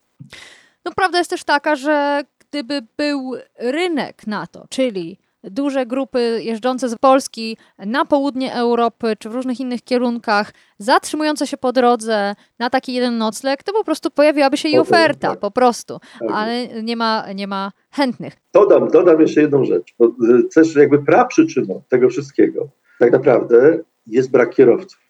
No 0.85 0.93
prawda 0.97 1.19
jest 1.19 1.31
też 1.31 1.45
taka, 1.45 1.77
że 1.77 2.23
gdyby 2.39 2.83
był 2.97 3.35
rynek 3.59 4.27
na 4.27 4.47
to, 4.47 4.67
czyli 4.71 5.19
duże 5.51 5.87
grupy 5.87 6.41
jeżdżące 6.43 6.89
z 6.89 6.97
Polski 6.97 7.57
na 7.79 8.05
południe 8.05 8.55
Europy 8.55 9.17
czy 9.19 9.29
w 9.29 9.35
różnych 9.35 9.61
innych 9.61 9.83
kierunkach, 9.83 10.53
zatrzymujące 10.79 11.47
się 11.47 11.57
po 11.57 11.73
drodze 11.73 12.35
na 12.59 12.71
taki 12.71 12.95
jeden 12.95 13.19
nocleg, 13.19 13.63
to 13.63 13.73
po 13.73 13.85
prostu 13.85 14.11
pojawiłaby 14.11 14.57
się 14.57 14.69
i 14.69 14.79
oferta, 14.79 15.29
tak. 15.29 15.39
po 15.39 15.51
prostu, 15.51 16.01
tak. 16.21 16.31
ale 16.33 16.83
nie 16.83 16.97
ma, 16.97 17.33
nie 17.35 17.47
ma 17.47 17.73
chętnych. 17.91 18.33
Dodam, 18.53 18.89
dodam 18.89 19.21
jeszcze 19.21 19.41
jedną 19.41 19.65
rzecz, 19.65 19.95
bo 19.99 20.11
też 20.55 20.77
jakby 20.77 21.05
praprzyczyną 21.05 21.83
tego 21.89 22.09
wszystkiego 22.09 22.69
tak 22.99 23.13
naprawdę 23.13 23.79
jest 24.07 24.31
brak 24.31 24.55
kierowców. 24.55 25.01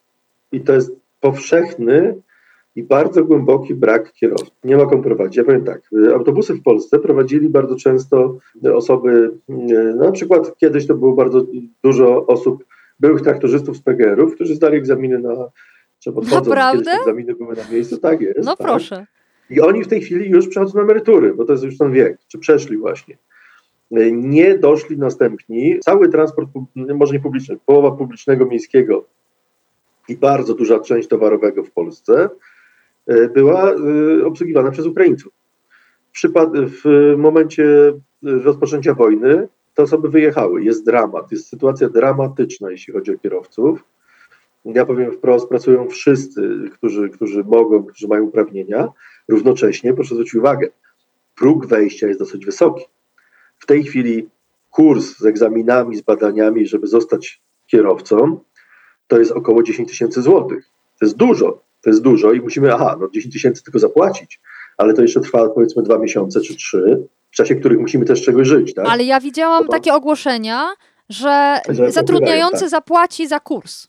I 0.52 0.60
to 0.60 0.72
jest 0.72 0.92
powszechny 1.20 2.14
i 2.76 2.82
bardzo 2.82 3.24
głęboki 3.24 3.74
brak 3.74 4.12
kierowców. 4.12 4.50
Nie 4.64 4.76
ma 4.76 4.86
komu 4.86 5.02
prowadzić. 5.02 5.36
Ja 5.36 5.44
powiem 5.44 5.64
tak, 5.64 5.90
autobusy 6.14 6.54
w 6.54 6.62
Polsce 6.62 6.98
prowadzili 6.98 7.48
bardzo 7.48 7.76
często 7.76 8.38
osoby, 8.74 9.30
no 9.48 10.04
na 10.04 10.12
przykład 10.12 10.58
kiedyś 10.58 10.86
to 10.86 10.94
było 10.94 11.12
bardzo 11.12 11.46
dużo 11.82 12.26
osób, 12.26 12.64
byłych 13.00 13.22
traktorzystów 13.22 13.76
z 13.76 13.80
PGR-ów, 13.80 14.34
którzy 14.34 14.54
zdali 14.54 14.76
egzaminy 14.76 15.18
na, 15.18 15.34
czy 15.98 16.12
podchodzą, 16.12 16.50
Naprawdę? 16.50 16.90
egzaminy 16.90 17.34
były 17.34 17.56
na 17.56 17.70
miejscu, 17.72 17.98
tak 17.98 18.20
jest. 18.20 18.44
No 18.44 18.56
tak. 18.56 18.66
proszę. 18.66 19.06
I 19.50 19.60
oni 19.60 19.84
w 19.84 19.88
tej 19.88 20.00
chwili 20.00 20.30
już 20.30 20.48
przechodzą 20.48 20.78
na 20.78 20.84
emerytury, 20.84 21.34
bo 21.34 21.44
to 21.44 21.52
jest 21.52 21.64
już 21.64 21.78
ten 21.78 21.92
wiek, 21.92 22.18
czy 22.28 22.38
przeszli 22.38 22.76
właśnie. 22.76 23.18
Nie 24.12 24.58
doszli 24.58 24.98
następni. 24.98 25.80
Cały 25.80 26.08
transport, 26.08 26.48
może 26.74 27.12
nie 27.12 27.20
publiczny, 27.20 27.56
połowa 27.66 27.90
publicznego 27.90 28.46
miejskiego 28.46 29.04
i 30.08 30.16
bardzo 30.16 30.54
duża 30.54 30.80
część 30.80 31.08
towarowego 31.08 31.64
w 31.64 31.70
Polsce 31.70 32.28
E, 32.28 32.53
była 33.34 33.72
e, 33.72 34.26
obsługiwana 34.26 34.70
przez 34.70 34.86
Ukraińców. 34.86 35.32
W, 36.52 37.14
momencie 37.18 37.92
rozpoczęcia 38.22 38.94
wojny 38.94 39.48
te 39.74 39.82
osoby 39.82 40.08
wyjechały. 40.08 40.64
Jest 40.64 40.86
dramat, 40.86 41.32
jest 41.32 41.48
sytuacja 41.48 41.88
dramatyczna, 41.88 42.70
jeśli 42.70 42.92
chodzi 42.92 43.14
o 43.14 43.18
kierowców. 43.18 43.84
Ja 44.64 44.86
powiem 44.86 45.12
wprost, 45.12 45.48
pracują 45.48 45.88
wszyscy, 45.88 46.70
którzy, 46.72 47.10
którzy 47.10 47.44
mogą, 47.44 47.84
którzy 47.84 48.08
mają 48.08 48.24
uprawnienia. 48.24 48.88
Równocześnie, 49.28 49.94
proszę 49.94 50.14
zwrócić 50.14 50.34
uwagę, 50.34 50.68
próg 51.34 51.66
wejścia 51.66 52.06
jest 52.06 52.20
dosyć 52.20 52.46
wysoki. 52.46 52.84
W 53.58 53.66
tej 53.66 53.84
chwili 53.84 54.28
kurs 54.70 55.16
z 55.16 55.26
egzaminami, 55.26 55.96
z 55.96 56.02
badaniami, 56.02 56.66
żeby 56.66 56.86
zostać 56.86 57.42
kierowcą, 57.66 58.40
to 59.06 59.18
jest 59.18 59.32
około 59.32 59.62
10 59.62 59.88
tysięcy 59.88 60.22
złotych. 60.22 60.64
To 60.98 61.06
jest 61.06 61.16
dużo 61.16 61.64
to 61.84 61.90
jest 61.90 62.02
dużo 62.02 62.32
i 62.32 62.40
musimy, 62.40 62.74
aha, 62.74 62.96
no 63.00 63.08
10 63.08 63.34
tysięcy 63.34 63.64
tylko 63.64 63.78
zapłacić, 63.78 64.40
ale 64.76 64.94
to 64.94 65.02
jeszcze 65.02 65.20
trwa 65.20 65.48
powiedzmy 65.48 65.82
dwa 65.82 65.98
miesiące 65.98 66.40
czy 66.40 66.56
trzy, 66.56 67.02
w 67.30 67.36
czasie 67.36 67.54
których 67.54 67.78
musimy 67.78 68.04
też 68.04 68.22
czegoś 68.22 68.48
żyć. 68.48 68.74
Tak? 68.74 68.86
Ale 68.88 69.04
ja 69.04 69.20
widziałam 69.20 69.68
takie 69.68 69.94
ogłoszenia, 69.94 70.68
że, 71.08 71.60
że 71.68 71.92
zatrudniający 71.92 72.60
tak. 72.60 72.68
zapłaci 72.68 73.26
za 73.26 73.40
kurs. 73.40 73.88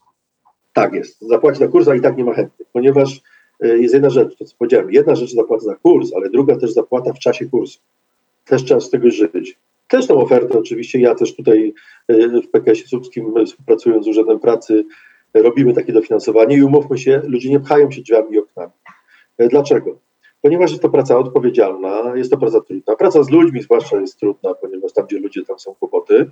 Tak 0.74 0.94
jest, 0.94 1.22
zapłaci 1.22 1.60
za 1.60 1.68
kurs, 1.68 1.88
a 1.88 1.96
i 1.96 2.02
tak 2.02 2.18
nie 2.18 2.24
ma 2.24 2.34
chętnych, 2.34 2.68
ponieważ 2.74 3.22
e, 3.60 3.78
jest 3.78 3.94
jedna 3.94 4.10
rzecz, 4.10 4.38
to 4.38 4.46
co 4.46 4.56
powiedziałem, 4.58 4.92
jedna 4.92 5.16
rzecz 5.16 5.34
zapłata 5.34 5.64
za 5.64 5.76
kurs, 5.76 6.10
ale 6.16 6.30
druga 6.30 6.56
też 6.56 6.74
zapłata 6.74 7.14
w 7.14 7.20
czasie 7.20 7.46
kursu. 7.46 7.80
Też 8.46 8.64
trzeba 8.64 8.80
z 8.80 8.90
tego 8.90 9.12
żyć. 9.12 9.58
Też 9.88 10.08
tą 10.08 10.22
ofertę 10.22 10.60
oczywiście, 10.60 11.00
ja 11.00 11.16
też 11.16 11.36
tutaj 11.36 11.74
e, 12.08 12.42
w 12.42 12.50
PKS-ie 12.50 12.88
Słupskim 12.88 13.34
współpracując 13.46 14.06
z 14.06 14.08
Urzędem 14.08 14.40
Pracy 14.40 14.86
robimy 15.42 15.74
takie 15.74 15.94
dofinansowanie 15.94 16.58
i 16.58 16.64
umówmy 16.64 16.98
się, 16.98 17.22
ludzie 17.26 17.50
nie 17.50 17.60
pchają 17.60 17.92
się 17.92 18.02
drzwiami 18.02 18.36
i 18.36 18.40
oknami. 18.40 18.72
E, 19.38 19.48
dlaczego? 19.48 20.00
Ponieważ 20.42 20.70
jest 20.72 20.82
to 20.82 20.90
praca 20.90 21.18
odpowiedzialna, 21.18 22.16
jest 22.16 22.32
to 22.32 22.38
praca 22.38 22.62
trudna. 22.62 22.96
Praca 22.96 23.24
z 23.24 23.30
ludźmi 23.30 23.62
zwłaszcza 23.62 24.02
jest 24.02 24.20
trudna, 24.20 24.54
ponieważ 24.54 24.94
tam, 24.94 25.06
gdzie 25.06 25.20
ludzie, 25.20 25.46
tam 25.46 25.60
są 25.60 25.76
kłopoty. 25.76 26.32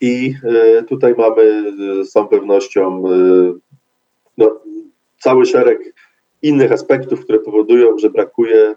I 0.00 0.34
e, 0.44 0.82
tutaj 0.82 1.14
mamy 1.18 1.42
e, 1.42 2.04
z 2.04 2.10
całą 2.10 2.28
pewnością 2.28 3.02
no, 4.38 4.60
cały 5.18 5.46
szereg 5.46 5.94
innych 6.42 6.72
aspektów, 6.72 7.24
które 7.24 7.38
powodują, 7.38 7.98
że 7.98 8.10
brakuje 8.10 8.74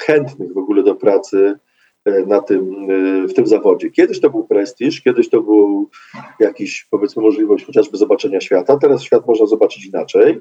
chętnych 0.00 0.52
w 0.52 0.58
ogóle 0.58 0.82
do 0.82 0.94
pracy 0.94 1.58
na 2.26 2.40
tym, 2.40 2.90
e, 2.90 3.28
w 3.28 3.34
tym 3.34 3.46
zawodzie. 3.46 3.90
Kiedyś 3.90 4.20
to 4.20 4.30
był 4.30 4.44
prestiż, 4.44 5.00
kiedyś 5.00 5.28
to 5.28 5.40
był 5.40 5.90
jakiś, 6.40 6.86
powiedzmy, 6.90 7.22
możliwość 7.22 7.66
chociażby 7.66 7.96
zobaczenia 7.96 8.40
świata. 8.40 8.76
Teraz 8.76 9.02
świat 9.02 9.26
można 9.26 9.46
zobaczyć 9.46 9.86
inaczej. 9.86 10.40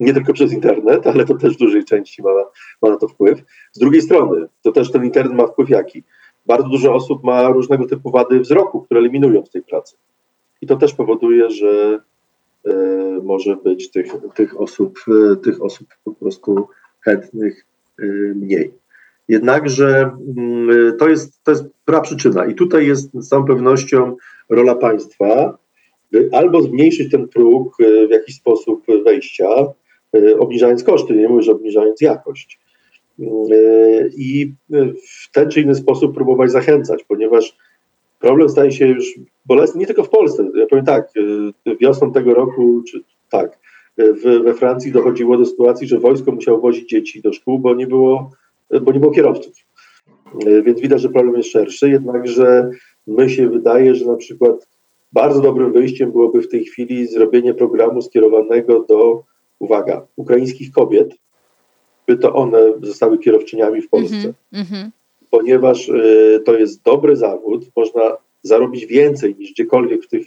Nie 0.00 0.14
tylko 0.14 0.32
przez 0.32 0.52
internet, 0.52 1.06
ale 1.06 1.24
to 1.24 1.34
też 1.34 1.54
w 1.54 1.58
dużej 1.58 1.84
części 1.84 2.22
ma, 2.22 2.30
ma 2.82 2.90
na 2.90 2.96
to 2.96 3.08
wpływ. 3.08 3.42
Z 3.72 3.78
drugiej 3.78 4.02
strony, 4.02 4.46
to 4.62 4.72
też 4.72 4.92
ten 4.92 5.04
internet 5.04 5.32
ma 5.32 5.46
wpływ 5.46 5.70
jaki? 5.70 6.02
Bardzo 6.46 6.68
dużo 6.68 6.94
osób 6.94 7.24
ma 7.24 7.48
różnego 7.48 7.86
typu 7.86 8.10
wady 8.10 8.40
wzroku, 8.40 8.80
które 8.80 9.00
eliminują 9.00 9.46
z 9.46 9.50
tej 9.50 9.62
pracy. 9.62 9.96
I 10.60 10.66
to 10.66 10.76
też 10.76 10.94
powoduje, 10.94 11.50
że 11.50 12.00
e, 12.66 12.72
może 13.22 13.56
być 13.56 13.90
tych, 13.90 14.12
tych, 14.34 14.60
osób, 14.60 14.98
e, 15.32 15.36
tych 15.36 15.62
osób 15.62 15.88
po 16.04 16.12
prostu 16.12 16.68
chętnych 17.04 17.66
e, 17.98 18.04
mniej. 18.34 18.79
Jednakże 19.30 20.10
mm, 20.36 20.96
to 20.98 21.08
jest, 21.08 21.44
to 21.44 21.50
jest 21.50 21.64
przyczyna 22.02 22.46
i 22.46 22.54
tutaj 22.54 22.86
jest 22.86 23.10
z 23.14 23.28
całą 23.28 23.44
pewnością 23.44 24.16
rola 24.48 24.74
państwa, 24.74 25.58
by 26.12 26.28
albo 26.32 26.62
zmniejszyć 26.62 27.10
ten 27.10 27.28
próg 27.28 27.76
e, 27.80 28.06
w 28.06 28.10
jakiś 28.10 28.36
sposób 28.36 28.86
wejścia, 29.04 29.48
e, 30.14 30.38
obniżając 30.38 30.84
koszty, 30.84 31.14
nie 31.14 31.28
mówię, 31.28 31.42
że 31.42 31.52
obniżając 31.52 32.00
jakość. 32.00 32.60
Mm, 33.18 33.32
e, 33.52 34.08
I 34.16 34.52
w 35.08 35.30
ten 35.32 35.50
czy 35.50 35.60
inny 35.60 35.74
sposób 35.74 36.14
próbować 36.14 36.50
zachęcać, 36.50 37.04
ponieważ 37.08 37.56
problem 38.20 38.48
staje 38.48 38.72
się 38.72 38.86
już 38.86 39.14
bolesny 39.46 39.80
nie 39.80 39.86
tylko 39.86 40.04
w 40.04 40.10
Polsce. 40.10 40.50
Ja 40.54 40.66
powiem 40.66 40.84
tak, 40.84 41.08
wiosną 41.80 42.12
tego 42.12 42.34
roku, 42.34 42.82
czy 42.88 43.02
tak, 43.30 43.58
we 44.44 44.54
Francji 44.54 44.92
dochodziło 44.92 45.36
do 45.36 45.44
sytuacji, 45.44 45.86
że 45.86 45.98
wojsko 45.98 46.32
musiało 46.32 46.60
wozić 46.60 46.90
dzieci 46.90 47.22
do 47.22 47.32
szkół, 47.32 47.58
bo 47.58 47.74
nie 47.74 47.86
było 47.86 48.30
bo 48.82 48.92
nie 48.92 49.00
było 49.00 49.12
kierowców. 49.12 49.52
E, 50.46 50.62
więc 50.62 50.80
widać, 50.80 51.00
że 51.00 51.08
problem 51.08 51.36
jest 51.36 51.50
szerszy, 51.50 51.90
jednakże 51.90 52.70
my 53.06 53.30
się 53.30 53.48
wydaje, 53.48 53.94
że 53.94 54.06
na 54.06 54.16
przykład 54.16 54.68
bardzo 55.12 55.40
dobrym 55.40 55.72
wyjściem 55.72 56.12
byłoby 56.12 56.42
w 56.42 56.48
tej 56.48 56.64
chwili 56.64 57.06
zrobienie 57.06 57.54
programu 57.54 58.02
skierowanego 58.02 58.84
do, 58.88 59.22
uwaga, 59.58 60.06
ukraińskich 60.16 60.72
kobiet, 60.72 61.14
by 62.06 62.16
to 62.16 62.34
one 62.34 62.72
zostały 62.82 63.18
kierowczyniami 63.18 63.82
w 63.82 63.88
Polsce. 63.88 64.34
Mm 64.52 64.66
-hmm. 64.66 64.90
Ponieważ 65.30 65.88
y, 65.88 66.42
to 66.44 66.58
jest 66.58 66.82
dobry 66.82 67.16
zawód, 67.16 67.66
można 67.76 68.16
zarobić 68.42 68.86
więcej 68.86 69.36
niż 69.38 69.52
gdziekolwiek 69.52 70.04
w 70.04 70.08
tych 70.08 70.26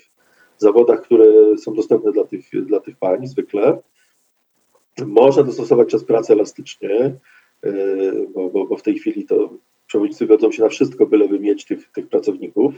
zawodach, 0.58 1.02
które 1.02 1.26
są 1.58 1.74
dostępne 1.74 2.12
dla 2.12 2.24
tych, 2.24 2.66
dla 2.66 2.80
tych 2.80 2.98
pań 2.98 3.28
zwykle. 3.28 3.78
Można 5.06 5.44
dostosować 5.44 5.90
czas 5.90 6.04
pracy 6.04 6.34
elastycznie, 6.34 7.16
bo, 8.34 8.50
bo, 8.50 8.66
bo 8.66 8.78
w 8.78 8.82
tej 8.82 9.00
chwili 9.00 9.26
to 9.26 9.54
przewoźnicy 9.88 10.26
godzą 10.26 10.52
się 10.52 10.64
na 10.64 10.70
wszystko, 10.70 11.06
byleby 11.06 11.40
mieć 11.40 11.66
tych, 11.66 11.92
tych 11.92 12.08
pracowników. 12.08 12.74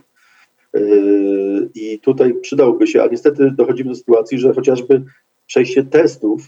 Yy, 0.74 1.70
I 1.76 2.00
tutaj 2.00 2.34
przydałby 2.34 2.88
się, 2.88 3.04
a 3.04 3.08
niestety 3.08 3.52
dochodzimy 3.52 3.90
do 3.90 3.96
sytuacji, 3.96 4.40
że 4.40 4.54
chociażby 4.54 5.04
przejście 5.48 5.84
testów 5.84 6.42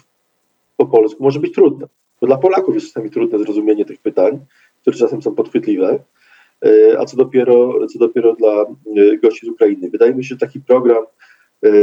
po 0.77 0.85
polsku 0.85 1.23
może 1.23 1.39
być 1.39 1.53
trudne. 1.53 1.87
Bo 2.21 2.27
dla 2.27 2.37
Polaków 2.37 2.75
jest 2.75 2.87
czasami 2.87 3.09
trudne 3.09 3.39
zrozumienie 3.39 3.85
tych 3.85 3.99
pytań, 3.99 4.39
które 4.81 4.97
czasem 4.97 5.21
są 5.21 5.35
podchwytliwe, 5.35 5.99
yy, 6.63 6.99
a 6.99 7.05
co 7.05 7.17
dopiero, 7.17 7.87
co 7.87 7.99
dopiero 7.99 8.35
dla 8.35 8.65
gości 9.23 9.45
z 9.45 9.49
Ukrainy. 9.49 9.89
Wydaje 9.89 10.13
mi 10.13 10.23
się, 10.23 10.27
że 10.27 10.37
taki 10.37 10.59
program 10.59 11.03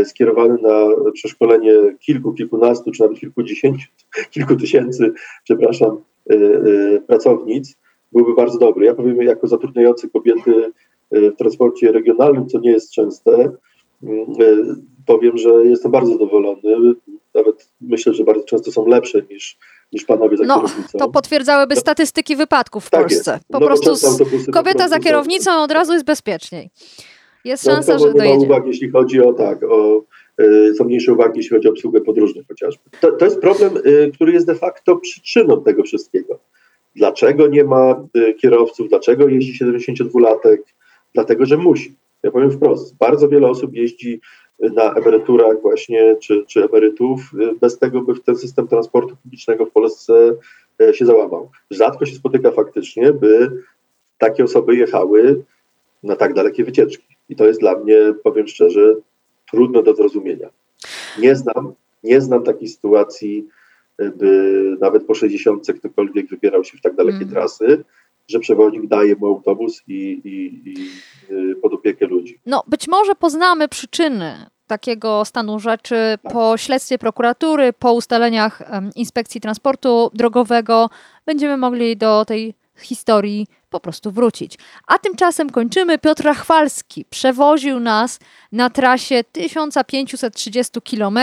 skierowany 0.04 0.62
na 0.62 0.86
przeszkolenie 1.12 1.72
kilku, 2.00 2.32
kilkunastu, 2.32 2.90
czy 2.90 3.02
nawet 3.02 3.18
kilkudziesięciu, 3.18 3.88
kilku 4.34 4.56
tysięcy, 4.56 5.12
przepraszam, 5.44 6.00
pracownic 7.06 7.76
byłby 8.12 8.34
bardzo 8.34 8.58
dobry. 8.58 8.86
Ja 8.86 8.94
powiem, 8.94 9.22
jako 9.22 9.46
zatrudniający 9.46 10.10
kobiety 10.10 10.72
y, 11.14 11.30
w 11.30 11.36
transporcie 11.36 11.92
regionalnym, 11.92 12.46
co 12.46 12.58
nie 12.58 12.70
jest 12.70 12.92
częste, 12.92 13.50
powiem, 15.06 15.38
że 15.38 15.48
jestem 15.48 15.92
bardzo 15.92 16.12
zadowolony. 16.12 16.94
Nawet 17.34 17.68
myślę, 17.80 18.14
że 18.14 18.24
bardzo 18.24 18.44
często 18.44 18.72
są 18.72 18.86
lepsze 18.86 19.22
niż, 19.30 19.58
niż 19.92 20.04
panowie 20.04 20.36
za 20.36 20.44
no, 20.44 20.54
kierownicą. 20.54 20.98
To 20.98 21.08
potwierdzałyby 21.08 21.74
no, 21.74 21.80
statystyki 21.80 22.36
wypadków 22.36 22.84
w 22.84 22.90
tak 22.90 23.00
Polsce. 23.00 23.32
Jest. 23.32 23.44
Po 23.48 23.60
no, 23.60 23.66
prostu 23.66 23.90
kobieta 24.52 24.88
za 24.88 24.98
kierownicą 24.98 25.62
od 25.62 25.72
razu 25.72 25.92
jest 25.92 26.04
bezpieczniej. 26.04 26.70
Jest 27.44 27.64
szansa, 27.64 27.92
no, 27.92 27.98
że 27.98 28.12
dojedzie. 28.12 28.46
uwagi, 28.46 28.68
jeśli 28.68 28.90
chodzi 28.90 29.20
o 29.20 29.32
tak, 29.32 29.62
o 29.62 30.04
są 30.78 30.84
mniejsze 30.84 31.12
uwagi, 31.12 31.38
jeśli 31.38 31.56
chodzi 31.56 31.68
o 31.68 31.70
obsługę 31.70 32.00
podróżnych 32.00 32.46
chociażby. 32.48 32.82
To, 33.00 33.12
to 33.12 33.24
jest 33.24 33.40
problem, 33.40 33.76
y, 33.76 34.10
który 34.14 34.32
jest 34.32 34.46
de 34.46 34.54
facto 34.54 34.96
przyczyną 34.96 35.62
tego 35.62 35.82
wszystkiego. 35.82 36.38
Dlaczego 36.96 37.46
nie 37.46 37.64
ma 37.64 38.06
y, 38.16 38.34
kierowców? 38.34 38.88
Dlaczego 38.88 39.28
jeździ 39.28 39.64
72-latek? 39.64 40.58
Dlatego, 41.14 41.46
że 41.46 41.56
musi. 41.56 41.94
Ja 42.22 42.30
powiem 42.30 42.50
wprost, 42.50 42.96
bardzo 42.96 43.28
wiele 43.28 43.48
osób 43.48 43.74
jeździ 43.74 44.20
na 44.60 44.94
emeryturach 44.94 45.62
właśnie, 45.62 46.16
czy, 46.20 46.44
czy 46.46 46.64
emerytów, 46.64 47.20
y, 47.40 47.54
bez 47.60 47.78
tego, 47.78 48.02
by 48.02 48.20
ten 48.20 48.36
system 48.36 48.68
transportu 48.68 49.16
publicznego 49.22 49.66
w 49.66 49.70
Polsce 49.70 50.34
y, 50.82 50.94
się 50.94 51.06
załamał. 51.06 51.50
Rzadko 51.70 52.06
się 52.06 52.14
spotyka 52.14 52.50
faktycznie, 52.50 53.12
by 53.12 53.50
takie 54.18 54.44
osoby 54.44 54.76
jechały 54.76 55.44
na 56.02 56.16
tak 56.16 56.34
dalekie 56.34 56.64
wycieczki. 56.64 57.16
I 57.28 57.36
to 57.36 57.46
jest 57.46 57.60
dla 57.60 57.78
mnie, 57.78 58.14
powiem 58.22 58.48
szczerze, 58.48 58.94
trudno 59.54 59.82
do 59.82 59.94
zrozumienia. 59.94 60.48
Nie 61.18 61.36
znam, 61.36 61.74
nie 62.02 62.20
znam 62.20 62.42
takiej 62.42 62.68
sytuacji, 62.68 63.48
by 63.98 64.76
nawet 64.80 65.06
po 65.06 65.14
60 65.14 65.66
ktokolwiek 65.78 66.28
wybierał 66.28 66.64
się 66.64 66.78
w 66.78 66.80
tak 66.80 66.94
dalekie 66.94 67.16
mm. 67.16 67.28
trasy, 67.28 67.84
że 68.28 68.40
przewoźnik 68.40 68.86
daje 68.86 69.16
mu 69.16 69.26
autobus 69.26 69.82
i, 69.88 70.20
i, 70.24 70.68
i 70.70 70.90
y, 71.34 71.56
pod 71.56 71.72
opiekę 71.74 72.06
ludzi. 72.06 72.38
No, 72.46 72.62
być 72.66 72.88
może 72.88 73.14
poznamy 73.14 73.68
przyczyny 73.68 74.46
takiego 74.66 75.24
stanu 75.24 75.58
rzeczy 75.58 76.18
tak. 76.22 76.32
po 76.32 76.56
śledztwie 76.56 76.98
prokuratury, 76.98 77.72
po 77.72 77.92
ustaleniach 77.92 78.62
Inspekcji 78.96 79.40
Transportu 79.40 80.10
Drogowego. 80.14 80.90
Będziemy 81.26 81.56
mogli 81.56 81.96
do 81.96 82.24
tej 82.24 82.54
historii 82.82 83.46
po 83.70 83.80
prostu 83.80 84.10
wrócić. 84.10 84.58
A 84.86 84.98
tymczasem 84.98 85.50
kończymy. 85.50 85.98
Piotr 85.98 86.28
Chwalski 86.34 87.04
przewoził 87.10 87.80
nas 87.80 88.18
na 88.52 88.70
trasie 88.70 89.24
1530 89.32 90.80
km. 90.82 91.18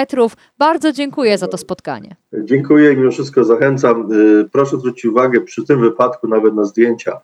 Bardzo 0.58 0.92
dziękuję 0.92 1.38
za 1.38 1.48
to 1.48 1.58
spotkanie. 1.58 2.16
Dziękuję 2.34 2.94
i 2.94 2.98
mimo 2.98 3.12
wszystko 3.12 3.44
zachęcam. 3.44 4.12
Y, 4.12 4.50
proszę 4.52 4.78
zwrócić 4.78 5.06
uwagę 5.06 5.42
przy 5.42 5.66
tym 5.66 5.82
wypadku 5.82 6.28
nawet 6.28 6.56
na 6.56 6.64
zdjęcia. 6.64 7.22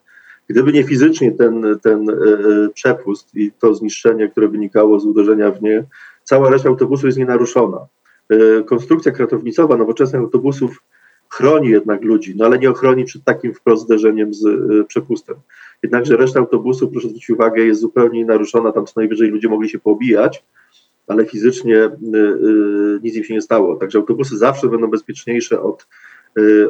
Gdyby 0.48 0.74
nie 0.74 0.84
fizycznie 0.84 1.32
ten, 1.32 1.80
ten 1.82 2.10
y, 2.10 2.14
y, 2.14 2.70
przepust 2.74 3.36
i 3.36 3.52
to 3.52 3.74
zniszczenie, 3.74 4.30
które 4.30 4.48
wynikało 4.48 5.00
z 5.00 5.06
uderzenia 5.06 5.52
w 5.52 5.62
nie, 5.62 5.84
cała 6.24 6.50
reszta 6.50 6.70
autobusu 6.70 7.06
jest 7.06 7.18
nienaruszona. 7.18 7.78
Konstrukcja 8.66 9.12
kratownicowa 9.12 9.78
nowoczesnych 9.78 10.22
autobusów 10.22 10.84
chroni 11.30 11.70
jednak 11.70 12.04
ludzi, 12.04 12.34
no 12.38 12.46
ale 12.46 12.60
nie 12.60 12.70
ochroni 12.70 13.06
przed 13.06 13.24
takim 13.24 13.54
wprost 13.54 13.84
zderzeniem 13.84 14.34
z 14.34 14.46
y, 14.46 14.86
przepustem. 14.88 15.36
Jednakże 15.84 16.18
reszta 16.18 16.40
autobusu, 16.40 16.88
proszę 16.88 17.08
zwrócić 17.08 17.30
uwagę, 17.30 17.66
jest 17.66 17.82
zupełnie 17.82 18.26
naruszona, 18.26 18.72
tam 18.72 18.86
co 18.86 18.94
najwyżej 18.96 19.30
ludzie 19.30 19.50
mogli 19.50 19.70
się 19.70 19.80
poobijać, 19.80 20.46
ale 21.08 21.26
fizycznie 21.26 21.76
y, 21.76 21.90
y, 22.16 23.00
nic 23.04 23.16
im 23.16 23.24
się 23.24 23.34
nie 23.34 23.42
stało. 23.42 23.76
Także 23.76 24.00
autobusy 24.00 24.38
zawsze 24.38 24.68
będą 24.68 24.88
bezpieczniejsze 24.88 25.62
od, 25.62 25.88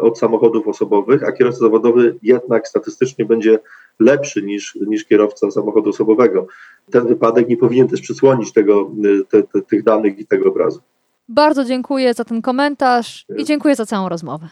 od 0.02 0.20
samochodów 0.20 0.68
osobowych, 0.68 1.24
a 1.24 1.32
kierowca 1.32 1.60
zawodowy 1.60 2.16
jednak 2.24 2.68
statystycznie 2.68 3.26
będzie 3.26 3.60
lepszy 4.00 4.44
niż, 4.44 4.76
niż 4.88 5.06
kierowca 5.06 5.52
samochodu 5.52 5.90
osobowego. 5.90 6.48
Ten 6.92 7.08
wypadek 7.08 7.50
nie 7.50 7.58
powinien 7.58 7.88
też 7.88 8.02
przysłonić 8.02 8.54
tego, 8.54 8.92
te, 9.30 9.44
te, 9.44 9.62
tych 9.62 9.84
danych 9.84 10.20
i 10.20 10.26
tego 10.26 10.50
obrazu. 10.50 10.82
Bardzo 11.30 11.66
dziękuję 11.66 12.14
za 12.14 12.24
ten 12.24 12.42
komentarz 12.42 13.26
i 13.38 13.46
dziękuję 13.46 13.76
za 13.76 13.86
całą 13.86 14.10
rozmowę. 14.10 14.50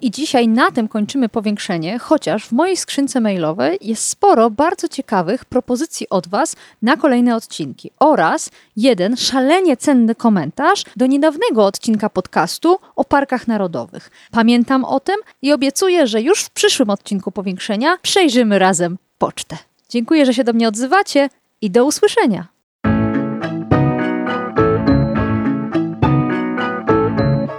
I 0.00 0.10
dzisiaj 0.10 0.48
na 0.48 0.70
tym 0.70 0.88
kończymy 0.88 1.28
powiększenie, 1.28 1.98
chociaż 1.98 2.46
w 2.46 2.52
mojej 2.52 2.76
skrzynce 2.76 3.20
mailowej 3.20 3.78
jest 3.80 4.08
sporo 4.08 4.50
bardzo 4.50 4.88
ciekawych 4.88 5.44
propozycji 5.44 6.08
od 6.08 6.28
Was 6.28 6.56
na 6.82 6.96
kolejne 6.96 7.36
odcinki 7.36 7.90
oraz 8.00 8.50
jeden 8.76 9.16
szalenie 9.16 9.76
cenny 9.76 10.14
komentarz 10.14 10.84
do 10.96 11.06
niedawnego 11.06 11.66
odcinka 11.66 12.10
podcastu 12.10 12.78
o 12.96 13.04
parkach 13.04 13.48
narodowych. 13.48 14.10
Pamiętam 14.30 14.84
o 14.84 15.00
tym 15.00 15.16
i 15.42 15.52
obiecuję, 15.52 16.06
że 16.06 16.22
już 16.22 16.40
w 16.40 16.50
przyszłym 16.50 16.90
odcinku 16.90 17.32
powiększenia 17.32 17.96
przejrzymy 18.02 18.58
razem 18.58 18.98
pocztę. 19.18 19.56
Dziękuję, 19.94 20.26
że 20.26 20.34
się 20.34 20.44
do 20.44 20.52
mnie 20.52 20.68
odzywacie 20.68 21.28
i 21.60 21.70
do 21.70 21.84
usłyszenia. 21.84 22.48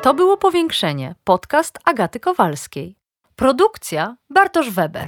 To 0.01 0.13
było 0.13 0.37
Powiększenie, 0.37 1.15
podcast 1.23 1.79
Agaty 1.85 2.19
Kowalskiej. 2.19 2.95
Produkcja 3.35 4.15
Bartosz 4.29 4.69
Weber. 4.69 5.07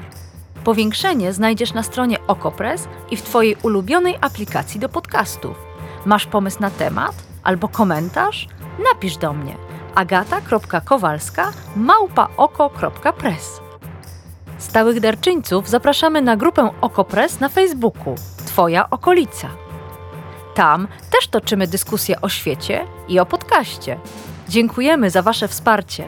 Powiększenie 0.63 1.34
znajdziesz 1.34 1.73
na 1.73 1.84
stronie 1.84 2.17
Okopres 2.28 2.88
i 3.11 3.17
w 3.17 3.21
Twojej 3.21 3.55
ulubionej 3.63 4.15
aplikacji 4.21 4.80
do 4.80 4.89
podcastów. 4.89 5.57
Masz 6.05 6.25
pomysł 6.25 6.61
na 6.61 6.69
temat 6.69 7.15
albo 7.43 7.67
komentarz? 7.67 8.47
Napisz 8.93 9.17
do 9.17 9.34
mnie 9.34 9.55
agata.kowalska 9.95 11.51
małpaoko.press. 11.75 13.66
Stałych 14.58 14.99
darczyńców 14.99 15.70
zapraszamy 15.70 16.22
na 16.22 16.38
grupę 16.38 16.70
Okopres 16.82 17.39
na 17.39 17.49
Facebooku 17.49 18.16
Twoja 18.45 18.89
okolica. 18.89 19.49
Tam 20.55 20.88
też 21.12 21.28
toczymy 21.28 21.68
dyskusje 21.68 22.22
o 22.22 22.30
świecie 22.30 22.86
i 23.08 23.20
o 23.20 23.26
podcaście. 23.26 23.99
Dziękujemy 24.49 25.10
za 25.10 25.22
Wasze 25.22 25.47
wsparcie. 25.47 26.08